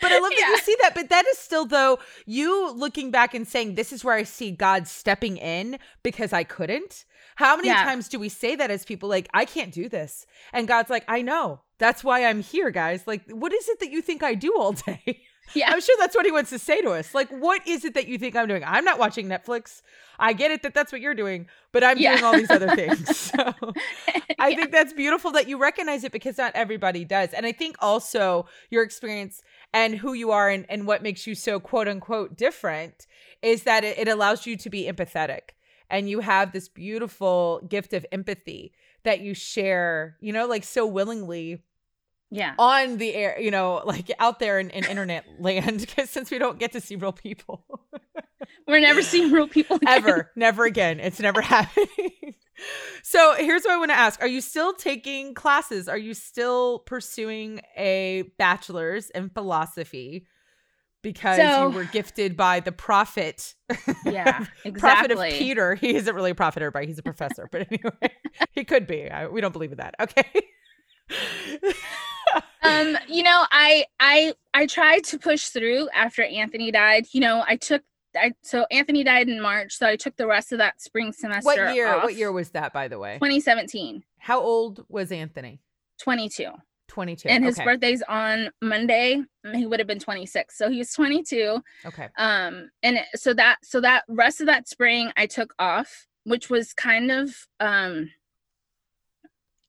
But 0.00 0.10
I 0.10 0.18
love 0.18 0.32
yeah. 0.32 0.46
that 0.46 0.50
you 0.50 0.58
see 0.58 0.76
that. 0.82 0.94
But 0.94 1.08
that 1.10 1.24
is 1.26 1.38
still, 1.38 1.64
though, 1.64 1.98
you 2.26 2.72
looking 2.72 3.10
back 3.10 3.34
and 3.34 3.46
saying, 3.46 3.74
this 3.74 3.92
is 3.92 4.04
where 4.04 4.14
I 4.14 4.24
see 4.24 4.50
God 4.50 4.88
stepping 4.88 5.36
in 5.36 5.78
because 6.02 6.32
I 6.32 6.42
couldn't. 6.44 7.04
How 7.36 7.54
many 7.54 7.68
yeah. 7.68 7.84
times 7.84 8.08
do 8.08 8.18
we 8.18 8.28
say 8.28 8.56
that 8.56 8.70
as 8.70 8.84
people, 8.84 9.08
like, 9.08 9.28
I 9.32 9.44
can't 9.44 9.72
do 9.72 9.88
this? 9.88 10.26
And 10.52 10.66
God's 10.66 10.90
like, 10.90 11.04
I 11.06 11.22
know. 11.22 11.60
That's 11.78 12.02
why 12.02 12.24
I'm 12.24 12.42
here, 12.42 12.70
guys. 12.70 13.06
Like, 13.06 13.30
what 13.30 13.52
is 13.52 13.68
it 13.68 13.78
that 13.78 13.92
you 13.92 14.02
think 14.02 14.24
I 14.24 14.34
do 14.34 14.56
all 14.58 14.72
day? 14.86 15.22
Yeah. 15.54 15.70
I'm 15.70 15.80
sure 15.80 15.96
that's 15.98 16.14
what 16.14 16.26
he 16.26 16.32
wants 16.32 16.50
to 16.50 16.58
say 16.58 16.80
to 16.82 16.90
us. 16.90 17.14
Like, 17.14 17.28
what 17.30 17.66
is 17.66 17.84
it 17.84 17.94
that 17.94 18.08
you 18.08 18.18
think 18.18 18.36
I'm 18.36 18.48
doing? 18.48 18.62
I'm 18.64 18.84
not 18.84 18.98
watching 18.98 19.28
Netflix. 19.28 19.82
I 20.18 20.32
get 20.32 20.50
it 20.50 20.62
that 20.62 20.74
that's 20.74 20.90
what 20.92 21.00
you're 21.00 21.14
doing, 21.14 21.46
but 21.72 21.84
I'm 21.84 21.98
yeah. 21.98 22.12
doing 22.12 22.24
all 22.24 22.32
these 22.32 22.50
other 22.50 22.74
things. 22.74 23.32
So 23.38 23.54
I 24.38 24.48
yeah. 24.48 24.56
think 24.56 24.72
that's 24.72 24.92
beautiful 24.92 25.32
that 25.32 25.48
you 25.48 25.58
recognize 25.58 26.02
it 26.02 26.12
because 26.12 26.38
not 26.38 26.52
everybody 26.54 27.04
does. 27.04 27.32
And 27.32 27.44
I 27.46 27.52
think 27.52 27.76
also 27.80 28.46
your 28.70 28.82
experience 28.82 29.42
and 29.72 29.94
who 29.94 30.12
you 30.12 30.30
are 30.30 30.48
and, 30.48 30.66
and 30.68 30.86
what 30.86 31.02
makes 31.02 31.26
you 31.26 31.34
so 31.34 31.60
quote 31.60 31.88
unquote 31.88 32.36
different 32.36 33.06
is 33.42 33.64
that 33.64 33.84
it, 33.84 33.98
it 33.98 34.08
allows 34.08 34.46
you 34.46 34.56
to 34.56 34.70
be 34.70 34.90
empathetic. 34.90 35.50
And 35.90 36.08
you 36.08 36.20
have 36.20 36.52
this 36.52 36.68
beautiful 36.68 37.60
gift 37.68 37.92
of 37.92 38.04
empathy 38.12 38.72
that 39.04 39.20
you 39.20 39.34
share, 39.34 40.16
you 40.20 40.32
know, 40.32 40.46
like 40.46 40.64
so 40.64 40.86
willingly 40.86 41.62
yeah. 42.30 42.54
on 42.58 42.98
the 42.98 43.14
air 43.14 43.40
you 43.40 43.50
know 43.50 43.82
like 43.84 44.10
out 44.18 44.38
there 44.38 44.58
in, 44.58 44.70
in 44.70 44.84
internet 44.84 45.24
land 45.38 45.80
because 45.80 46.10
since 46.10 46.30
we 46.30 46.38
don't 46.38 46.58
get 46.58 46.72
to 46.72 46.80
see 46.80 46.96
real 46.96 47.12
people. 47.12 47.64
We're 48.66 48.80
never 48.80 49.02
seeing 49.02 49.32
real 49.32 49.48
people 49.48 49.76
again. 49.76 49.88
ever. 49.88 50.30
Never 50.36 50.64
again. 50.64 51.00
It's 51.00 51.20
never 51.20 51.40
happening. 51.42 52.34
So 53.02 53.34
here's 53.38 53.62
what 53.62 53.72
i 53.72 53.76
want 53.76 53.90
to 53.90 53.98
ask. 53.98 54.20
Are 54.20 54.28
you 54.28 54.40
still 54.40 54.74
taking 54.74 55.32
classes? 55.32 55.88
Are 55.88 55.98
you 55.98 56.12
still 56.12 56.80
pursuing 56.80 57.60
a 57.76 58.24
bachelor's 58.36 59.10
in 59.10 59.30
philosophy 59.30 60.26
because 61.02 61.36
so, 61.38 61.68
you 61.68 61.74
were 61.74 61.84
gifted 61.84 62.36
by 62.36 62.60
the 62.60 62.72
prophet? 62.72 63.54
Yeah 64.04 64.44
exactly 64.64 64.72
prophet 64.72 65.10
of 65.12 65.38
peter. 65.38 65.74
He 65.76 65.94
isn't 65.94 66.14
really 66.14 66.32
a 66.32 66.34
prophet 66.34 66.62
everybody. 66.62 66.88
He's 66.88 66.98
a 66.98 67.02
professor 67.02 67.48
but 67.50 67.68
anyway 67.70 68.12
he 68.52 68.64
could 68.64 68.86
be. 68.86 69.08
I, 69.08 69.28
we 69.28 69.40
don't 69.40 69.52
believe 69.52 69.72
in 69.72 69.78
that. 69.78 69.94
Okay 70.00 70.42
um 72.62 72.98
you 73.08 73.22
know 73.22 73.44
i 73.50 73.84
i 74.00 74.34
i 74.54 74.66
tried 74.66 75.02
to 75.04 75.18
push 75.18 75.48
through 75.48 75.88
after 75.94 76.22
anthony 76.22 76.70
died 76.70 77.06
you 77.12 77.20
know 77.20 77.42
i 77.46 77.56
took 77.56 77.82
I, 78.16 78.32
so 78.42 78.66
Anthony 78.70 79.04
died 79.04 79.28
in 79.28 79.40
March, 79.40 79.76
so 79.76 79.86
I 79.86 79.94
took 79.94 80.16
the 80.16 80.26
rest 80.26 80.50
of 80.50 80.58
that 80.58 80.80
spring 80.80 81.12
semester. 81.12 81.44
What 81.44 81.74
year? 81.74 81.88
Off. 81.88 82.02
What 82.04 82.14
year 82.14 82.32
was 82.32 82.50
that, 82.50 82.72
by 82.72 82.88
the 82.88 82.98
way? 82.98 83.14
2017. 83.16 84.02
How 84.18 84.40
old 84.40 84.84
was 84.88 85.12
Anthony? 85.12 85.60
22. 86.00 86.50
22. 86.88 87.28
And 87.28 87.44
his 87.44 87.58
okay. 87.58 87.64
birthday's 87.64 88.02
on 88.08 88.50
Monday. 88.62 89.22
He 89.54 89.66
would 89.66 89.78
have 89.78 89.86
been 89.86 89.98
26. 89.98 90.56
So 90.56 90.70
he 90.70 90.78
was 90.78 90.92
22. 90.92 91.62
Okay. 91.86 92.08
Um 92.16 92.70
and 92.82 92.98
so 93.14 93.34
that 93.34 93.58
so 93.62 93.80
that 93.80 94.04
rest 94.08 94.40
of 94.40 94.46
that 94.46 94.68
spring 94.68 95.12
I 95.16 95.26
took 95.26 95.54
off, 95.58 96.06
which 96.24 96.50
was 96.50 96.72
kind 96.72 97.10
of 97.10 97.30
um 97.60 98.10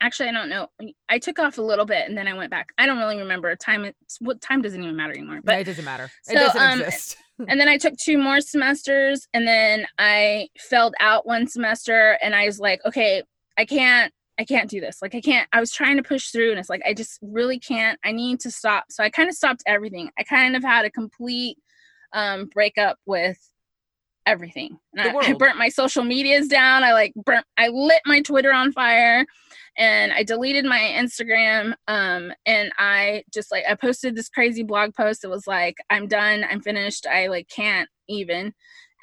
actually 0.02 0.30
i 0.30 0.32
don't 0.32 0.50
know. 0.50 0.68
I 1.08 1.20
took 1.20 1.40
off 1.40 1.58
a 1.58 1.62
little 1.62 1.86
bit 1.86 2.08
and 2.08 2.18
then 2.18 2.28
i 2.28 2.34
went 2.34 2.52
back. 2.52 2.70
I 2.78 2.86
don't 2.86 2.98
really 2.98 3.18
remember. 3.18 3.56
Time 3.56 3.92
what 4.20 4.42
time 4.42 4.62
doesn't 4.62 4.82
even 4.82 4.96
matter 4.96 5.14
anymore 5.14 5.42
but 5.44 5.60
it 5.60 5.66
doesn't 5.66 5.86
matter. 5.86 6.12
So, 6.24 6.34
it 6.34 6.36
doesn't 6.36 6.62
um, 6.62 6.82
exist. 6.82 7.18
and 7.48 7.60
then 7.60 7.70
i 7.70 7.78
took 7.78 7.96
two 7.98 8.18
more 8.18 8.42
semesters 8.42 9.28
and 9.34 9.48
then 9.48 9.86
i 9.98 10.48
failed 10.58 10.96
out 11.00 11.26
one 11.26 11.48
semester 11.48 12.18
and 12.22 12.36
i 12.36 12.46
was 12.46 12.60
like 12.60 12.82
okay 12.86 13.24
i 13.58 13.66
can't 13.66 14.14
i 14.38 14.46
can't 14.46 14.70
do 14.70 14.80
this. 14.80 15.02
Like 15.02 15.16
i 15.16 15.22
can't 15.22 15.48
i 15.52 15.60
was 15.60 15.72
trying 15.72 15.98
to 15.98 16.04
push 16.04 16.30
through 16.30 16.52
and 16.52 16.60
it's 16.60 16.70
like 16.70 16.82
i 16.86 16.94
just 16.94 17.20
really 17.22 17.60
can't. 17.60 18.00
I 18.04 18.12
need 18.12 18.40
to 18.42 18.52
stop. 18.52 18.86
So 18.90 19.04
i 19.04 19.10
kind 19.10 19.30
of 19.30 19.36
stopped 19.36 19.64
everything. 19.66 20.10
I 20.18 20.24
kind 20.24 20.56
of 20.56 20.64
had 20.64 20.86
a 20.86 20.92
complete 20.92 21.58
um 22.14 22.48
breakup 22.48 22.98
with 23.06 23.38
everything. 24.30 24.78
I, 24.96 25.10
I, 25.10 25.34
burnt 25.34 25.58
my 25.58 25.70
social 25.70 26.04
medias 26.04 26.48
down. 26.48 26.84
I 26.84 26.94
like 26.94 27.14
burnt 27.16 27.46
I 27.58 27.70
lit 27.70 28.02
my 28.06 28.22
Twitter 28.22 28.54
on 28.54 28.72
fire 28.72 29.26
and 29.76 30.14
I 30.14 30.24
deleted 30.24 30.66
my 30.66 30.80
Instagram. 30.80 31.74
Um 31.88 32.32
and 32.46 32.72
I 32.78 33.24
just 33.34 33.52
like 33.52 33.64
I 33.68 33.74
posted 33.74 34.16
this 34.16 34.30
crazy 34.30 34.64
blog 34.64 34.94
post 34.94 35.24
It 35.24 35.30
was 35.30 35.48
like, 35.48 35.78
I'm 35.90 36.08
done, 36.08 36.46
I'm 36.50 36.62
finished, 36.62 37.08
I 37.08 37.28
like 37.28 37.50
can't 37.50 37.90
even. 38.08 38.54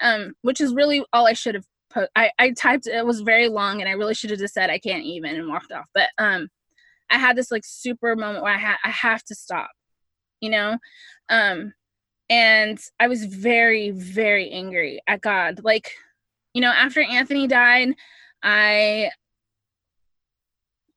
Um, 0.02 0.34
which 0.42 0.60
is 0.60 0.74
really 0.74 1.04
all 1.12 1.26
I 1.26 1.32
should 1.32 1.54
have 1.54 1.64
put 1.90 2.08
I, 2.14 2.30
I 2.38 2.50
typed 2.50 2.86
it 2.86 3.04
was 3.04 3.22
very 3.22 3.48
long 3.48 3.80
and 3.80 3.88
I 3.88 3.92
really 3.92 4.14
should 4.14 4.30
have 4.30 4.38
just 4.38 4.54
said 4.54 4.70
I 4.70 4.78
can't 4.78 5.04
even 5.04 5.34
and 5.34 5.48
walked 5.48 5.72
off. 5.72 5.86
But 5.92 6.08
um 6.18 6.48
I 7.10 7.18
had 7.18 7.36
this 7.36 7.50
like 7.50 7.64
super 7.64 8.14
moment 8.14 8.44
where 8.44 8.54
I 8.54 8.58
had 8.58 8.76
I 8.84 8.90
have 8.90 9.24
to 9.24 9.34
stop, 9.34 9.70
you 10.40 10.50
know? 10.50 10.78
Um 11.28 11.72
and 12.28 12.78
I 12.98 13.08
was 13.08 13.24
very, 13.24 13.90
very 13.90 14.50
angry 14.50 15.00
at 15.06 15.20
God. 15.20 15.60
Like, 15.62 15.92
you 16.54 16.60
know, 16.60 16.72
after 16.72 17.02
Anthony 17.02 17.46
died, 17.46 17.94
I, 18.42 19.10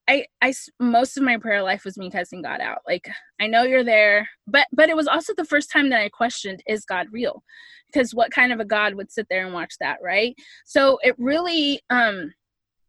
I, 0.07 0.25
I, 0.41 0.53
most 0.79 1.17
of 1.17 1.23
my 1.23 1.37
prayer 1.37 1.61
life 1.61 1.85
was 1.85 1.97
me 1.97 2.09
cussing 2.09 2.41
God 2.41 2.61
out. 2.61 2.79
Like, 2.87 3.09
I 3.39 3.45
know 3.45 3.63
you're 3.63 3.83
there, 3.83 4.27
but, 4.47 4.67
but 4.71 4.89
it 4.89 4.95
was 4.95 5.07
also 5.07 5.33
the 5.35 5.45
first 5.45 5.71
time 5.71 5.89
that 5.91 6.01
I 6.01 6.09
questioned, 6.09 6.63
is 6.67 6.83
God 6.83 7.07
real? 7.11 7.43
Because 7.91 8.15
what 8.15 8.31
kind 8.31 8.51
of 8.51 8.59
a 8.59 8.65
God 8.65 8.95
would 8.95 9.11
sit 9.11 9.27
there 9.29 9.45
and 9.45 9.53
watch 9.53 9.75
that, 9.79 9.97
right? 10.01 10.35
So 10.65 10.97
it 11.03 11.15
really, 11.19 11.81
um, 11.91 12.33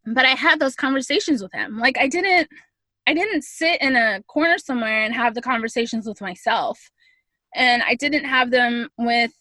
but 0.06 0.24
I 0.24 0.30
had 0.30 0.60
those 0.60 0.74
conversations 0.74 1.42
with 1.42 1.52
him. 1.52 1.78
Like, 1.78 1.98
I 1.98 2.06
didn't, 2.06 2.48
I 3.06 3.12
didn't 3.12 3.44
sit 3.44 3.82
in 3.82 3.96
a 3.96 4.22
corner 4.22 4.56
somewhere 4.56 5.04
and 5.04 5.14
have 5.14 5.34
the 5.34 5.42
conversations 5.42 6.06
with 6.06 6.22
myself 6.22 6.90
and 7.54 7.82
i 7.82 7.94
didn't 7.94 8.24
have 8.24 8.50
them 8.50 8.88
with 8.98 9.32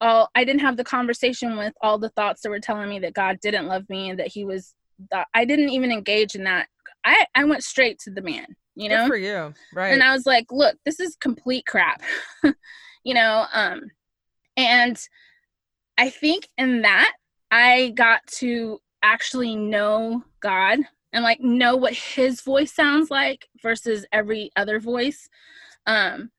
all 0.00 0.28
i 0.34 0.44
didn't 0.44 0.60
have 0.60 0.76
the 0.76 0.84
conversation 0.84 1.56
with 1.56 1.72
all 1.80 1.98
the 1.98 2.10
thoughts 2.10 2.42
that 2.42 2.50
were 2.50 2.60
telling 2.60 2.88
me 2.88 2.98
that 2.98 3.14
god 3.14 3.38
didn't 3.40 3.66
love 3.66 3.88
me 3.88 4.10
and 4.10 4.18
that 4.18 4.28
he 4.28 4.44
was 4.44 4.74
that 5.10 5.26
i 5.34 5.44
didn't 5.44 5.70
even 5.70 5.90
engage 5.90 6.34
in 6.34 6.44
that. 6.44 6.68
I 7.04 7.26
i 7.34 7.44
went 7.44 7.64
straight 7.64 7.98
to 8.00 8.10
the 8.10 8.22
man 8.22 8.46
you 8.78 8.90
know? 8.90 9.04
Good 9.04 9.08
for 9.08 9.16
you. 9.16 9.54
Right. 9.74 9.92
And 9.92 10.02
i 10.02 10.12
was 10.12 10.26
like 10.26 10.46
look 10.50 10.76
this 10.84 11.00
is 11.00 11.16
complete 11.16 11.64
crap 11.66 12.02
you 13.04 13.14
know 13.14 13.46
um 13.52 13.82
and 14.56 14.98
i 15.96 16.10
think 16.10 16.48
in 16.58 16.82
that 16.82 17.12
i 17.50 17.92
got 17.96 18.26
to 18.26 18.78
actually 19.02 19.56
know 19.56 20.22
god 20.40 20.80
and 21.16 21.24
like 21.24 21.40
know 21.40 21.76
what 21.76 21.94
his 21.94 22.42
voice 22.42 22.72
sounds 22.72 23.10
like 23.10 23.48
versus 23.62 24.04
every 24.12 24.50
other 24.54 24.78
voice. 24.78 25.28
Um 25.86 26.30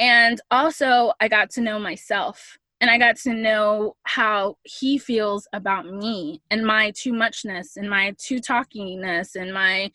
and 0.00 0.40
also, 0.50 1.12
I 1.20 1.28
got 1.28 1.50
to 1.50 1.60
know 1.60 1.78
myself 1.78 2.58
and 2.80 2.90
I 2.90 2.96
got 2.96 3.16
to 3.18 3.34
know 3.34 3.96
how 4.04 4.56
he 4.62 4.96
feels 4.96 5.46
about 5.52 5.84
me 5.86 6.40
and 6.50 6.64
my 6.64 6.92
too 6.92 7.12
muchness 7.12 7.76
and 7.76 7.88
my 7.88 8.14
too 8.16 8.40
talkiness 8.40 9.36
and 9.36 9.52
my 9.52 9.90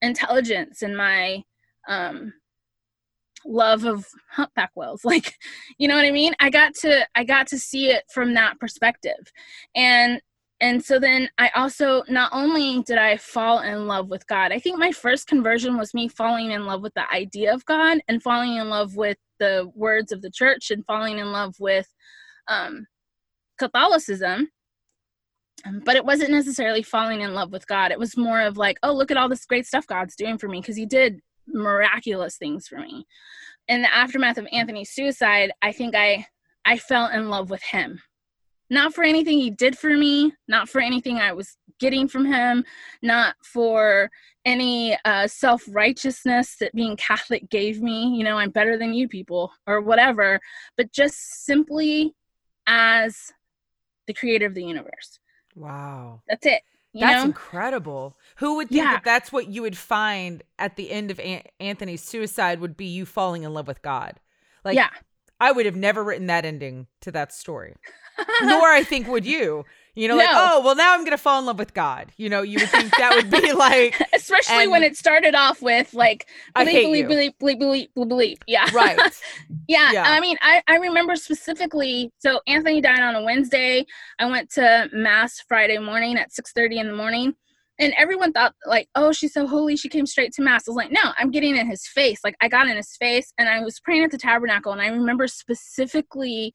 intelligence 0.00 0.82
and 0.82 0.96
my 0.96 1.42
um 1.88 2.32
love 3.44 3.84
of 3.84 4.06
humpback 4.30 4.70
whales. 4.76 5.04
Like 5.04 5.34
you 5.76 5.88
know 5.88 5.96
what 5.96 6.04
i 6.04 6.12
mean? 6.12 6.34
I 6.38 6.48
got 6.48 6.74
to 6.76 7.06
i 7.16 7.24
got 7.24 7.48
to 7.48 7.58
see 7.58 7.90
it 7.90 8.04
from 8.14 8.34
that 8.34 8.60
perspective. 8.60 9.32
And 9.74 10.20
and 10.62 10.82
so 10.82 10.98
then 10.98 11.28
i 11.38 11.50
also 11.54 12.02
not 12.08 12.30
only 12.32 12.82
did 12.82 12.96
i 12.96 13.16
fall 13.16 13.60
in 13.60 13.86
love 13.86 14.08
with 14.08 14.26
god 14.26 14.50
i 14.52 14.58
think 14.58 14.78
my 14.78 14.90
first 14.90 15.26
conversion 15.26 15.76
was 15.76 15.92
me 15.92 16.08
falling 16.08 16.52
in 16.52 16.64
love 16.64 16.82
with 16.82 16.94
the 16.94 17.12
idea 17.12 17.52
of 17.52 17.64
god 17.66 17.98
and 18.08 18.22
falling 18.22 18.56
in 18.56 18.70
love 18.70 18.96
with 18.96 19.18
the 19.38 19.70
words 19.74 20.10
of 20.12 20.22
the 20.22 20.30
church 20.30 20.70
and 20.70 20.86
falling 20.86 21.18
in 21.18 21.30
love 21.30 21.54
with 21.58 21.86
um, 22.48 22.86
catholicism 23.58 24.48
but 25.84 25.94
it 25.94 26.04
wasn't 26.04 26.30
necessarily 26.30 26.82
falling 26.82 27.20
in 27.20 27.34
love 27.34 27.52
with 27.52 27.66
god 27.66 27.92
it 27.92 27.98
was 27.98 28.16
more 28.16 28.40
of 28.40 28.56
like 28.56 28.78
oh 28.82 28.92
look 28.92 29.10
at 29.10 29.16
all 29.16 29.28
this 29.28 29.44
great 29.44 29.66
stuff 29.66 29.86
god's 29.86 30.16
doing 30.16 30.38
for 30.38 30.48
me 30.48 30.60
because 30.60 30.76
he 30.76 30.86
did 30.86 31.20
miraculous 31.46 32.36
things 32.36 32.68
for 32.68 32.78
me. 32.78 33.06
In 33.68 33.82
the 33.82 33.94
aftermath 33.94 34.38
of 34.38 34.48
Anthony's 34.52 34.90
suicide, 34.90 35.52
I 35.62 35.72
think 35.72 35.94
I 35.94 36.26
I 36.64 36.78
fell 36.78 37.08
in 37.08 37.28
love 37.28 37.50
with 37.50 37.62
him. 37.62 38.00
Not 38.72 38.94
for 38.94 39.04
anything 39.04 39.36
he 39.36 39.50
did 39.50 39.76
for 39.76 39.94
me, 39.94 40.32
not 40.48 40.66
for 40.66 40.80
anything 40.80 41.18
I 41.18 41.34
was 41.34 41.58
getting 41.78 42.08
from 42.08 42.24
him, 42.24 42.64
not 43.02 43.34
for 43.44 44.10
any 44.46 44.96
uh, 45.04 45.26
self 45.26 45.62
righteousness 45.68 46.56
that 46.58 46.74
being 46.74 46.96
Catholic 46.96 47.50
gave 47.50 47.82
me, 47.82 48.16
you 48.16 48.24
know, 48.24 48.38
I'm 48.38 48.48
better 48.48 48.78
than 48.78 48.94
you 48.94 49.08
people 49.08 49.52
or 49.66 49.82
whatever, 49.82 50.40
but 50.78 50.90
just 50.90 51.44
simply 51.44 52.14
as 52.66 53.30
the 54.06 54.14
creator 54.14 54.46
of 54.46 54.54
the 54.54 54.64
universe. 54.64 55.20
Wow. 55.54 56.22
That's 56.26 56.46
it. 56.46 56.62
that's 56.94 57.18
know? 57.18 57.26
incredible. 57.26 58.16
Who 58.36 58.56
would 58.56 58.70
think 58.70 58.84
Yeah. 58.84 58.92
that 58.92 59.04
that's 59.04 59.30
what 59.30 59.48
you 59.48 59.60
would 59.60 59.76
find 59.76 60.42
at 60.58 60.76
the 60.76 60.90
end 60.90 61.10
of 61.10 61.20
An- 61.20 61.42
Anthony's 61.60 62.02
suicide 62.02 62.58
would 62.60 62.78
be 62.78 62.86
you 62.86 63.04
falling 63.04 63.42
in 63.42 63.52
love 63.52 63.66
with 63.68 63.82
God? 63.82 64.18
Like, 64.64 64.76
yeah. 64.76 64.88
I 65.38 65.50
would 65.52 65.66
have 65.66 65.76
never 65.76 66.02
written 66.04 66.28
that 66.28 66.46
ending 66.46 66.86
to 67.00 67.10
that 67.10 67.32
story. 67.34 67.74
Nor 68.42 68.68
I 68.68 68.82
think 68.84 69.08
would 69.08 69.24
you. 69.24 69.64
You 69.94 70.08
know, 70.08 70.16
like, 70.16 70.28
oh, 70.30 70.62
well, 70.64 70.74
now 70.74 70.94
I'm 70.94 71.00
going 71.00 71.10
to 71.10 71.18
fall 71.18 71.38
in 71.38 71.44
love 71.44 71.58
with 71.58 71.74
God. 71.74 72.12
You 72.16 72.30
know, 72.30 72.40
you 72.40 72.58
would 72.60 72.70
think 72.70 72.96
that 72.96 73.14
would 73.14 73.30
be 73.30 73.52
like, 73.56 74.00
Especially 74.14 74.66
when 74.66 74.82
it 74.82 74.96
started 74.96 75.34
off 75.34 75.60
with 75.60 75.92
like 75.92 76.28
I 76.54 76.64
bleep, 76.64 76.70
hate 76.70 76.86
bleep, 76.86 76.96
you. 76.96 77.32
bleep, 77.38 77.58
bleep, 77.58 77.60
bleep, 77.60 77.88
bleep, 77.94 78.08
bleep. 78.08 78.36
Yeah. 78.46 78.70
right. 78.72 78.98
yeah, 79.68 79.92
Yeah. 79.92 80.04
I 80.06 80.18
mean, 80.20 80.38
I, 80.40 80.62
I 80.66 80.76
remember 80.76 81.14
specifically. 81.14 82.10
So 82.20 82.40
Anthony 82.46 82.80
died 82.80 83.00
on 83.00 83.16
a 83.16 83.22
Wednesday. 83.22 83.84
I 84.18 84.24
went 84.30 84.50
to 84.52 84.88
mass 84.94 85.44
Friday 85.46 85.76
morning 85.76 86.16
at 86.16 86.32
six 86.32 86.52
thirty 86.52 86.78
in 86.78 86.86
the 86.86 86.96
morning, 86.96 87.34
and 87.78 87.92
everyone 87.98 88.32
thought 88.32 88.54
like, 88.66 88.88
"Oh, 88.94 89.12
she's 89.12 89.34
so 89.34 89.46
holy. 89.46 89.76
She 89.76 89.90
came 89.90 90.06
straight 90.06 90.32
to 90.34 90.42
mass." 90.42 90.66
I 90.66 90.70
was 90.70 90.76
like, 90.76 90.90
"No, 90.90 91.12
I'm 91.18 91.30
getting 91.30 91.54
in 91.54 91.66
his 91.66 91.86
face. 91.86 92.20
Like, 92.24 92.36
I 92.40 92.48
got 92.48 92.66
in 92.66 92.78
his 92.78 92.96
face, 92.96 93.34
and 93.36 93.46
I 93.46 93.60
was 93.60 93.78
praying 93.78 94.04
at 94.04 94.10
the 94.10 94.16
tabernacle, 94.16 94.72
and 94.72 94.80
I 94.80 94.86
remember 94.86 95.26
specifically." 95.26 96.54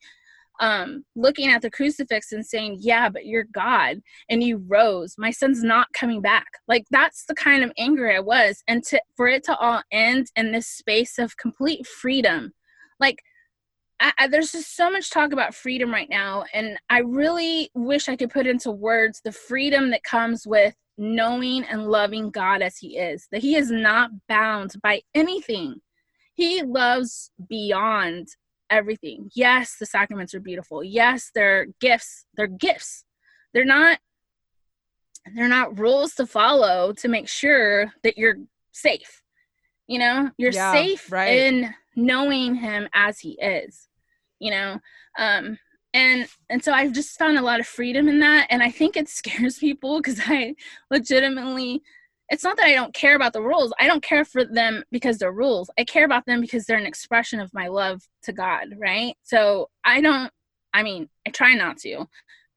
Um 0.60 1.04
looking 1.14 1.50
at 1.50 1.62
the 1.62 1.70
crucifix 1.70 2.32
and 2.32 2.44
saying 2.44 2.76
yeah 2.80 3.08
but 3.08 3.26
you're 3.26 3.46
god 3.52 4.00
and 4.28 4.42
you 4.42 4.62
rose. 4.66 5.14
My 5.18 5.30
son's 5.30 5.62
not 5.62 5.92
coming 5.92 6.20
back. 6.20 6.46
Like 6.66 6.84
that's 6.90 7.24
the 7.26 7.34
kind 7.34 7.62
of 7.62 7.72
anger 7.78 8.10
i 8.10 8.20
was. 8.20 8.62
And 8.68 8.82
to 8.84 9.00
for 9.16 9.28
it 9.28 9.44
to 9.44 9.56
all 9.56 9.82
end 9.92 10.28
in 10.36 10.52
this 10.52 10.66
space 10.66 11.18
of 11.18 11.36
complete 11.36 11.86
freedom 11.86 12.52
like 13.00 13.22
I, 14.00 14.12
I, 14.18 14.28
there's 14.28 14.52
just 14.52 14.76
so 14.76 14.90
much 14.90 15.10
talk 15.10 15.32
about 15.32 15.54
freedom 15.54 15.90
right 15.90 16.08
now 16.08 16.44
and 16.54 16.78
i 16.88 17.00
really 17.00 17.70
wish 17.74 18.08
i 18.08 18.16
could 18.16 18.30
put 18.30 18.46
into 18.46 18.70
words 18.70 19.20
the 19.24 19.32
freedom 19.32 19.90
that 19.90 20.04
comes 20.04 20.46
with 20.46 20.74
knowing 20.98 21.64
and 21.64 21.86
loving 21.86 22.30
god 22.30 22.60
as 22.60 22.76
he 22.76 22.98
is 22.98 23.28
that 23.30 23.40
he 23.40 23.56
is 23.56 23.70
not 23.70 24.10
bound 24.28 24.74
by 24.82 25.00
anything. 25.14 25.80
He 26.34 26.62
loves 26.62 27.30
beyond 27.48 28.28
everything. 28.70 29.30
Yes 29.34 29.76
the 29.78 29.86
sacraments 29.86 30.34
are 30.34 30.40
beautiful. 30.40 30.82
Yes 30.84 31.30
they're 31.34 31.66
gifts. 31.80 32.26
They're 32.34 32.46
gifts. 32.46 33.04
They're 33.54 33.64
not 33.64 33.98
they're 35.34 35.48
not 35.48 35.78
rules 35.78 36.14
to 36.14 36.26
follow 36.26 36.92
to 36.94 37.08
make 37.08 37.28
sure 37.28 37.92
that 38.02 38.16
you're 38.16 38.36
safe. 38.72 39.22
You 39.86 39.98
know 39.98 40.30
you're 40.38 40.52
Yeah, 40.52 40.72
safe 40.72 41.10
right. 41.10 41.38
in 41.38 41.74
knowing 41.96 42.54
him 42.54 42.88
as 42.94 43.18
he 43.20 43.32
is 43.32 43.88
you 44.40 44.52
know? 44.52 44.78
Um 45.18 45.58
and 45.94 46.28
and 46.50 46.62
so 46.62 46.72
i've 46.72 46.92
just 46.92 47.18
found 47.18 47.38
a 47.38 47.42
lot 47.42 47.60
of 47.60 47.66
freedom 47.66 48.08
in 48.08 48.18
that 48.20 48.46
and 48.50 48.62
i 48.62 48.70
think 48.70 48.96
it 48.96 49.08
scares 49.20 49.58
people 49.58 49.98
because 49.98 50.20
i 50.26 50.54
legitimately 50.90 51.82
it's 52.30 52.44
not 52.44 52.56
that 52.56 52.66
i 52.66 52.74
don't 52.74 52.94
care 52.94 53.16
about 53.16 53.32
the 53.32 53.42
rules 53.42 53.72
i 53.80 53.86
don't 53.86 54.02
care 54.02 54.24
for 54.24 54.44
them 54.44 54.82
because 54.90 55.18
they're 55.18 55.32
rules 55.32 55.70
i 55.78 55.84
care 55.84 56.04
about 56.04 56.24
them 56.26 56.40
because 56.40 56.64
they're 56.64 56.78
an 56.78 56.86
expression 56.86 57.40
of 57.40 57.52
my 57.54 57.68
love 57.68 58.02
to 58.22 58.32
god 58.32 58.68
right 58.78 59.14
so 59.22 59.68
i 59.84 60.00
don't 60.00 60.30
i 60.74 60.82
mean 60.82 61.08
i 61.26 61.30
try 61.30 61.54
not 61.54 61.76
to 61.78 62.06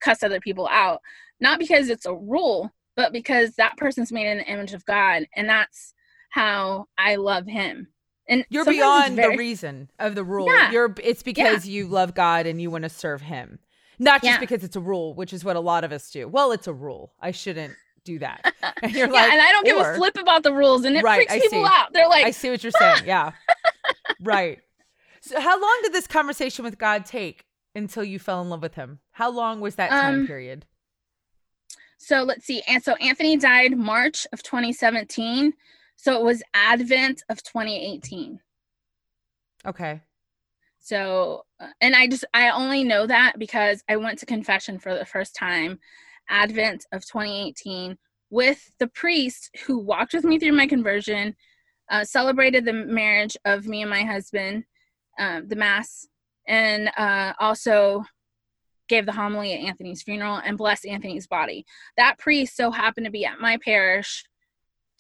cuss 0.01 0.23
other 0.23 0.39
people 0.39 0.67
out 0.71 0.99
not 1.39 1.59
because 1.59 1.89
it's 1.89 2.05
a 2.05 2.13
rule 2.13 2.71
but 2.95 3.13
because 3.13 3.55
that 3.55 3.77
person's 3.77 4.11
made 4.11 4.27
in 4.27 4.37
the 4.39 4.45
image 4.51 4.73
of 4.73 4.85
god 4.85 5.25
and 5.35 5.47
that's 5.49 5.93
how 6.29 6.85
i 6.97 7.15
love 7.15 7.45
him 7.45 7.87
and 8.27 8.45
You're 8.49 8.63
beyond 8.65 9.15
very- 9.15 9.33
the 9.33 9.37
reason 9.37 9.89
of 9.99 10.15
the 10.15 10.23
rule. 10.23 10.45
Yeah. 10.47 10.71
You're 10.71 10.95
it's 11.03 11.23
because 11.23 11.67
you 11.67 11.87
love 11.87 12.13
God 12.13 12.45
and 12.45 12.61
you 12.61 12.69
want 12.71 12.83
to 12.83 12.89
serve 12.89 13.19
him. 13.21 13.59
Not 13.99 14.21
just 14.21 14.35
Yeah. 14.35 14.39
because 14.39 14.63
it's 14.63 14.75
a 14.77 14.79
rule, 14.79 15.13
which 15.15 15.33
is 15.33 15.43
what 15.43 15.57
a 15.57 15.59
lot 15.59 15.83
of 15.83 15.91
us 15.91 16.09
do. 16.11 16.29
Well, 16.29 16.53
it's 16.53 16.67
a 16.67 16.71
rule. 16.73 17.13
I 17.19 17.31
shouldn't 17.31 17.73
do 18.05 18.19
that. 18.19 18.45
And 18.83 18.93
you're 18.95 19.07
yeah, 19.07 19.13
like, 19.13 19.31
and 19.31 19.41
I 19.41 19.51
don't 19.51 19.65
give 19.65 19.77
a 19.77 19.93
flip 19.95 20.17
about 20.17 20.43
the 20.43 20.53
rules, 20.53 20.85
and 20.85 20.95
it 20.95 21.03
Right, 21.03 21.17
freaks 21.17 21.33
I 21.33 21.39
people 21.39 21.59
see. 21.59 21.65
out. 21.65 21.93
They're 21.93 22.07
like, 22.07 22.25
I 22.25 22.31
see 22.31 22.49
what 22.49 22.63
you're 22.63 22.71
saying. 22.71 23.05
Yeah. 23.05 23.31
right. 24.19 24.59
So 25.21 25.39
how 25.39 25.61
long 25.61 25.79
did 25.83 25.93
this 25.93 26.07
conversation 26.07 26.65
with 26.65 26.77
God 26.77 27.05
take 27.05 27.45
until 27.75 28.03
you 28.03 28.19
fell 28.19 28.41
in 28.41 28.49
love 28.49 28.61
with 28.61 28.75
him? 28.75 28.99
How 29.11 29.29
long 29.29 29.61
was 29.61 29.75
that 29.75 29.89
time 29.89 30.21
Um, 30.21 30.27
period? 30.27 30.65
So 31.97 32.23
let's 32.23 32.45
see. 32.45 32.63
And 32.67 32.83
so 32.83 32.95
Anthony 32.95 33.37
died 33.37 33.77
March 33.77 34.25
of 34.33 34.41
2017. 34.43 35.53
So 35.95 36.15
it 36.19 36.23
was 36.23 36.41
Advent 36.53 37.23
of 37.29 37.43
2018. 37.43 38.39
Okay. 39.65 40.01
So, 40.79 41.45
uh, 41.59 41.67
and 41.79 41.95
I 41.95 42.07
just, 42.07 42.25
I 42.33 42.49
only 42.49 42.83
know 42.83 43.05
that 43.05 43.37
because 43.37 43.83
I 43.87 43.97
went 43.97 44.17
to 44.19 44.25
confession 44.25 44.79
for 44.79 44.97
the 44.97 45.05
first 45.05 45.35
time, 45.35 45.79
Advent 46.31 46.85
of 46.91 47.05
2018, 47.05 47.97
with 48.29 48.71
the 48.79 48.87
priest 48.87 49.51
who 49.65 49.77
walked 49.77 50.13
with 50.13 50.23
me 50.23 50.39
through 50.39 50.53
my 50.53 50.65
conversion, 50.65 51.35
uh, 51.91 52.03
celebrated 52.03 52.65
the 52.65 52.73
marriage 52.73 53.37
of 53.45 53.67
me 53.67 53.81
and 53.81 53.89
my 53.89 54.03
husband, 54.03 54.63
um, 55.19 55.47
the 55.47 55.55
Mass, 55.55 56.07
and 56.47 56.89
uh, 56.97 57.33
also 57.39 58.03
gave 58.87 59.05
the 59.05 59.11
homily 59.11 59.53
at 59.53 59.59
Anthony's 59.59 60.01
funeral 60.01 60.41
and 60.43 60.57
blessed 60.57 60.85
Anthony's 60.85 61.27
body. 61.27 61.65
That 61.97 62.17
priest 62.17 62.55
so 62.55 62.71
happened 62.71 63.05
to 63.05 63.11
be 63.11 63.25
at 63.25 63.39
my 63.39 63.57
parish 63.63 64.25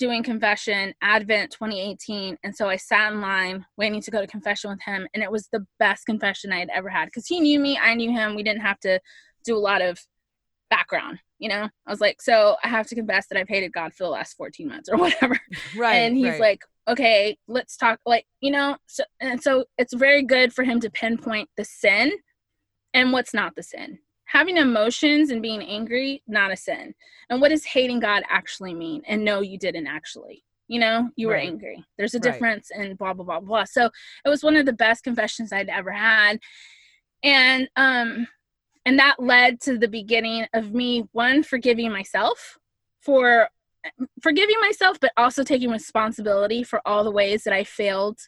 doing 0.01 0.23
confession 0.23 0.93
Advent 1.01 1.51
2018. 1.51 2.37
And 2.43 2.55
so 2.55 2.67
I 2.67 2.75
sat 2.75 3.13
in 3.13 3.21
line 3.21 3.65
waiting 3.77 4.01
to 4.01 4.09
go 4.09 4.19
to 4.19 4.27
confession 4.27 4.71
with 4.71 4.81
him. 4.81 5.07
And 5.13 5.21
it 5.21 5.31
was 5.31 5.47
the 5.51 5.65
best 5.77 6.05
confession 6.05 6.51
I 6.51 6.59
had 6.59 6.69
ever 6.73 6.89
had 6.89 7.05
because 7.05 7.27
he 7.27 7.39
knew 7.39 7.59
me, 7.59 7.77
I 7.77 7.93
knew 7.93 8.11
him. 8.11 8.35
We 8.35 8.43
didn't 8.43 8.63
have 8.63 8.79
to 8.79 8.99
do 9.45 9.55
a 9.55 9.59
lot 9.59 9.81
of 9.81 9.99
background, 10.71 11.19
you 11.37 11.49
know? 11.49 11.69
I 11.85 11.89
was 11.91 12.01
like, 12.01 12.19
so 12.21 12.55
I 12.63 12.67
have 12.69 12.87
to 12.87 12.95
confess 12.95 13.27
that 13.27 13.37
I've 13.37 13.47
hated 13.47 13.71
God 13.73 13.93
for 13.93 14.05
the 14.05 14.09
last 14.09 14.35
14 14.37 14.67
months 14.67 14.89
or 14.89 14.97
whatever 15.03 15.39
Right. 15.75 15.97
and 15.97 16.17
he's 16.17 16.31
right. 16.31 16.39
like 16.39 16.61
okay 16.87 17.37
let's 17.47 17.77
talk 17.77 17.99
like 18.07 18.25
you 18.39 18.49
know 18.51 18.75
so 18.87 19.03
and 19.19 19.41
so 19.41 19.65
it's 19.77 19.93
very 19.93 20.23
good 20.23 20.51
for 20.51 20.63
him 20.63 20.79
to 20.79 20.89
pinpoint 20.89 21.47
the 21.57 21.63
sin 21.63 22.11
and 22.95 23.11
what's 23.13 23.33
not 23.35 23.55
the 23.55 23.61
sin 23.61 23.99
having 24.25 24.57
emotions 24.57 25.29
and 25.29 25.41
being 25.43 25.61
angry 25.61 26.23
not 26.27 26.51
a 26.51 26.55
sin 26.55 26.95
and 27.29 27.39
what 27.39 27.49
does 27.49 27.63
hating 27.65 27.99
god 27.99 28.23
actually 28.29 28.73
mean 28.73 29.03
and 29.07 29.23
no 29.23 29.41
you 29.41 29.59
didn't 29.59 29.85
actually 29.85 30.43
you 30.67 30.79
know 30.79 31.09
you 31.15 31.27
were 31.27 31.35
Right. 31.35 31.47
angry 31.47 31.85
there's 31.97 32.15
a 32.15 32.19
Right. 32.19 32.31
difference 32.31 32.71
and 32.71 32.97
blah 32.97 33.13
blah 33.13 33.25
blah 33.25 33.39
blah 33.39 33.63
so 33.65 33.85
it 34.25 34.29
was 34.29 34.43
one 34.43 34.55
of 34.55 34.65
the 34.65 34.73
best 34.73 35.03
confessions 35.03 35.53
i'd 35.53 35.69
ever 35.69 35.91
had 35.91 36.39
and 37.23 37.69
um 37.75 38.27
and 38.85 38.99
that 38.99 39.19
led 39.19 39.61
to 39.61 39.77
the 39.77 39.87
beginning 39.87 40.45
of 40.53 40.73
me 40.73 41.03
one 41.11 41.43
forgiving 41.43 41.91
myself 41.91 42.57
for 42.99 43.49
forgiving 44.21 44.59
myself 44.61 44.97
but 44.99 45.11
also 45.17 45.43
taking 45.43 45.71
responsibility 45.71 46.63
for 46.63 46.81
all 46.85 47.03
the 47.03 47.11
ways 47.11 47.43
that 47.43 47.53
i 47.53 47.63
failed 47.63 48.19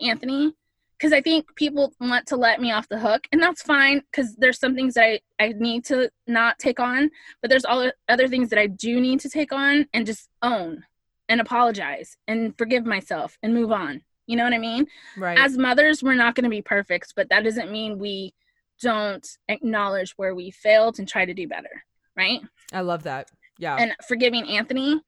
anthony. 0.00 0.54
Because 0.98 1.12
i 1.12 1.20
think 1.20 1.54
people 1.56 1.92
want 2.00 2.26
to 2.26 2.36
let 2.36 2.60
me 2.60 2.72
off 2.72 2.88
the 2.88 2.98
hook 2.98 3.26
and 3.30 3.42
that's 3.42 3.62
fine 3.62 4.02
because 4.10 4.34
there's 4.36 4.58
some 4.58 4.74
things 4.74 4.94
that 4.94 5.04
I, 5.04 5.20
I 5.38 5.54
need 5.58 5.84
to 5.86 6.10
not 6.26 6.58
take 6.58 6.80
on 6.80 7.10
but 7.42 7.50
there's 7.50 7.66
all 7.66 7.90
other 8.08 8.28
things 8.28 8.48
that 8.50 8.58
i 8.58 8.66
do 8.66 9.00
need 9.00 9.20
to 9.20 9.28
take 9.28 9.52
on 9.52 9.86
and 9.92 10.06
just 10.06 10.30
own 10.42 10.84
and 11.28 11.40
apologize 11.40 12.16
and 12.28 12.56
forgive 12.56 12.86
myself 12.86 13.36
and 13.42 13.52
move 13.52 13.72
on. 13.72 14.02
You 14.26 14.36
know 14.36 14.44
what 14.44 14.54
i 14.54 14.58
mean? 14.58 14.86
Right. 15.18 15.38
as 15.38 15.58
mothers 15.58 16.02
we're 16.02 16.14
not 16.14 16.34
going 16.34 16.44
to 16.44 16.50
be 16.50 16.62
perfect 16.62 17.12
but 17.14 17.28
that 17.28 17.44
doesn't 17.44 17.70
mean 17.70 17.98
we 17.98 18.32
don't 18.80 19.26
acknowledge 19.48 20.12
where 20.16 20.34
we 20.34 20.50
failed 20.50 20.98
and 20.98 21.08
try 21.08 21.24
to 21.24 21.34
do 21.34 21.48
better, 21.48 21.84
right? 22.16 22.40
I 22.72 22.80
love 22.80 23.02
that. 23.04 23.30
Yeah. 23.58 23.76
And 23.76 23.94
forgiving 24.06 24.48
Anthony, 24.48 25.00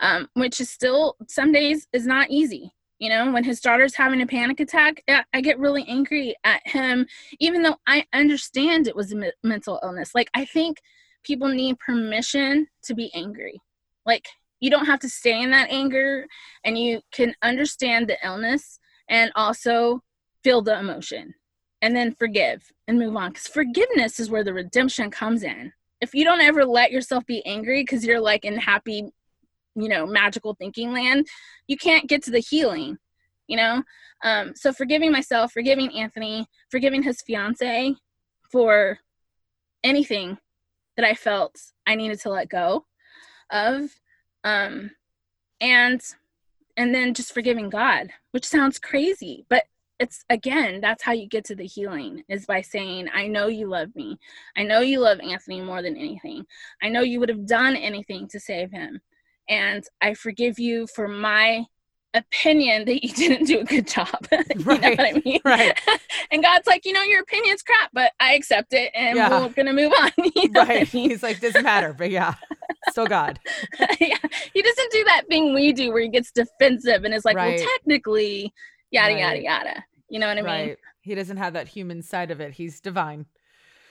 um, 0.00 0.28
which 0.34 0.60
is 0.60 0.70
still 0.70 1.16
some 1.28 1.52
days 1.52 1.86
is 1.92 2.06
not 2.06 2.30
easy. 2.30 2.72
You 2.98 3.10
know, 3.10 3.30
when 3.30 3.44
his 3.44 3.60
daughter's 3.60 3.94
having 3.94 4.22
a 4.22 4.26
panic 4.26 4.60
attack, 4.60 5.02
I 5.34 5.40
get 5.42 5.58
really 5.58 5.84
angry 5.86 6.34
at 6.44 6.66
him, 6.66 7.06
even 7.38 7.62
though 7.62 7.76
I 7.86 8.06
understand 8.14 8.88
it 8.88 8.96
was 8.96 9.12
a 9.12 9.32
mental 9.44 9.78
illness. 9.82 10.14
Like, 10.14 10.30
I 10.32 10.46
think 10.46 10.78
people 11.22 11.48
need 11.48 11.78
permission 11.78 12.68
to 12.84 12.94
be 12.94 13.12
angry. 13.14 13.60
Like, 14.06 14.26
you 14.60 14.70
don't 14.70 14.86
have 14.86 15.00
to 15.00 15.10
stay 15.10 15.42
in 15.42 15.50
that 15.50 15.70
anger, 15.70 16.26
and 16.64 16.78
you 16.78 17.02
can 17.12 17.34
understand 17.42 18.08
the 18.08 18.16
illness 18.24 18.78
and 19.10 19.30
also 19.36 20.02
feel 20.42 20.62
the 20.62 20.78
emotion 20.78 21.34
and 21.82 21.94
then 21.94 22.14
forgive 22.14 22.72
and 22.88 22.98
move 22.98 23.16
on. 23.16 23.30
Because 23.30 23.46
forgiveness 23.46 24.18
is 24.18 24.30
where 24.30 24.44
the 24.44 24.54
redemption 24.54 25.10
comes 25.10 25.42
in. 25.42 25.72
If 26.00 26.14
you 26.14 26.24
don't 26.24 26.40
ever 26.40 26.64
let 26.64 26.92
yourself 26.92 27.24
be 27.26 27.44
angry 27.46 27.82
because 27.82 28.04
you're 28.04 28.20
like 28.20 28.44
in 28.44 28.58
happy 28.58 29.10
you 29.76 29.88
know 29.88 30.06
magical 30.06 30.54
thinking 30.54 30.92
land 30.92 31.26
you 31.68 31.76
can't 31.76 32.08
get 32.08 32.22
to 32.22 32.30
the 32.30 32.40
healing 32.40 32.96
you 33.46 33.56
know 33.56 33.82
um 34.24 34.52
so 34.56 34.72
forgiving 34.72 35.12
myself 35.12 35.52
forgiving 35.52 35.92
anthony 35.96 36.46
forgiving 36.70 37.02
his 37.02 37.22
fiance 37.22 37.94
for 38.50 38.98
anything 39.84 40.38
that 40.96 41.04
i 41.06 41.14
felt 41.14 41.54
i 41.86 41.94
needed 41.94 42.18
to 42.18 42.30
let 42.30 42.48
go 42.48 42.84
of 43.50 43.90
um 44.44 44.90
and 45.60 46.00
and 46.76 46.94
then 46.94 47.14
just 47.14 47.32
forgiving 47.32 47.68
god 47.68 48.08
which 48.32 48.46
sounds 48.46 48.78
crazy 48.78 49.44
but 49.48 49.64
it's 49.98 50.24
again 50.30 50.80
that's 50.80 51.02
how 51.02 51.12
you 51.12 51.26
get 51.26 51.44
to 51.44 51.54
the 51.54 51.66
healing 51.66 52.22
is 52.28 52.44
by 52.44 52.60
saying 52.60 53.08
i 53.14 53.26
know 53.26 53.46
you 53.46 53.66
love 53.66 53.94
me 53.94 54.18
i 54.56 54.62
know 54.62 54.80
you 54.80 55.00
love 55.00 55.18
anthony 55.20 55.60
more 55.60 55.80
than 55.82 55.96
anything 55.96 56.44
i 56.82 56.88
know 56.88 57.00
you 57.00 57.18
would 57.18 57.28
have 57.28 57.46
done 57.46 57.74
anything 57.74 58.28
to 58.28 58.38
save 58.38 58.70
him 58.70 59.00
and 59.48 59.84
I 60.00 60.14
forgive 60.14 60.58
you 60.58 60.86
for 60.86 61.08
my 61.08 61.64
opinion 62.14 62.84
that 62.86 63.04
you 63.04 63.12
didn't 63.14 63.46
do 63.46 63.60
a 63.60 63.64
good 63.64 63.86
job. 63.86 64.08
you 64.32 64.64
right. 64.64 64.80
know 64.80 64.90
what 64.90 65.00
I 65.00 65.22
mean? 65.24 65.40
Right. 65.44 65.78
and 66.30 66.42
God's 66.42 66.66
like, 66.66 66.84
you 66.84 66.92
know, 66.92 67.02
your 67.02 67.22
opinion's 67.22 67.62
crap, 67.62 67.90
but 67.92 68.12
I 68.20 68.34
accept 68.34 68.72
it 68.72 68.90
and 68.94 69.16
yeah. 69.16 69.40
we're 69.40 69.48
gonna 69.50 69.72
move 69.72 69.92
on. 69.92 70.10
You 70.34 70.50
know 70.50 70.64
right. 70.64 70.88
I 70.88 70.96
mean? 70.96 71.10
He's 71.10 71.22
like, 71.22 71.40
doesn't 71.40 71.62
matter, 71.62 71.94
but 71.96 72.10
yeah. 72.10 72.34
Still 72.90 73.06
God. 73.06 73.38
yeah. 74.00 74.16
He 74.52 74.62
doesn't 74.62 74.92
do 74.92 75.04
that 75.04 75.24
thing 75.28 75.54
we 75.54 75.72
do 75.72 75.92
where 75.92 76.02
he 76.02 76.08
gets 76.08 76.30
defensive 76.30 77.04
and 77.04 77.14
is 77.14 77.24
like, 77.24 77.36
right. 77.36 77.58
well, 77.58 77.68
technically, 77.78 78.52
yada 78.96 79.14
right. 79.14 79.20
yada 79.20 79.42
yada. 79.42 79.84
You 80.08 80.20
know 80.20 80.28
what 80.28 80.38
I 80.38 80.42
mean? 80.42 80.68
Right. 80.68 80.78
He 81.00 81.14
doesn't 81.14 81.36
have 81.36 81.52
that 81.54 81.68
human 81.68 82.02
side 82.02 82.30
of 82.30 82.40
it. 82.40 82.54
He's 82.54 82.80
divine. 82.80 83.26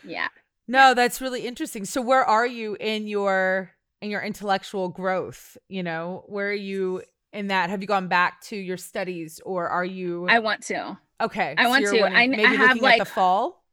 Yeah. 0.03 0.27
No, 0.67 0.93
that's 0.93 1.21
really 1.21 1.45
interesting. 1.45 1.85
So 1.85 2.01
where 2.01 2.23
are 2.23 2.47
you 2.47 2.75
in 2.79 3.07
your 3.07 3.75
in 4.01 4.11
your 4.11 4.21
intellectual 4.21 4.89
growth 4.89 5.57
you 5.67 5.81
know 5.81 6.23
where 6.27 6.49
are 6.49 6.53
you 6.53 7.01
in 7.33 7.47
that 7.47 7.69
have 7.69 7.81
you 7.81 7.87
gone 7.87 8.07
back 8.07 8.39
to 8.41 8.55
your 8.55 8.77
studies 8.77 9.41
or 9.45 9.67
are 9.67 9.85
you 9.85 10.27
i 10.29 10.39
want 10.39 10.61
to 10.61 10.97
okay 11.21 11.55
i 11.57 11.63
so 11.63 11.69
want 11.69 11.85
to 11.85 11.99
wanting, 12.01 12.17
I, 12.17 12.27
maybe 12.27 12.45
I 12.45 12.53
have 12.53 12.81
like 12.81 12.99
the 12.99 13.05
fall 13.05 13.63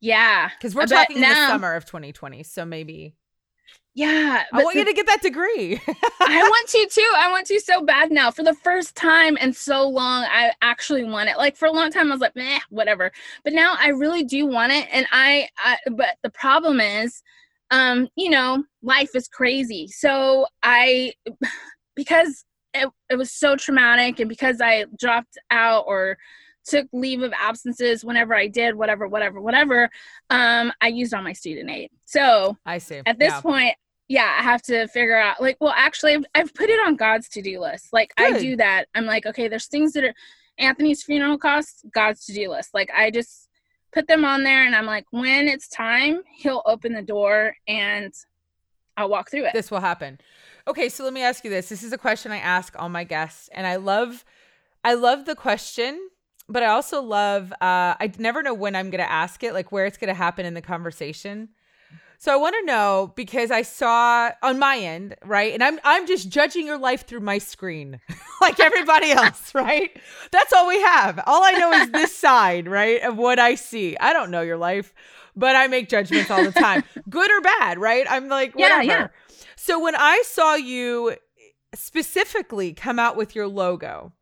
yeah 0.00 0.48
because 0.56 0.74
we're 0.74 0.86
talking 0.86 1.20
now, 1.20 1.28
the 1.28 1.52
summer 1.52 1.74
of 1.74 1.84
2020 1.84 2.42
so 2.44 2.64
maybe 2.64 3.14
yeah 3.94 4.42
i 4.52 4.62
want 4.62 4.74
the, 4.74 4.80
you 4.80 4.84
to 4.84 4.92
get 4.92 5.06
that 5.06 5.22
degree 5.22 5.80
i 6.20 6.42
want 6.50 6.68
to 6.68 6.88
too 6.90 7.12
i 7.16 7.30
want 7.30 7.46
to 7.46 7.60
so 7.60 7.80
bad 7.80 8.10
now 8.10 8.30
for 8.30 8.42
the 8.42 8.54
first 8.54 8.96
time 8.96 9.36
in 9.36 9.52
so 9.52 9.88
long 9.88 10.24
i 10.24 10.50
actually 10.62 11.04
want 11.04 11.28
it 11.28 11.36
like 11.36 11.56
for 11.56 11.66
a 11.66 11.72
long 11.72 11.90
time 11.90 12.08
i 12.08 12.10
was 12.10 12.20
like 12.20 12.34
meh 12.34 12.58
whatever 12.70 13.12
but 13.44 13.52
now 13.52 13.76
i 13.78 13.88
really 13.88 14.24
do 14.24 14.46
want 14.46 14.72
it 14.72 14.88
and 14.90 15.06
i, 15.12 15.48
I 15.58 15.76
but 15.92 16.16
the 16.22 16.30
problem 16.30 16.80
is 16.80 17.22
um, 17.70 18.08
you 18.14 18.30
know, 18.30 18.62
life 18.82 19.10
is 19.14 19.28
crazy. 19.28 19.88
So 19.88 20.46
I, 20.62 21.14
because 21.96 22.44
it, 22.72 22.88
it 23.10 23.16
was 23.16 23.32
so 23.32 23.56
traumatic 23.56 24.20
and 24.20 24.28
because 24.28 24.60
I 24.60 24.86
dropped 24.98 25.38
out 25.50 25.84
or 25.86 26.16
took 26.66 26.86
leave 26.92 27.22
of 27.22 27.32
absences 27.38 28.04
whenever 28.04 28.34
I 28.34 28.46
did, 28.46 28.74
whatever, 28.74 29.08
whatever, 29.08 29.40
whatever, 29.40 29.90
um, 30.30 30.72
I 30.80 30.88
used 30.88 31.12
all 31.12 31.22
my 31.22 31.32
student 31.32 31.70
aid. 31.70 31.90
So 32.04 32.56
I 32.64 32.78
see. 32.78 33.02
At 33.06 33.18
this 33.18 33.32
yeah. 33.32 33.40
point, 33.40 33.76
yeah, 34.08 34.36
I 34.38 34.42
have 34.42 34.62
to 34.62 34.86
figure 34.88 35.16
out 35.16 35.40
like, 35.40 35.56
well, 35.60 35.72
actually 35.74 36.14
I've, 36.14 36.24
I've 36.34 36.54
put 36.54 36.68
it 36.68 36.78
on 36.86 36.96
God's 36.96 37.28
to-do 37.30 37.60
list. 37.60 37.92
Like 37.92 38.14
Good. 38.16 38.34
I 38.34 38.38
do 38.38 38.56
that. 38.56 38.86
I'm 38.94 39.06
like, 39.06 39.26
okay, 39.26 39.48
there's 39.48 39.66
things 39.66 39.92
that 39.94 40.04
are 40.04 40.14
Anthony's 40.58 41.02
funeral 41.02 41.38
costs, 41.38 41.84
God's 41.92 42.24
to-do 42.26 42.50
list. 42.50 42.74
Like 42.74 42.90
I 42.94 43.10
just 43.10 43.48
put 43.92 44.06
them 44.06 44.24
on 44.24 44.44
there 44.44 44.64
and 44.66 44.74
I'm 44.74 44.86
like, 44.86 45.06
when 45.10 45.48
it's 45.48 45.68
time, 45.68 46.22
he'll 46.36 46.62
open 46.66 46.92
the 46.92 47.02
door 47.02 47.56
and 47.66 48.12
I'll 48.96 49.08
walk 49.08 49.30
through 49.30 49.46
it. 49.46 49.52
This 49.54 49.70
will 49.70 49.80
happen. 49.80 50.18
Okay, 50.66 50.88
so 50.88 51.04
let 51.04 51.12
me 51.12 51.22
ask 51.22 51.44
you 51.44 51.50
this. 51.50 51.68
This 51.68 51.82
is 51.82 51.92
a 51.92 51.98
question 51.98 52.30
I 52.32 52.38
ask 52.38 52.74
all 52.78 52.88
my 52.88 53.04
guests 53.04 53.48
and 53.52 53.66
I 53.66 53.76
love 53.76 54.24
I 54.82 54.94
love 54.94 55.24
the 55.24 55.34
question, 55.34 55.98
but 56.46 56.62
I 56.62 56.66
also 56.66 57.00
love 57.00 57.52
uh 57.52 57.96
I 57.98 58.12
never 58.18 58.42
know 58.42 58.54
when 58.54 58.76
I'm 58.76 58.90
going 58.90 59.02
to 59.02 59.10
ask 59.10 59.42
it, 59.42 59.54
like 59.54 59.72
where 59.72 59.86
it's 59.86 59.96
going 59.96 60.08
to 60.08 60.14
happen 60.14 60.44
in 60.44 60.54
the 60.54 60.62
conversation. 60.62 61.48
So 62.24 62.32
I 62.32 62.36
want 62.36 62.56
to 62.58 62.64
know 62.64 63.12
because 63.16 63.50
I 63.50 63.60
saw 63.60 64.30
on 64.42 64.58
my 64.58 64.78
end, 64.78 65.14
right? 65.26 65.52
And 65.52 65.62
I'm 65.62 65.78
I'm 65.84 66.06
just 66.06 66.30
judging 66.30 66.64
your 66.64 66.78
life 66.78 67.06
through 67.06 67.20
my 67.20 67.36
screen, 67.36 68.00
like 68.40 68.58
everybody 68.60 69.10
else, 69.12 69.54
right? 69.54 69.94
That's 70.30 70.50
all 70.50 70.66
we 70.66 70.80
have. 70.80 71.20
All 71.26 71.44
I 71.44 71.52
know 71.52 71.70
is 71.72 71.90
this 71.90 72.16
side, 72.16 72.66
right, 72.66 73.02
of 73.02 73.18
what 73.18 73.38
I 73.38 73.56
see. 73.56 73.98
I 73.98 74.14
don't 74.14 74.30
know 74.30 74.40
your 74.40 74.56
life, 74.56 74.94
but 75.36 75.54
I 75.54 75.66
make 75.66 75.90
judgments 75.90 76.30
all 76.30 76.42
the 76.42 76.50
time, 76.50 76.82
good 77.10 77.30
or 77.30 77.42
bad, 77.42 77.78
right? 77.78 78.06
I'm 78.08 78.28
like, 78.28 78.54
whatever. 78.54 78.82
Yeah, 78.82 79.00
yeah. 79.00 79.08
So 79.56 79.78
when 79.78 79.94
I 79.94 80.22
saw 80.24 80.54
you 80.54 81.16
specifically 81.74 82.72
come 82.72 82.98
out 82.98 83.18
with 83.18 83.34
your 83.34 83.48
logo, 83.48 84.14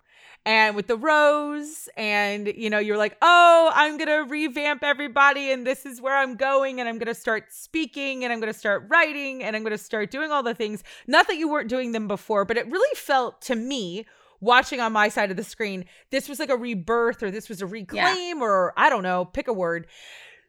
and 0.44 0.74
with 0.74 0.88
the 0.88 0.96
rose 0.96 1.88
and 1.96 2.52
you 2.56 2.68
know 2.68 2.78
you're 2.78 2.96
like 2.96 3.16
oh 3.22 3.70
i'm 3.74 3.96
gonna 3.96 4.24
revamp 4.24 4.82
everybody 4.82 5.52
and 5.52 5.66
this 5.66 5.86
is 5.86 6.00
where 6.00 6.16
i'm 6.16 6.34
going 6.34 6.80
and 6.80 6.88
i'm 6.88 6.98
gonna 6.98 7.14
start 7.14 7.52
speaking 7.52 8.24
and 8.24 8.32
i'm 8.32 8.40
gonna 8.40 8.52
start 8.52 8.84
writing 8.88 9.42
and 9.42 9.54
i'm 9.54 9.62
gonna 9.62 9.78
start 9.78 10.10
doing 10.10 10.30
all 10.32 10.42
the 10.42 10.54
things. 10.54 10.82
Not 11.06 11.26
that 11.28 11.36
you 11.36 11.48
weren't 11.48 11.68
doing 11.68 11.92
them 11.92 12.08
before 12.08 12.44
but 12.44 12.56
it 12.56 12.66
really 12.66 12.94
felt 12.96 13.40
to 13.42 13.54
me 13.54 14.06
watching 14.40 14.80
on 14.80 14.92
my 14.92 15.08
side 15.08 15.30
of 15.30 15.36
the 15.36 15.44
screen 15.44 15.84
this 16.10 16.28
was 16.28 16.40
like 16.40 16.50
a 16.50 16.56
rebirth 16.56 17.22
or 17.22 17.30
this 17.30 17.48
was 17.48 17.62
a 17.62 17.66
reclaim 17.66 18.38
yeah. 18.38 18.42
or 18.42 18.72
i 18.76 18.88
don't 18.88 19.02
know 19.02 19.24
pick 19.24 19.48
a 19.48 19.52
word. 19.52 19.86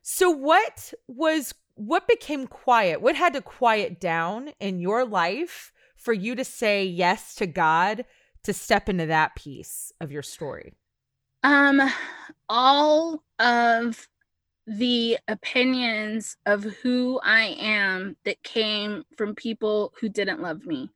So 0.01 0.29
what 0.29 0.93
was 1.07 1.53
what 1.75 2.07
became 2.07 2.45
quiet? 2.45 3.01
What 3.01 3.15
had 3.15 3.33
to 3.33 3.41
quiet 3.41 3.99
down 3.99 4.49
in 4.59 4.79
your 4.79 5.05
life 5.05 5.71
for 5.95 6.13
you 6.13 6.35
to 6.35 6.43
say 6.43 6.83
yes 6.85 7.35
to 7.35 7.47
god 7.47 8.05
to 8.43 8.53
step 8.53 8.89
into 8.89 9.05
that 9.07 9.35
piece 9.35 9.91
of 9.99 10.11
your 10.11 10.23
story? 10.23 10.73
Um, 11.43 11.81
all 12.49 13.23
of 13.39 14.07
the 14.65 15.17
opinions 15.27 16.37
of 16.45 16.63
who 16.63 17.19
I 17.23 17.57
am 17.59 18.15
that 18.23 18.41
came 18.43 19.03
from 19.17 19.35
people 19.35 19.93
who 19.99 20.07
didn't 20.07 20.41
love 20.41 20.65
me. 20.65 20.89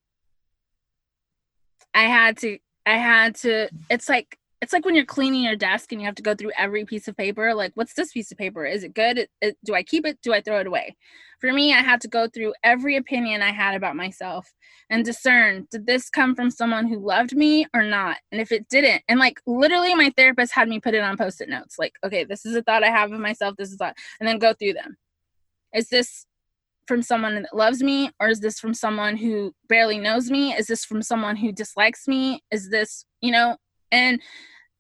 I 1.93 2.03
had 2.03 2.37
to, 2.37 2.59
I 2.85 2.97
had 2.97 3.35
to, 3.37 3.69
it's 3.89 4.07
like 4.07 4.37
it's 4.61 4.73
like 4.73 4.85
when 4.85 4.95
you're 4.95 5.05
cleaning 5.05 5.43
your 5.43 5.55
desk 5.55 5.91
and 5.91 6.01
you 6.01 6.05
have 6.05 6.15
to 6.15 6.23
go 6.23 6.33
through 6.33 6.51
every 6.57 6.83
piece 6.83 7.07
of 7.07 7.15
paper 7.15 7.53
like 7.53 7.71
what's 7.75 7.93
this 7.93 8.11
piece 8.11 8.31
of 8.31 8.37
paper? 8.37 8.65
Is 8.65 8.83
it 8.83 8.93
good? 8.93 9.27
It, 9.41 9.57
do 9.63 9.75
i 9.75 9.83
keep 9.83 10.05
it? 10.05 10.19
Do 10.23 10.33
i 10.33 10.41
throw 10.41 10.59
it 10.59 10.67
away? 10.67 10.95
For 11.39 11.53
me 11.53 11.73
i 11.73 11.81
had 11.81 12.01
to 12.01 12.07
go 12.07 12.27
through 12.27 12.53
every 12.63 12.95
opinion 12.97 13.41
i 13.41 13.51
had 13.51 13.75
about 13.75 13.95
myself 13.95 14.51
and 14.89 15.05
discern 15.05 15.67
did 15.71 15.85
this 15.85 16.09
come 16.09 16.35
from 16.35 16.49
someone 16.49 16.87
who 16.87 16.99
loved 16.99 17.35
me 17.35 17.67
or 17.73 17.83
not? 17.83 18.17
And 18.31 18.41
if 18.41 18.51
it 18.51 18.67
didn't 18.69 19.03
and 19.07 19.19
like 19.19 19.39
literally 19.45 19.93
my 19.93 20.11
therapist 20.17 20.53
had 20.53 20.67
me 20.69 20.79
put 20.79 20.95
it 20.95 21.03
on 21.03 21.17
post-it 21.17 21.49
notes 21.49 21.75
like 21.77 21.93
okay 22.03 22.23
this 22.23 22.45
is 22.45 22.55
a 22.55 22.63
thought 22.63 22.83
i 22.83 22.89
have 22.89 23.11
of 23.11 23.19
myself 23.19 23.55
this 23.57 23.71
is 23.71 23.77
thought 23.77 23.95
and 24.19 24.27
then 24.27 24.39
go 24.39 24.53
through 24.53 24.73
them. 24.73 24.97
Is 25.73 25.89
this 25.89 26.25
from 26.87 27.01
someone 27.01 27.35
that 27.35 27.53
loves 27.53 27.83
me 27.83 28.09
or 28.19 28.29
is 28.29 28.39
this 28.39 28.59
from 28.59 28.73
someone 28.73 29.17
who 29.17 29.53
barely 29.67 29.97
knows 29.97 30.31
me? 30.31 30.53
Is 30.53 30.67
this 30.67 30.85
from 30.85 31.01
someone 31.01 31.35
who 31.35 31.51
dislikes 31.51 32.07
me? 32.07 32.41
Is 32.49 32.69
this 32.69 33.05
you 33.21 33.31
know 33.31 33.57
and 33.91 34.21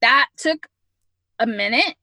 that 0.01 0.27
took 0.37 0.67
a 1.39 1.47
minute 1.47 1.95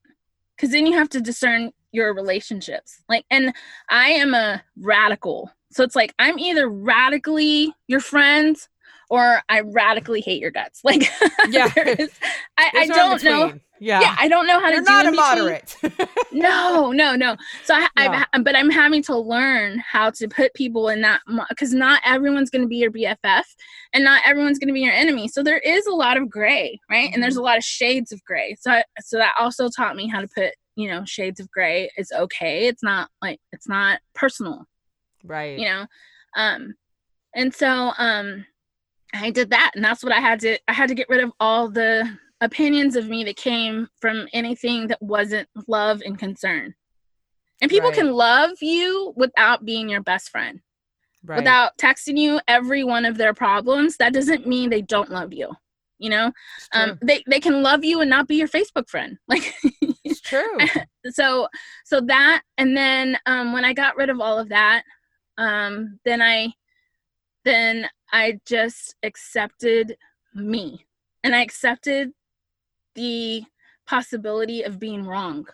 because 0.56 0.70
then 0.70 0.86
you 0.86 0.94
have 0.94 1.08
to 1.10 1.20
discern 1.20 1.72
your 1.92 2.14
relationships. 2.14 3.02
Like, 3.08 3.24
and 3.30 3.52
I 3.88 4.10
am 4.10 4.34
a 4.34 4.62
radical. 4.76 5.50
So 5.70 5.82
it's 5.84 5.96
like 5.96 6.14
I'm 6.18 6.38
either 6.38 6.68
radically 6.68 7.72
your 7.86 8.00
friend 8.00 8.56
or 9.10 9.42
I 9.48 9.60
radically 9.60 10.20
hate 10.20 10.40
your 10.40 10.50
guts. 10.50 10.80
Like, 10.84 11.08
yeah, 11.48 11.72
is, 11.76 12.10
I, 12.58 12.70
I 12.74 12.86
don't 12.86 13.22
know. 13.24 13.54
Yeah. 13.80 14.00
yeah, 14.00 14.16
I 14.18 14.28
don't 14.28 14.46
know 14.46 14.60
how 14.60 14.68
You're 14.68 14.84
to. 14.84 14.90
You're 14.90 15.02
not 15.02 15.06
a 15.06 15.12
moderate. 15.12 15.76
no, 16.32 16.92
no, 16.92 17.16
no. 17.16 17.36
So 17.64 17.74
I, 17.74 17.88
yeah. 17.96 18.24
I've, 18.32 18.44
but 18.44 18.54
I'm 18.54 18.70
having 18.70 19.02
to 19.04 19.18
learn 19.18 19.78
how 19.78 20.10
to 20.10 20.28
put 20.28 20.54
people 20.54 20.88
in 20.88 21.00
that 21.00 21.22
because 21.48 21.74
not 21.74 22.00
everyone's 22.04 22.50
going 22.50 22.62
to 22.62 22.68
be 22.68 22.76
your 22.76 22.92
BFF, 22.92 23.42
and 23.92 24.04
not 24.04 24.22
everyone's 24.24 24.58
going 24.58 24.68
to 24.68 24.74
be 24.74 24.82
your 24.82 24.92
enemy. 24.92 25.26
So 25.28 25.42
there 25.42 25.58
is 25.58 25.86
a 25.86 25.92
lot 25.92 26.16
of 26.16 26.30
gray, 26.30 26.80
right? 26.88 27.06
Mm-hmm. 27.06 27.14
And 27.14 27.22
there's 27.22 27.34
mm-hmm. 27.34 27.40
a 27.40 27.44
lot 27.44 27.58
of 27.58 27.64
shades 27.64 28.12
of 28.12 28.22
gray. 28.24 28.56
So 28.60 28.70
I, 28.70 28.84
so 29.00 29.16
that 29.18 29.34
also 29.38 29.68
taught 29.68 29.96
me 29.96 30.06
how 30.06 30.20
to 30.20 30.28
put 30.28 30.54
you 30.76 30.88
know 30.88 31.04
shades 31.04 31.40
of 31.40 31.50
gray 31.50 31.90
is 31.96 32.12
okay 32.12 32.66
it's 32.66 32.82
not 32.82 33.08
like 33.22 33.40
it's 33.52 33.68
not 33.68 34.00
personal 34.14 34.66
right 35.24 35.58
you 35.58 35.66
know 35.66 35.86
um 36.36 36.74
and 37.34 37.54
so 37.54 37.92
um 37.98 38.44
i 39.14 39.30
did 39.30 39.50
that 39.50 39.70
and 39.74 39.84
that's 39.84 40.02
what 40.02 40.12
i 40.12 40.20
had 40.20 40.40
to 40.40 40.58
i 40.68 40.72
had 40.72 40.88
to 40.88 40.94
get 40.94 41.08
rid 41.08 41.22
of 41.22 41.32
all 41.40 41.68
the 41.68 42.08
opinions 42.40 42.94
of 42.94 43.08
me 43.08 43.24
that 43.24 43.36
came 43.36 43.88
from 44.00 44.28
anything 44.32 44.86
that 44.88 45.00
wasn't 45.00 45.48
love 45.66 46.02
and 46.04 46.18
concern. 46.18 46.74
And 47.60 47.70
people 47.70 47.88
Right. 47.88 47.98
can 47.98 48.12
love 48.12 48.50
you 48.60 49.12
without 49.16 49.64
being 49.64 49.88
your 49.88 50.02
best 50.02 50.28
friend. 50.28 50.60
Right. 51.24 51.38
Without 51.38 51.76
texting 51.78 52.18
you 52.18 52.40
every 52.46 52.84
one 52.84 53.06
of 53.06 53.16
their 53.16 53.32
problems 53.32 53.96
that 53.96 54.12
doesn't 54.12 54.46
mean 54.46 54.68
they 54.70 54.82
don't 54.82 55.10
love 55.10 55.32
you 55.32 55.54
you 55.98 56.10
know? 56.10 56.32
Um 56.72 56.98
they, 57.00 57.22
they 57.28 57.40
can 57.40 57.62
love 57.62 57.84
you 57.84 58.00
and 58.00 58.10
not 58.10 58.26
be 58.28 58.34
your 58.36 58.48
facebook 58.48 58.88
friend. 58.88 59.16
Like 59.28 59.54
it's 60.04 60.20
true. 60.20 60.58
so 61.10 61.48
so 61.84 62.00
that 62.02 62.42
and 62.58 62.76
then 62.76 63.16
um 63.26 63.52
when 63.52 63.64
i 63.64 63.72
got 63.72 63.96
rid 63.96 64.10
of 64.10 64.20
all 64.20 64.38
of 64.38 64.48
that 64.50 64.82
um 65.38 65.98
then 66.04 66.20
i 66.20 66.52
then 67.44 67.88
i 68.12 68.38
just 68.46 68.94
accepted 69.02 69.96
me 70.34 70.86
and 71.22 71.34
i 71.34 71.42
accepted 71.42 72.12
the 72.94 73.42
possibility 73.86 74.62
of 74.62 74.78
being 74.78 75.04
wrong 75.04 75.46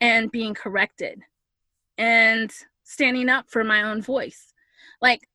and 0.00 0.30
being 0.30 0.54
corrected 0.54 1.20
and 1.98 2.52
standing 2.84 3.28
up 3.28 3.50
for 3.50 3.64
my 3.64 3.82
own 3.82 4.00
voice 4.00 4.52
like 5.02 5.28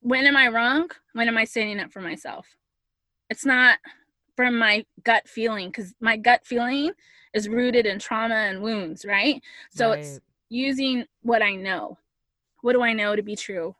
when 0.00 0.26
am 0.26 0.36
i 0.36 0.48
wrong 0.48 0.88
when 1.12 1.28
am 1.28 1.38
i 1.38 1.44
standing 1.44 1.80
up 1.80 1.92
for 1.92 2.00
myself 2.00 2.56
it's 3.30 3.44
not 3.44 3.78
from 4.36 4.58
my 4.58 4.84
gut 5.02 5.28
feeling 5.28 5.68
because 5.68 5.94
my 6.00 6.16
gut 6.16 6.44
feeling 6.44 6.92
is 7.34 7.48
rooted 7.48 7.86
in 7.86 7.98
trauma 7.98 8.34
and 8.34 8.62
wounds, 8.62 9.04
right? 9.04 9.42
So 9.70 9.92
it's 9.92 10.20
using 10.48 11.04
what 11.22 11.42
I 11.42 11.56
know. 11.56 11.98
What 12.62 12.72
do 12.72 12.82
I 12.82 12.92
know 12.92 13.16
to 13.16 13.22
be 13.22 13.36
true? 13.36 13.74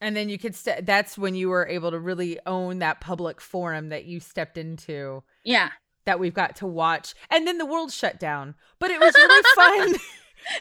And 0.00 0.16
then 0.16 0.28
you 0.28 0.38
could 0.38 0.54
st- 0.54 0.84
that's 0.86 1.16
when 1.18 1.34
you 1.34 1.48
were 1.48 1.66
able 1.66 1.90
to 1.90 1.98
really 1.98 2.38
own 2.46 2.78
that 2.80 3.00
public 3.00 3.40
forum 3.40 3.88
that 3.88 4.04
you 4.04 4.20
stepped 4.20 4.56
into 4.58 5.22
Yeah. 5.44 5.70
that 6.04 6.18
we've 6.20 6.34
got 6.34 6.56
to 6.56 6.66
watch 6.66 7.14
and 7.30 7.46
then 7.46 7.58
the 7.58 7.66
world 7.66 7.92
shut 7.92 8.18
down 8.20 8.54
but 8.78 8.90
it 8.90 9.00
was 9.00 9.14
really 9.14 9.42
fun 9.54 10.00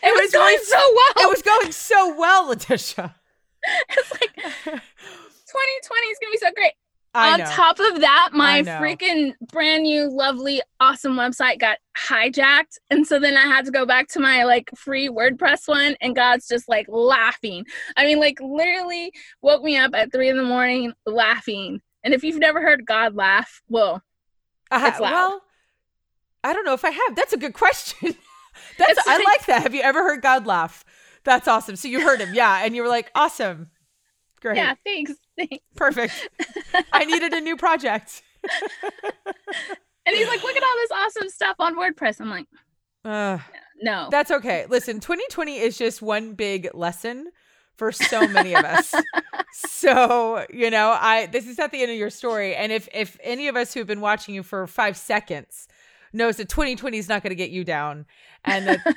It, 0.02 0.14
was, 0.14 0.22
was 0.22 0.32
going 0.32 0.46
really- 0.56 0.66
so 0.66 0.78
well. 0.96 1.26
it 1.26 1.30
was 1.30 1.42
going 1.42 1.72
so 1.72 2.16
well 2.18 2.48
letitia 2.48 3.16
it's 3.90 4.12
like 4.12 4.36
2020 4.66 6.08
is 6.08 6.18
gonna 6.22 6.32
be 6.32 6.38
so 6.38 6.52
great. 6.56 6.74
On 7.16 7.40
top 7.40 7.80
of 7.80 8.02
that, 8.02 8.30
my 8.34 8.62
freaking 8.64 9.34
brand 9.52 9.84
new, 9.84 10.10
lovely, 10.10 10.62
awesome 10.80 11.14
website 11.16 11.60
got 11.60 11.78
hijacked. 11.98 12.78
And 12.90 13.08
so 13.08 13.20
then 13.20 13.38
I 13.38 13.44
had 13.48 13.66
to 13.66 13.72
go 13.72 13.86
back 13.86 14.08
to 14.10 14.20
my 14.20 14.44
like 14.44 14.70
free 14.76 15.08
WordPress 15.10 15.68
one, 15.68 15.96
and 16.02 16.16
God's 16.16 16.48
just 16.48 16.68
like 16.68 16.86
laughing. 16.90 17.66
I 17.98 18.06
mean, 18.06 18.20
like 18.20 18.40
literally 18.42 19.12
woke 19.42 19.64
me 19.64 19.78
up 19.78 19.92
at 19.96 20.12
three 20.12 20.30
in 20.30 20.38
the 20.38 20.44
morning 20.44 20.94
laughing. 21.06 21.82
And 22.04 22.14
if 22.14 22.24
you've 22.24 22.38
never 22.40 22.62
heard 22.62 22.86
God 22.86 23.16
laugh, 23.16 23.62
well, 23.70 24.02
Uh, 24.72 24.84
It's 24.92 25.00
loud. 25.00 25.12
well 25.12 25.42
i 26.44 26.54
don't 26.54 26.66
know 26.66 26.74
if 26.74 26.86
i 26.86 26.92
have. 26.92 27.16
That's 27.16 27.34
a 27.34 27.38
good 27.38 27.54
question. 27.54 28.14
That's 28.78 28.92
It's 29.00 29.08
i 29.08 29.18
like- 29.18 29.26
like 29.26 29.46
that. 29.48 29.64
Have 29.64 29.74
you 29.74 29.82
ever 29.82 30.04
heard 30.04 30.22
god 30.22 30.46
laugh? 30.46 30.84
That's 31.24 31.48
awesome. 31.48 31.76
So 31.76 31.88
you 31.88 32.02
heard 32.02 32.22
him. 32.22 32.34
Yeah. 32.36 32.62
And 32.64 32.76
you 32.76 32.84
were 32.84 32.88
like 32.88 33.10
awesome. 33.16 33.72
Great. 34.42 34.58
Yeah, 34.58 34.76
thanks. 34.86 35.14
Thanks. 35.38 35.66
perfect 35.76 36.30
i 36.92 37.06
needed 37.06 37.34
a 37.34 37.42
new 37.42 37.56
project 37.56 38.22
And 40.06 40.16
he's 40.16 40.28
like, 40.28 40.44
look 40.44 40.56
at 40.56 40.64
all 40.64 40.76
this 40.76 40.92
awesome 40.92 41.30
stuff 41.30 41.56
on 41.60 41.76
WordPress. 41.76 42.22
I'm 42.22 42.30
like, 42.30 42.48
uh, 43.04 43.40
no. 43.82 44.08
That's 44.12 44.32
okay. 44.32 44.66
Listen, 44.70 45.00
2020 45.00 45.58
is 45.58 45.78
just 45.78 46.02
one 46.02 46.34
big 46.34 46.70
lesson 46.74 47.32
for 47.76 47.92
so 47.92 48.28
many 48.28 48.56
of 48.56 48.64
us. 48.64 48.94
so, 49.54 50.46
you 50.52 50.70
know, 50.70 50.96
I 51.00 51.26
this 51.28 51.48
is 51.48 51.60
at 51.60 51.72
the 51.72 51.82
end 51.82 51.92
of 51.92 51.98
your 51.98 52.10
story. 52.10 52.56
And 52.56 52.72
if 52.72 52.88
if 52.94 53.18
any 53.22 53.48
of 53.48 53.56
us 53.56 53.74
who've 53.74 53.88
been 53.88 54.02
watching 54.02 54.36
you 54.36 54.44
for 54.44 54.66
five 54.68 54.96
seconds 54.96 55.68
knows 56.14 56.38
that 56.38 56.50
2020 56.50 56.98
is 56.98 57.10
not 57.10 57.22
going 57.24 57.32
to 57.32 57.36
get 57.36 57.50
you 57.50 57.64
down 57.64 58.06
and 58.46 58.68
that 58.68 58.96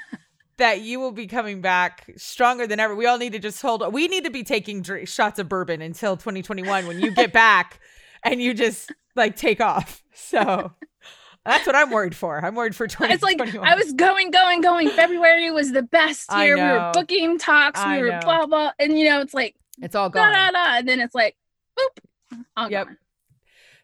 that 0.59 0.83
you 0.83 1.01
will 1.01 1.13
be 1.13 1.27
coming 1.27 1.61
back 1.61 2.11
stronger 2.17 2.67
than 2.67 2.79
ever. 2.79 2.95
We 2.95 3.07
all 3.07 3.19
need 3.19 3.33
to 3.33 3.39
just 3.39 3.63
hold 3.63 3.93
we 3.93 4.09
need 4.09 4.25
to 4.25 4.31
be 4.31 4.43
taking 4.43 4.85
shots 5.05 5.39
of 5.39 5.49
bourbon 5.49 5.81
until 5.81 6.17
2021 6.17 6.87
when 6.87 7.01
you 7.01 7.11
get 7.13 7.33
back 7.33 7.81
and 8.23 8.43
you 8.43 8.55
just 8.55 8.93
like 9.17 9.37
take 9.37 9.61
off. 9.61 10.03
So 10.13 10.73
that's 11.45 11.67
what 11.67 11.77
I'm 11.77 11.91
worried 11.91 12.15
for. 12.15 12.45
I'm 12.45 12.55
worried 12.55 12.77
for 12.77 12.85
it's 12.85 13.23
like 13.23 13.41
I 13.41 13.75
was 13.75 13.93
going, 13.93 14.31
going, 14.31 14.61
going. 14.61 14.91
February 14.91 15.51
was 15.51 15.73
the 15.73 15.83
best 15.83 16.31
year. 16.37 16.57
We 16.57 16.63
were 16.63 16.91
booking 16.93 17.39
talks. 17.39 17.81
I 17.81 17.97
we 17.97 18.03
were 18.03 18.11
know. 18.11 18.21
blah 18.25 18.47
blah. 18.47 18.73
And 18.79 18.99
you 18.99 19.09
know, 19.09 19.21
it's 19.21 19.33
like 19.35 19.55
it's 19.81 19.95
all 19.95 20.11
da 20.11 20.25
gone. 20.25 20.33
da 20.33 20.51
da. 20.51 20.79
And 20.79 20.89
then 20.89 21.01
it's 21.01 21.15
like, 21.15 21.37
boop. 21.79 22.39
All 22.57 22.71
Yep. 22.71 22.87
gone. 22.87 22.99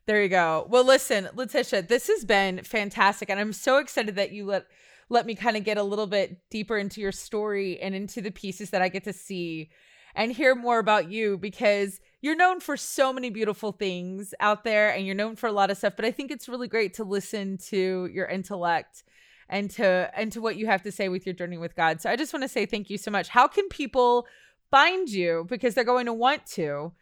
There 0.06 0.22
you 0.22 0.28
go. 0.28 0.66
Well, 0.68 0.84
listen, 0.84 1.30
Letitia, 1.34 1.82
this 1.82 2.08
has 2.08 2.26
been 2.26 2.62
fantastic, 2.62 3.30
and 3.30 3.40
I'm 3.40 3.54
so 3.54 3.78
excited 3.78 4.16
that 4.16 4.32
you 4.32 4.44
let 4.44 4.66
let 5.08 5.26
me 5.26 5.34
kind 5.34 5.56
of 5.56 5.64
get 5.64 5.78
a 5.78 5.82
little 5.82 6.06
bit 6.06 6.38
deeper 6.50 6.76
into 6.76 7.00
your 7.00 7.12
story 7.12 7.80
and 7.80 7.94
into 7.94 8.20
the 8.20 8.30
pieces 8.30 8.70
that 8.70 8.82
I 8.82 8.88
get 8.88 9.04
to 9.04 9.12
see 9.12 9.70
and 10.14 10.30
hear 10.30 10.54
more 10.54 10.78
about 10.78 11.10
you 11.10 11.36
because 11.36 12.00
you're 12.22 12.36
known 12.36 12.60
for 12.60 12.76
so 12.76 13.12
many 13.12 13.30
beautiful 13.30 13.72
things 13.72 14.32
out 14.40 14.64
there 14.64 14.90
and 14.90 15.04
you're 15.06 15.14
known 15.14 15.34
for 15.36 15.48
a 15.48 15.52
lot 15.52 15.70
of 15.70 15.76
stuff 15.76 15.94
but 15.96 16.04
I 16.04 16.10
think 16.10 16.30
it's 16.30 16.48
really 16.48 16.68
great 16.68 16.94
to 16.94 17.04
listen 17.04 17.58
to 17.68 18.08
your 18.12 18.26
intellect 18.26 19.02
and 19.48 19.70
to 19.70 20.10
and 20.16 20.32
to 20.32 20.40
what 20.40 20.56
you 20.56 20.66
have 20.66 20.82
to 20.82 20.92
say 20.92 21.08
with 21.08 21.26
your 21.26 21.34
journey 21.34 21.58
with 21.58 21.76
God. 21.76 22.00
So 22.00 22.10
I 22.10 22.16
just 22.16 22.32
want 22.32 22.42
to 22.42 22.48
say 22.48 22.66
thank 22.66 22.90
you 22.90 22.98
so 22.98 23.10
much. 23.10 23.28
How 23.28 23.46
can 23.46 23.68
people 23.68 24.26
find 24.70 25.08
you 25.08 25.46
because 25.48 25.74
they're 25.74 25.84
going 25.84 26.06
to 26.06 26.12
want 26.12 26.46
to? 26.46 26.92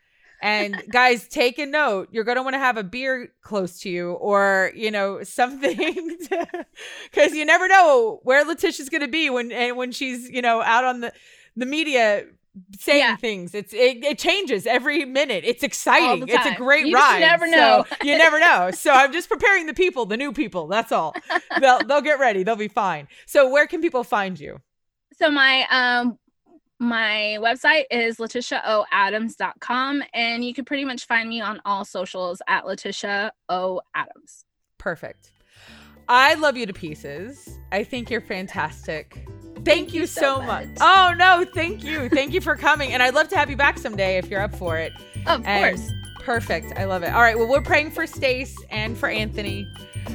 And 0.43 0.82
guys, 0.90 1.28
take 1.28 1.59
a 1.59 1.66
note. 1.66 2.09
You're 2.12 2.24
going 2.24 2.36
to 2.36 2.43
want 2.43 2.55
to 2.55 2.59
have 2.59 2.76
a 2.76 2.84
beer 2.84 3.32
close 3.43 3.78
to 3.80 3.88
you 3.90 4.12
or, 4.14 4.72
you 4.74 4.90
know, 4.90 5.22
something 5.22 5.78
cuz 7.12 7.34
you 7.34 7.45
never 7.45 7.68
know 7.68 8.20
where 8.24 8.45
Letitia's 8.45 8.88
going 8.90 9.03
to 9.03 9.09
be 9.09 9.30
when 9.30 9.53
and 9.53 9.76
when 9.76 9.93
she's, 9.93 10.28
you 10.28 10.43
know, 10.43 10.61
out 10.62 10.84
on 10.84 11.01
the 11.01 11.12
the 11.57 11.66
media 11.66 12.26
saying 12.78 12.99
Yeah. 12.99 13.16
things. 13.16 13.55
It's 13.55 13.72
it, 13.72 14.05
it 14.05 14.18
changes 14.18 14.66
every 14.66 15.05
minute. 15.05 15.45
It's 15.47 15.62
exciting. 15.62 16.28
It's 16.28 16.45
a 16.47 16.51
great 16.51 16.86
You 16.86 16.95
ride. 16.97 17.20
never 17.20 17.47
So 17.47 17.57
know. 17.57 17.84
you 18.03 18.16
never 18.16 18.38
know. 18.40 18.70
So 18.72 18.93
I'm 18.93 19.12
just 19.12 19.28
preparing 19.28 19.66
the 19.66 19.74
people, 19.74 20.07
the 20.07 20.16
new 20.16 20.32
people. 20.32 20.66
That's 20.66 20.93
all. 20.93 21.14
They'll 21.57 21.84
they'll 21.84 22.03
get 22.03 22.18
ready. 22.18 22.43
They'll 22.43 22.57
be 22.57 22.68
fine. 22.68 23.09
So 23.26 23.49
where 23.49 23.66
can 23.66 23.80
people 23.80 24.05
find 24.05 24.38
you? 24.38 24.61
So 25.18 25.30
my 25.30 25.66
um 25.70 26.18
my 26.82 27.38
website 27.40 27.84
is 27.90 28.16
letitiaoadams.com 28.18 30.02
and 30.12 30.44
you 30.44 30.52
can 30.52 30.64
pretty 30.64 30.84
much 30.84 31.06
find 31.06 31.28
me 31.28 31.40
on 31.40 31.60
all 31.64 31.84
socials 31.84 32.42
at 32.48 32.66
Letitia 32.66 33.32
O 33.48 33.80
Adams. 33.94 34.44
Perfect. 34.78 35.32
I 36.08 36.34
love 36.34 36.56
you 36.56 36.66
to 36.66 36.72
pieces. 36.72 37.58
I 37.70 37.84
think 37.84 38.10
you're 38.10 38.20
fantastic. 38.20 39.24
Thank, 39.64 39.94
you, 39.94 40.06
so 40.06 40.42
much. 40.42 40.66
much. 40.66 40.78
Oh 40.80 41.14
no, 41.16 41.44
thank 41.54 41.84
you. 41.84 42.08
Thank 42.08 42.32
you 42.32 42.40
for 42.40 42.56
coming. 42.56 42.92
And 42.92 43.00
I'd 43.00 43.14
love 43.14 43.28
to 43.28 43.36
have 43.36 43.48
you 43.48 43.56
back 43.56 43.78
someday 43.78 44.18
if 44.18 44.28
you're 44.28 44.40
up 44.42 44.54
for 44.54 44.76
it. 44.76 44.92
Of 45.26 45.42
And- 45.46 45.76
course. 45.76 45.90
Perfect. 46.24 46.72
I 46.76 46.84
love 46.84 47.02
it. 47.02 47.12
All 47.12 47.20
right. 47.20 47.36
Well, 47.36 47.48
we're 47.48 47.60
praying 47.62 47.90
for 47.92 48.06
Stace 48.06 48.56
and 48.70 48.96
for 48.96 49.08
Anthony. 49.08 49.66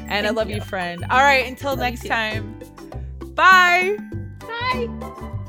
And 0.07 0.25
I 0.25 0.29
love 0.29 0.49
you. 0.49 0.55
you. 0.55 0.61
friend. 0.61 1.03
All 1.09 1.19
right. 1.19 1.45
Until 1.45 1.75
next 1.75 2.05
time. 2.05 2.59
Bye. 3.35 3.97
Bye. 4.39 5.43